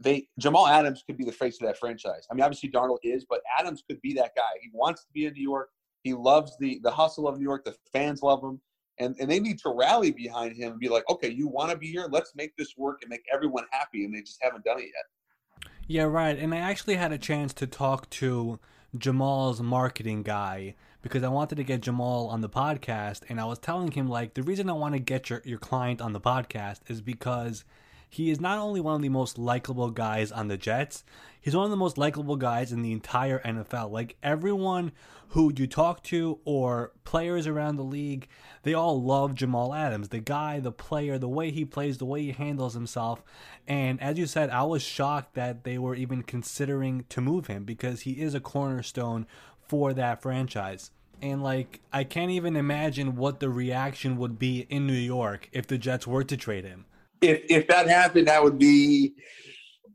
they 0.00 0.28
Jamal 0.38 0.66
Adams 0.66 1.02
could 1.06 1.16
be 1.16 1.24
the 1.24 1.32
face 1.32 1.60
of 1.60 1.66
that 1.66 1.78
franchise. 1.78 2.26
I 2.30 2.34
mean, 2.34 2.42
obviously 2.42 2.70
Darnold 2.70 2.98
is, 3.02 3.26
but 3.28 3.40
Adams 3.58 3.82
could 3.88 4.00
be 4.00 4.14
that 4.14 4.32
guy. 4.36 4.42
He 4.62 4.70
wants 4.72 5.02
to 5.04 5.08
be 5.12 5.26
in 5.26 5.32
New 5.34 5.42
York. 5.42 5.70
He 6.02 6.14
loves 6.14 6.56
the 6.58 6.80
the 6.82 6.90
hustle 6.90 7.28
of 7.28 7.38
New 7.38 7.44
York. 7.44 7.64
The 7.64 7.74
fans 7.92 8.22
love 8.22 8.42
him, 8.42 8.60
and 9.00 9.16
and 9.18 9.30
they 9.30 9.40
need 9.40 9.58
to 9.60 9.70
rally 9.70 10.10
behind 10.10 10.56
him 10.56 10.72
and 10.72 10.80
be 10.80 10.88
like, 10.88 11.08
okay, 11.08 11.28
you 11.28 11.48
want 11.48 11.70
to 11.70 11.76
be 11.76 11.88
here? 11.88 12.06
Let's 12.10 12.34
make 12.34 12.56
this 12.56 12.76
work 12.76 13.02
and 13.02 13.10
make 13.10 13.24
everyone 13.32 13.64
happy. 13.70 14.04
And 14.04 14.14
they 14.14 14.20
just 14.20 14.38
haven't 14.42 14.64
done 14.64 14.78
it 14.78 14.84
yet. 14.86 15.68
Yeah, 15.86 16.02
right. 16.04 16.38
And 16.38 16.54
I 16.54 16.58
actually 16.58 16.96
had 16.96 17.12
a 17.12 17.18
chance 17.18 17.54
to 17.54 17.66
talk 17.66 18.10
to 18.10 18.58
Jamal's 18.96 19.60
marketing 19.62 20.22
guy 20.22 20.74
because 21.02 21.22
I 21.22 21.28
wanted 21.28 21.56
to 21.56 21.64
get 21.64 21.80
Jamal 21.80 22.26
on 22.28 22.40
the 22.40 22.48
podcast, 22.48 23.22
and 23.28 23.40
I 23.40 23.44
was 23.44 23.58
telling 23.58 23.92
him 23.92 24.08
like 24.08 24.34
the 24.34 24.42
reason 24.42 24.68
I 24.68 24.74
want 24.74 24.94
to 24.94 25.00
get 25.00 25.30
your 25.30 25.42
your 25.44 25.58
client 25.58 26.00
on 26.00 26.12
the 26.12 26.20
podcast 26.20 26.80
is 26.88 27.00
because 27.00 27.64
he 28.08 28.30
is 28.30 28.40
not 28.40 28.58
only 28.58 28.80
one 28.80 28.94
of 28.94 29.02
the 29.02 29.08
most 29.08 29.38
likable 29.38 29.90
guys 29.90 30.32
on 30.32 30.48
the 30.48 30.56
Jets, 30.56 31.04
he's 31.40 31.54
one 31.54 31.64
of 31.64 31.70
the 31.70 31.76
most 31.76 31.98
likable 31.98 32.36
guys 32.36 32.72
in 32.72 32.82
the 32.82 32.92
entire 32.92 33.40
NFL. 33.40 33.90
Like 33.90 34.16
everyone 34.22 34.92
who 35.28 35.52
you 35.54 35.66
talk 35.66 36.02
to 36.04 36.38
or 36.44 36.92
players 37.04 37.46
around 37.46 37.76
the 37.76 37.84
league, 37.84 38.28
they 38.62 38.72
all 38.72 39.02
love 39.02 39.34
Jamal 39.34 39.74
Adams. 39.74 40.08
The 40.08 40.20
guy, 40.20 40.58
the 40.58 40.72
player, 40.72 41.18
the 41.18 41.28
way 41.28 41.50
he 41.50 41.64
plays, 41.64 41.98
the 41.98 42.06
way 42.06 42.22
he 42.22 42.32
handles 42.32 42.74
himself. 42.74 43.22
And 43.66 44.00
as 44.00 44.18
you 44.18 44.26
said, 44.26 44.48
I 44.50 44.62
was 44.62 44.82
shocked 44.82 45.34
that 45.34 45.64
they 45.64 45.76
were 45.76 45.94
even 45.94 46.22
considering 46.22 47.04
to 47.10 47.20
move 47.20 47.46
him 47.46 47.64
because 47.64 48.02
he 48.02 48.12
is 48.12 48.34
a 48.34 48.40
cornerstone 48.40 49.26
for 49.60 49.92
that 49.92 50.22
franchise. 50.22 50.92
And 51.20 51.42
like 51.42 51.80
I 51.92 52.04
can't 52.04 52.30
even 52.30 52.56
imagine 52.56 53.16
what 53.16 53.40
the 53.40 53.50
reaction 53.50 54.16
would 54.16 54.38
be 54.38 54.66
in 54.70 54.86
New 54.86 54.92
York 54.94 55.50
if 55.52 55.66
the 55.66 55.76
Jets 55.76 56.06
were 56.06 56.24
to 56.24 56.36
trade 56.36 56.64
him 56.64 56.86
if 57.20 57.42
if 57.48 57.68
that 57.68 57.88
happened, 57.88 58.28
that 58.28 58.42
would 58.42 58.58
be. 58.58 59.14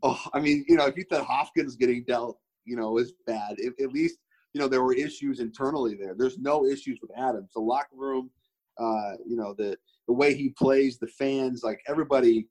Oh, 0.02 0.22
I 0.34 0.40
mean, 0.40 0.66
you 0.68 0.76
know, 0.76 0.86
if 0.86 0.98
you 0.98 1.06
thought 1.10 1.26
Hopkins 1.26 1.76
getting 1.76 2.04
dealt, 2.04 2.38
you 2.66 2.76
know, 2.76 2.98
is 2.98 3.14
bad. 3.26 3.56
At 3.60 3.92
least 3.92 4.18
you 4.54 4.62
know 4.62 4.68
there 4.68 4.84
were 4.84 4.94
issues 4.94 5.40
internally 5.40 5.96
there. 5.96 6.14
There's 6.18 6.38
no 6.38 6.66
issues 6.66 7.00
with 7.02 7.12
Adams. 7.18 7.52
The 7.56 7.62
locker 7.62 7.96
room, 7.96 8.30
uh, 8.80 9.14
you 9.26 9.36
know, 9.36 9.54
the 9.58 9.78
the 10.08 10.14
way 10.14 10.34
he 10.34 10.50
plays, 10.50 10.98
the 10.98 11.08
fans, 11.08 11.64
like 11.64 11.82
everybody, 11.88 12.48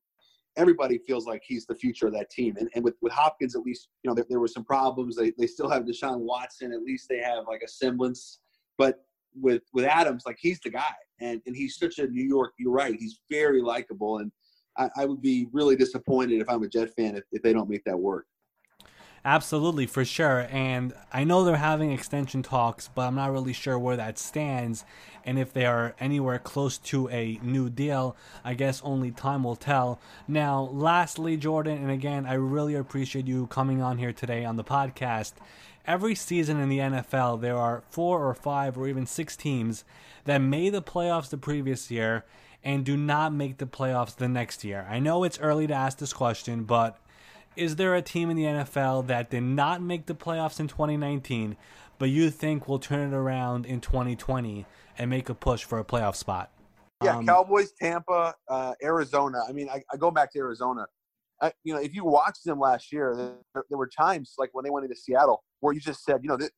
everybody 0.56 0.98
feels 0.98 1.26
like 1.26 1.42
he's 1.46 1.66
the 1.66 1.74
future 1.74 2.06
of 2.06 2.12
that 2.14 2.30
team. 2.30 2.56
And 2.58 2.68
and 2.74 2.84
with, 2.84 2.94
with 3.02 3.12
Hopkins, 3.12 3.54
at 3.54 3.62
least, 3.62 3.88
you 4.02 4.08
know, 4.08 4.14
there, 4.14 4.26
there 4.28 4.40
were 4.40 4.48
some 4.48 4.64
problems. 4.64 5.16
They 5.16 5.32
they 5.38 5.46
still 5.46 5.70
have 5.70 5.84
Deshaun 5.84 6.20
Watson. 6.20 6.72
At 6.72 6.82
least 6.82 7.08
they 7.08 7.18
have 7.18 7.44
like 7.46 7.62
a 7.64 7.68
semblance. 7.68 8.40
But 8.78 9.04
with 9.34 9.62
with 9.72 9.84
Adams, 9.84 10.24
like 10.26 10.38
he's 10.40 10.60
the 10.60 10.70
guy, 10.70 10.94
and 11.20 11.40
and 11.46 11.56
he's 11.56 11.76
such 11.76 11.98
a 11.98 12.06
New 12.06 12.24
York. 12.24 12.52
You're 12.58 12.72
right. 12.72 12.94
He's 12.98 13.20
very 13.30 13.62
likable, 13.62 14.18
and 14.18 14.32
I, 14.76 14.88
I, 14.96 15.04
would 15.04 15.20
be 15.20 15.48
really 15.52 15.76
disappointed 15.76 16.40
if 16.40 16.48
I'm 16.48 16.62
a 16.62 16.68
Jet 16.68 16.94
fan 16.94 17.16
if, 17.16 17.24
if 17.32 17.42
they 17.42 17.52
don't 17.52 17.68
make 17.68 17.84
that 17.84 17.98
work. 17.98 18.26
Absolutely, 19.24 19.86
for 19.86 20.04
sure. 20.04 20.48
And 20.50 20.92
I 21.12 21.22
know 21.22 21.44
they're 21.44 21.56
having 21.56 21.92
extension 21.92 22.42
talks, 22.42 22.88
but 22.88 23.02
I'm 23.02 23.14
not 23.14 23.30
really 23.30 23.52
sure 23.52 23.78
where 23.78 23.96
that 23.96 24.18
stands. 24.18 24.84
And 25.24 25.38
if 25.38 25.52
they 25.52 25.64
are 25.64 25.94
anywhere 26.00 26.40
close 26.40 26.76
to 26.78 27.08
a 27.08 27.38
new 27.40 27.70
deal, 27.70 28.16
I 28.44 28.54
guess 28.54 28.82
only 28.82 29.12
time 29.12 29.44
will 29.44 29.54
tell. 29.54 30.00
Now, 30.26 30.62
lastly, 30.72 31.36
Jordan, 31.36 31.78
and 31.78 31.90
again, 31.90 32.26
I 32.26 32.34
really 32.34 32.74
appreciate 32.74 33.28
you 33.28 33.46
coming 33.46 33.80
on 33.80 33.98
here 33.98 34.12
today 34.12 34.44
on 34.44 34.56
the 34.56 34.64
podcast. 34.64 35.34
Every 35.86 36.16
season 36.16 36.58
in 36.58 36.68
the 36.68 36.78
NFL, 36.78 37.40
there 37.40 37.56
are 37.56 37.84
four 37.90 38.26
or 38.26 38.34
five 38.34 38.76
or 38.76 38.88
even 38.88 39.06
six 39.06 39.36
teams 39.36 39.84
that 40.24 40.38
made 40.38 40.74
the 40.74 40.82
playoffs 40.82 41.30
the 41.30 41.38
previous 41.38 41.92
year 41.92 42.24
and 42.64 42.84
do 42.84 42.96
not 42.96 43.32
make 43.32 43.58
the 43.58 43.66
playoffs 43.66 44.16
the 44.16 44.28
next 44.28 44.64
year? 44.64 44.86
I 44.88 44.98
know 44.98 45.24
it's 45.24 45.38
early 45.40 45.66
to 45.66 45.74
ask 45.74 45.98
this 45.98 46.12
question, 46.12 46.64
but 46.64 46.98
is 47.56 47.76
there 47.76 47.94
a 47.94 48.02
team 48.02 48.30
in 48.30 48.36
the 48.36 48.44
NFL 48.44 49.06
that 49.08 49.30
did 49.30 49.42
not 49.42 49.82
make 49.82 50.06
the 50.06 50.14
playoffs 50.14 50.58
in 50.60 50.68
2019, 50.68 51.56
but 51.98 52.08
you 52.08 52.30
think 52.30 52.66
will 52.66 52.78
turn 52.78 53.12
it 53.12 53.16
around 53.16 53.66
in 53.66 53.80
2020 53.80 54.66
and 54.98 55.10
make 55.10 55.28
a 55.28 55.34
push 55.34 55.64
for 55.64 55.78
a 55.78 55.84
playoff 55.84 56.16
spot? 56.16 56.50
Yeah, 57.02 57.16
um, 57.16 57.26
Cowboys, 57.26 57.72
Tampa, 57.72 58.34
uh, 58.48 58.74
Arizona. 58.82 59.42
I 59.48 59.52
mean, 59.52 59.68
I, 59.68 59.82
I, 59.92 59.96
go 59.96 60.10
back 60.10 60.32
to 60.32 60.38
Arizona. 60.38 60.86
I, 61.40 61.52
you 61.64 61.74
know, 61.74 61.80
if 61.80 61.94
you 61.94 62.04
watched 62.04 62.44
them 62.44 62.60
last 62.60 62.92
year, 62.92 63.14
there, 63.16 63.64
there, 63.68 63.78
were 63.78 63.88
times 63.88 64.34
like 64.38 64.50
when 64.52 64.64
they 64.64 64.70
went 64.70 64.84
into 64.84 64.96
Seattle 64.96 65.42
where 65.60 65.74
you 65.74 65.80
just 65.80 66.04
said, 66.04 66.20
you 66.22 66.28
know, 66.28 66.36
this, 66.36 66.50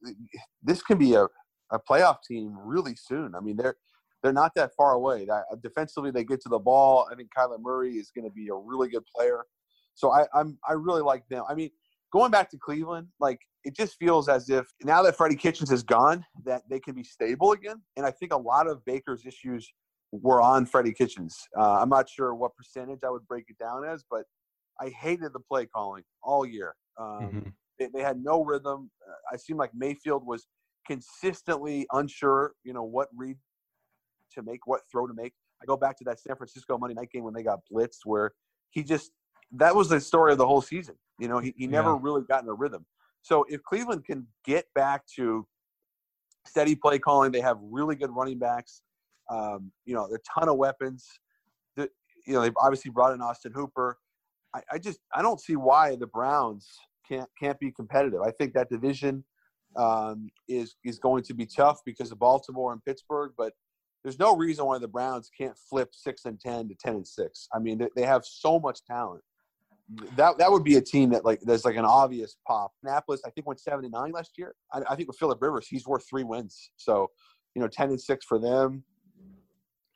this 0.62 0.83
can 0.83 0.99
be 0.99 1.14
a, 1.14 1.25
a 1.71 1.79
playoff 1.79 2.19
team 2.29 2.55
really 2.59 2.95
soon. 2.95 3.35
I 3.35 3.40
mean, 3.40 3.57
they're 3.57 3.77
they're 4.25 4.33
not 4.33 4.53
that 4.57 4.71
far 4.75 4.95
away. 4.95 5.27
That, 5.27 5.45
uh, 5.53 5.57
defensively, 5.63 6.11
they 6.11 6.25
get 6.25 6.41
to 6.41 6.49
the 6.49 6.59
ball. 6.59 7.07
I 7.13 7.15
think 7.15 7.29
Kyler 7.37 7.61
Murray 7.61 7.97
is 7.97 8.11
going 8.11 8.25
to 8.25 8.33
be 8.33 8.49
a 8.49 8.55
really 8.55 8.89
good 8.89 9.05
player. 9.15 9.45
So 9.95 10.13
I, 10.13 10.25
I'm 10.35 10.59
I 10.69 10.73
really 10.73 11.03
like 11.03 11.29
them. 11.29 11.45
I 11.47 11.55
mean, 11.55 11.69
going 12.11 12.31
back 12.31 12.51
to 12.51 12.59
Cleveland, 12.59 13.09
like 13.21 13.39
it 13.65 13.77
just 13.77 13.97
feels 13.99 14.31
as 14.31 14.49
if 14.49 14.67
now 14.83 15.03
that 15.03 15.15
Freddie 15.15 15.37
Kitchens 15.37 15.71
is 15.71 15.83
gone, 15.83 16.25
that 16.47 16.63
they 16.71 16.81
can 16.81 16.95
be 16.95 17.05
stable 17.05 17.53
again. 17.53 17.83
And 17.99 18.07
I 18.07 18.11
think 18.11 18.33
a 18.33 18.37
lot 18.37 18.67
of 18.67 18.83
Baker's 18.87 19.27
issues 19.27 19.71
were 20.11 20.41
on 20.41 20.65
Freddie 20.65 20.95
Kitchens. 20.95 21.37
Uh, 21.59 21.81
I'm 21.81 21.91
not 21.91 22.09
sure 22.09 22.35
what 22.35 22.57
percentage 22.57 23.01
I 23.07 23.11
would 23.11 23.29
break 23.29 23.45
it 23.49 23.59
down 23.59 23.85
as, 23.85 24.05
but 24.11 24.23
I 24.81 24.89
hated 24.89 25.35
the 25.35 25.41
play 25.41 25.67
calling 25.67 26.03
all 26.23 26.47
year. 26.47 26.75
Um, 26.99 27.07
mm-hmm. 27.07 27.49
they, 27.79 27.89
they, 27.93 28.03
had 28.03 28.23
no 28.23 28.43
rhythm. 28.43 28.91
Uh, 29.07 29.35
I 29.35 29.37
seemed 29.37 29.59
like 29.59 29.73
Mayfield 29.75 30.25
was 30.27 30.47
consistently 30.87 31.87
unsure, 31.93 32.53
you 32.63 32.73
know, 32.73 32.85
what 32.85 33.09
read 33.15 33.37
to 34.35 34.42
make, 34.42 34.66
what 34.66 34.83
throw 34.90 35.07
to 35.07 35.14
make. 35.14 35.33
I 35.62 35.66
go 35.66 35.77
back 35.77 35.97
to 35.99 36.05
that 36.05 36.20
San 36.20 36.37
Francisco 36.37 36.77
Monday 36.79 36.94
night 36.94 37.11
game 37.11 37.25
when 37.25 37.35
they 37.35 37.42
got 37.42 37.61
blitzed, 37.73 38.01
where 38.05 38.33
he 38.70 38.83
just 38.83 39.12
that 39.53 39.75
was 39.75 39.88
the 39.88 40.01
story 40.01 40.33
of 40.33 40.38
the 40.38 40.47
whole 40.47 40.62
season. 40.62 40.97
You 41.18 41.29
know, 41.29 41.38
he, 41.38 41.55
he 41.57 41.66
never 41.66 41.90
yeah. 41.90 41.99
really 42.01 42.23
got 42.23 42.42
in 42.42 42.49
a 42.49 42.55
rhythm. 42.55 42.85
So 43.23 43.44
if 43.49 43.62
Cleveland 43.62 44.05
can 44.05 44.27
get 44.44 44.66
back 44.75 45.03
to 45.16 45.47
steady 46.47 46.75
play 46.75 46.99
calling, 46.99 47.33
they 47.33 47.40
have 47.40 47.59
really 47.62 47.97
good 47.97 48.11
running 48.11 48.38
backs. 48.38 48.83
Um, 49.31 49.73
you 49.87 49.94
know, 49.94 50.05
a 50.05 50.18
ton 50.38 50.49
of 50.49 50.57
weapons. 50.57 51.07
The, 51.77 51.88
you 52.27 52.35
know, 52.35 52.42
they've 52.42 52.57
obviously 52.61 52.90
brought 52.90 53.14
in 53.14 53.23
Austin 53.23 53.53
Hooper. 53.55 53.99
I, 54.55 54.61
I, 54.73 54.79
just 54.79 54.99
I 55.14 55.23
don't 55.23 55.40
see 55.40 55.57
why 55.57 55.97
the 55.97 56.07
Browns 56.07 56.68
can't 57.09 57.29
can't 57.40 57.59
be 57.59 57.70
competitive. 57.70 58.20
I 58.20 58.31
think 58.33 58.53
that 58.55 58.68
division 58.68 59.25
um, 59.77 60.29
is 60.49 60.77
is 60.85 60.99
going 60.99 61.23
to 61.25 61.35
be 61.35 61.47
tough 61.47 61.81
because 61.87 62.12
of 62.12 62.18
Baltimore 62.18 62.73
and 62.73 62.85
Pittsburgh, 62.85 63.33
but 63.37 63.55
there's 64.05 64.19
no 64.19 64.37
reason 64.37 64.67
why 64.67 64.79
the 64.79 64.87
Browns 64.87 65.31
can't 65.37 65.57
flip 65.57 65.88
six 65.93 66.27
and 66.27 66.38
ten 66.38 66.69
to 66.69 66.75
ten 66.75 66.97
and 66.97 67.09
six. 67.09 67.49
I 67.53 67.59
mean, 67.59 67.79
they, 67.79 67.88
they 67.97 68.03
have 68.03 68.25
so 68.25 68.61
much 68.61 68.85
talent. 68.85 69.23
That 70.17 70.38
that 70.38 70.53
would 70.53 70.62
be 70.62 70.77
a 70.77 70.81
team 70.81 71.11
that 71.11 71.25
like 71.25 71.40
there's 71.40 71.64
like 71.64 71.77
an 71.77 71.85
obvious 71.85 72.37
pop. 72.47 72.73
Indianapolis, 72.83 73.23
I 73.27 73.31
think 73.31 73.47
went 73.47 73.61
seven 73.61 73.85
and 73.85 73.93
nine 73.93 74.12
last 74.12 74.33
year. 74.37 74.55
I, 74.73 74.83
I 74.90 74.95
think 74.95 75.09
with 75.09 75.19
Philip 75.19 75.40
Rivers, 75.40 75.67
he's 75.69 75.87
worth 75.87 76.07
three 76.09 76.23
wins. 76.23 76.71
So, 76.77 77.11
you 77.55 77.62
know, 77.62 77.69
ten 77.69 77.88
and 77.88 78.01
six 78.01 78.25
for 78.25 78.38
them. 78.38 78.85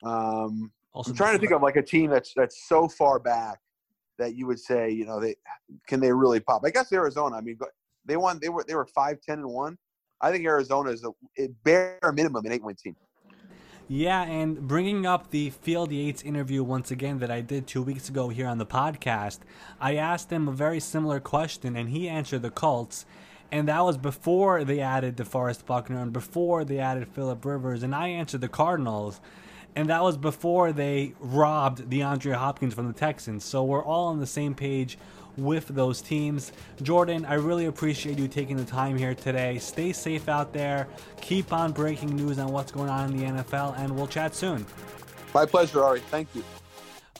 Um, 0.03 0.71
also, 0.93 1.11
I'm 1.11 1.17
trying 1.17 1.33
to 1.33 1.39
think 1.39 1.51
of 1.51 1.61
like 1.61 1.75
a 1.75 1.83
team 1.83 2.09
that's 2.09 2.33
that's 2.35 2.67
so 2.67 2.87
far 2.87 3.19
back 3.19 3.59
that 4.17 4.35
you 4.35 4.47
would 4.47 4.59
say, 4.59 4.89
you 4.89 5.05
know, 5.05 5.19
they 5.19 5.35
can 5.87 5.99
they 5.99 6.11
really 6.11 6.39
pop? 6.39 6.63
I 6.65 6.71
guess 6.71 6.91
Arizona. 6.91 7.37
I 7.37 7.41
mean, 7.41 7.57
they 8.05 8.17
won. 8.17 8.39
They 8.41 8.49
were 8.49 8.65
they 8.67 8.75
were 8.75 8.87
five 8.87 9.21
ten 9.21 9.39
and 9.39 9.49
one. 9.49 9.77
I 10.21 10.31
think 10.31 10.45
Arizona 10.45 10.89
is 10.91 11.03
a, 11.03 11.09
a 11.41 11.47
bare 11.63 11.99
minimum 12.13 12.45
an 12.45 12.51
eight 12.51 12.63
win 12.63 12.75
team. 12.75 12.95
Yeah, 13.91 14.21
and 14.21 14.67
bringing 14.67 15.07
up 15.07 15.31
the 15.31 15.49
Field 15.49 15.91
Yates 15.91 16.21
interview 16.21 16.63
once 16.63 16.91
again 16.91 17.17
that 17.19 17.31
I 17.31 17.41
did 17.41 17.65
two 17.65 17.81
weeks 17.81 18.07
ago 18.07 18.29
here 18.29 18.45
on 18.45 18.59
the 18.59 18.65
podcast, 18.65 19.39
I 19.81 19.95
asked 19.95 20.31
him 20.31 20.47
a 20.47 20.51
very 20.51 20.79
similar 20.79 21.19
question, 21.19 21.75
and 21.75 21.89
he 21.89 22.07
answered 22.07 22.43
the 22.43 22.51
Colts. 22.51 23.07
And 23.51 23.67
that 23.67 23.83
was 23.83 23.97
before 23.97 24.63
they 24.63 24.79
added 24.79 25.17
DeForest 25.17 25.65
Buckner 25.65 26.03
and 26.03 26.13
before 26.13 26.63
they 26.63 26.77
added 26.77 27.07
Philip 27.07 27.43
Rivers. 27.43 27.81
And 27.81 27.95
I 27.95 28.09
answered 28.09 28.41
the 28.41 28.47
Cardinals. 28.47 29.21
And 29.75 29.89
that 29.89 30.03
was 30.03 30.17
before 30.17 30.71
they 30.71 31.15
robbed 31.19 31.89
DeAndre 31.89 32.35
Hopkins 32.35 32.75
from 32.75 32.85
the 32.85 32.93
Texans. 32.93 33.43
So 33.43 33.63
we're 33.63 33.83
all 33.83 34.09
on 34.09 34.19
the 34.19 34.27
same 34.27 34.53
page 34.53 34.99
with 35.39 35.67
those 35.69 36.01
teams. 36.01 36.51
Jordan, 36.81 37.25
I 37.25 37.35
really 37.35 37.65
appreciate 37.65 38.17
you 38.17 38.27
taking 38.27 38.57
the 38.57 38.65
time 38.65 38.97
here 38.97 39.15
today. 39.15 39.57
Stay 39.59 39.91
safe 39.93 40.29
out 40.29 40.53
there. 40.53 40.87
Keep 41.21 41.53
on 41.53 41.71
breaking 41.71 42.15
news 42.15 42.39
on 42.39 42.51
what's 42.51 42.71
going 42.71 42.89
on 42.89 43.11
in 43.11 43.17
the 43.17 43.43
NFL, 43.43 43.77
and 43.79 43.95
we'll 43.95 44.07
chat 44.07 44.35
soon. 44.35 44.65
My 45.33 45.45
pleasure, 45.45 45.83
Ari. 45.83 46.01
Thank 46.01 46.27
you. 46.35 46.43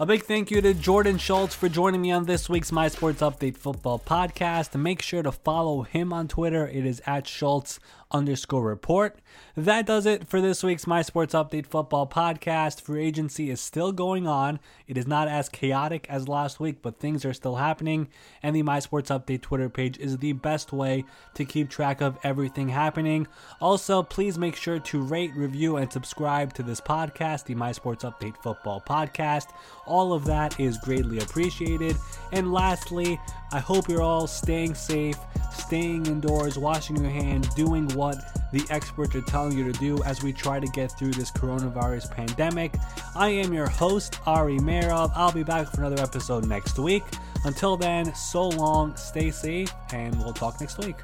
A 0.02 0.06
big 0.06 0.24
thank 0.24 0.50
you 0.50 0.62
to 0.62 0.74
Jordan 0.74 1.18
Schultz 1.18 1.54
for 1.54 1.68
joining 1.68 2.02
me 2.02 2.10
on 2.12 2.24
this 2.24 2.48
week's 2.48 2.72
My 2.72 2.88
Sports 2.88 3.20
Update 3.20 3.58
Football 3.58 4.00
podcast. 4.00 4.80
Make 4.80 5.02
sure 5.02 5.22
to 5.22 5.32
follow 5.34 5.82
him 5.82 6.14
on 6.14 6.30
Twitter. 6.30 6.66
It 6.66 6.86
is 6.86 7.02
at 7.06 7.28
Schultz 7.28 7.82
underscore 8.12 8.64
report. 8.64 9.20
That 9.56 9.86
does 9.86 10.06
it 10.06 10.28
for 10.28 10.42
this 10.42 10.64
week's 10.64 10.88
My 10.88 11.02
Sports 11.02 11.34
Update 11.34 11.68
Football 11.68 12.08
podcast. 12.08 12.82
Free 12.82 13.06
agency 13.06 13.50
is 13.50 13.62
still 13.62 13.92
going 13.92 14.26
on. 14.26 14.60
It 14.88 14.98
is 14.98 15.06
not 15.06 15.28
as 15.28 15.50
chaotic 15.50 16.08
as 16.10 16.28
last 16.28 16.60
week, 16.60 16.82
but 16.82 17.00
things 17.00 17.24
are 17.26 17.34
still 17.34 17.58
happening. 17.58 18.08
And 18.42 18.56
the 18.56 18.64
My 18.64 18.80
Sports 18.80 19.10
Update 19.10 19.42
Twitter 19.42 19.70
page 19.70 19.98
is 20.00 20.18
the 20.18 20.34
best 20.34 20.74
way 20.74 21.06
to 21.36 21.46
keep 21.46 21.70
track 21.70 22.02
of 22.02 22.18
everything 22.24 22.70
happening. 22.70 23.28
Also, 23.62 24.02
please 24.02 24.38
make 24.38 24.56
sure 24.56 24.80
to 24.80 25.02
rate, 25.02 25.36
review, 25.36 25.78
and 25.78 25.92
subscribe 25.92 26.54
to 26.54 26.64
this 26.64 26.82
podcast, 26.82 27.46
the 27.46 27.56
My 27.56 27.72
Sports 27.72 28.04
Update 28.04 28.38
Football 28.42 28.82
podcast. 28.88 29.50
All 29.86 30.14
of 30.14 30.26
that 30.26 30.60
is 30.60 30.78
greatly 30.78 31.20
appreciated. 31.20 31.96
And 32.32 32.52
lastly, 32.52 33.20
I 33.52 33.60
hope 33.60 33.90
you're 33.90 34.02
all 34.02 34.28
staying 34.28 34.76
safe, 34.76 35.18
staying 35.52 36.06
indoors, 36.06 36.58
washing 36.58 36.98
your 36.98 37.12
hands, 37.12 37.54
doing 37.56 37.88
what 37.90 38.18
the 38.52 38.64
experts 38.70 39.16
are 39.16 39.22
telling 39.22 39.58
you 39.58 39.72
to 39.72 39.80
do 39.80 40.02
as 40.04 40.24
we 40.24 40.34
try 40.34 40.60
to 40.60 40.68
get 40.68 40.92
through 40.98 41.12
this 41.12 41.32
coronavirus 41.32 42.12
pandemic. 42.12 42.74
I 43.16 43.30
am 43.30 43.54
your 43.54 43.68
host, 43.68 44.20
Ari 44.26 44.58
Meirov. 44.60 45.12
I'll 45.16 45.32
be 45.32 45.44
back 45.44 45.68
for 45.68 45.82
another 45.82 46.02
episode 46.02 46.46
next 46.46 46.78
week. 46.78 47.04
Until 47.46 47.78
then, 47.78 48.14
so 48.14 48.50
long, 48.50 48.96
stay 48.98 49.32
safe, 49.32 49.72
and 49.94 50.18
we'll 50.20 50.34
talk 50.34 50.60
next 50.60 50.78
week. 50.78 50.98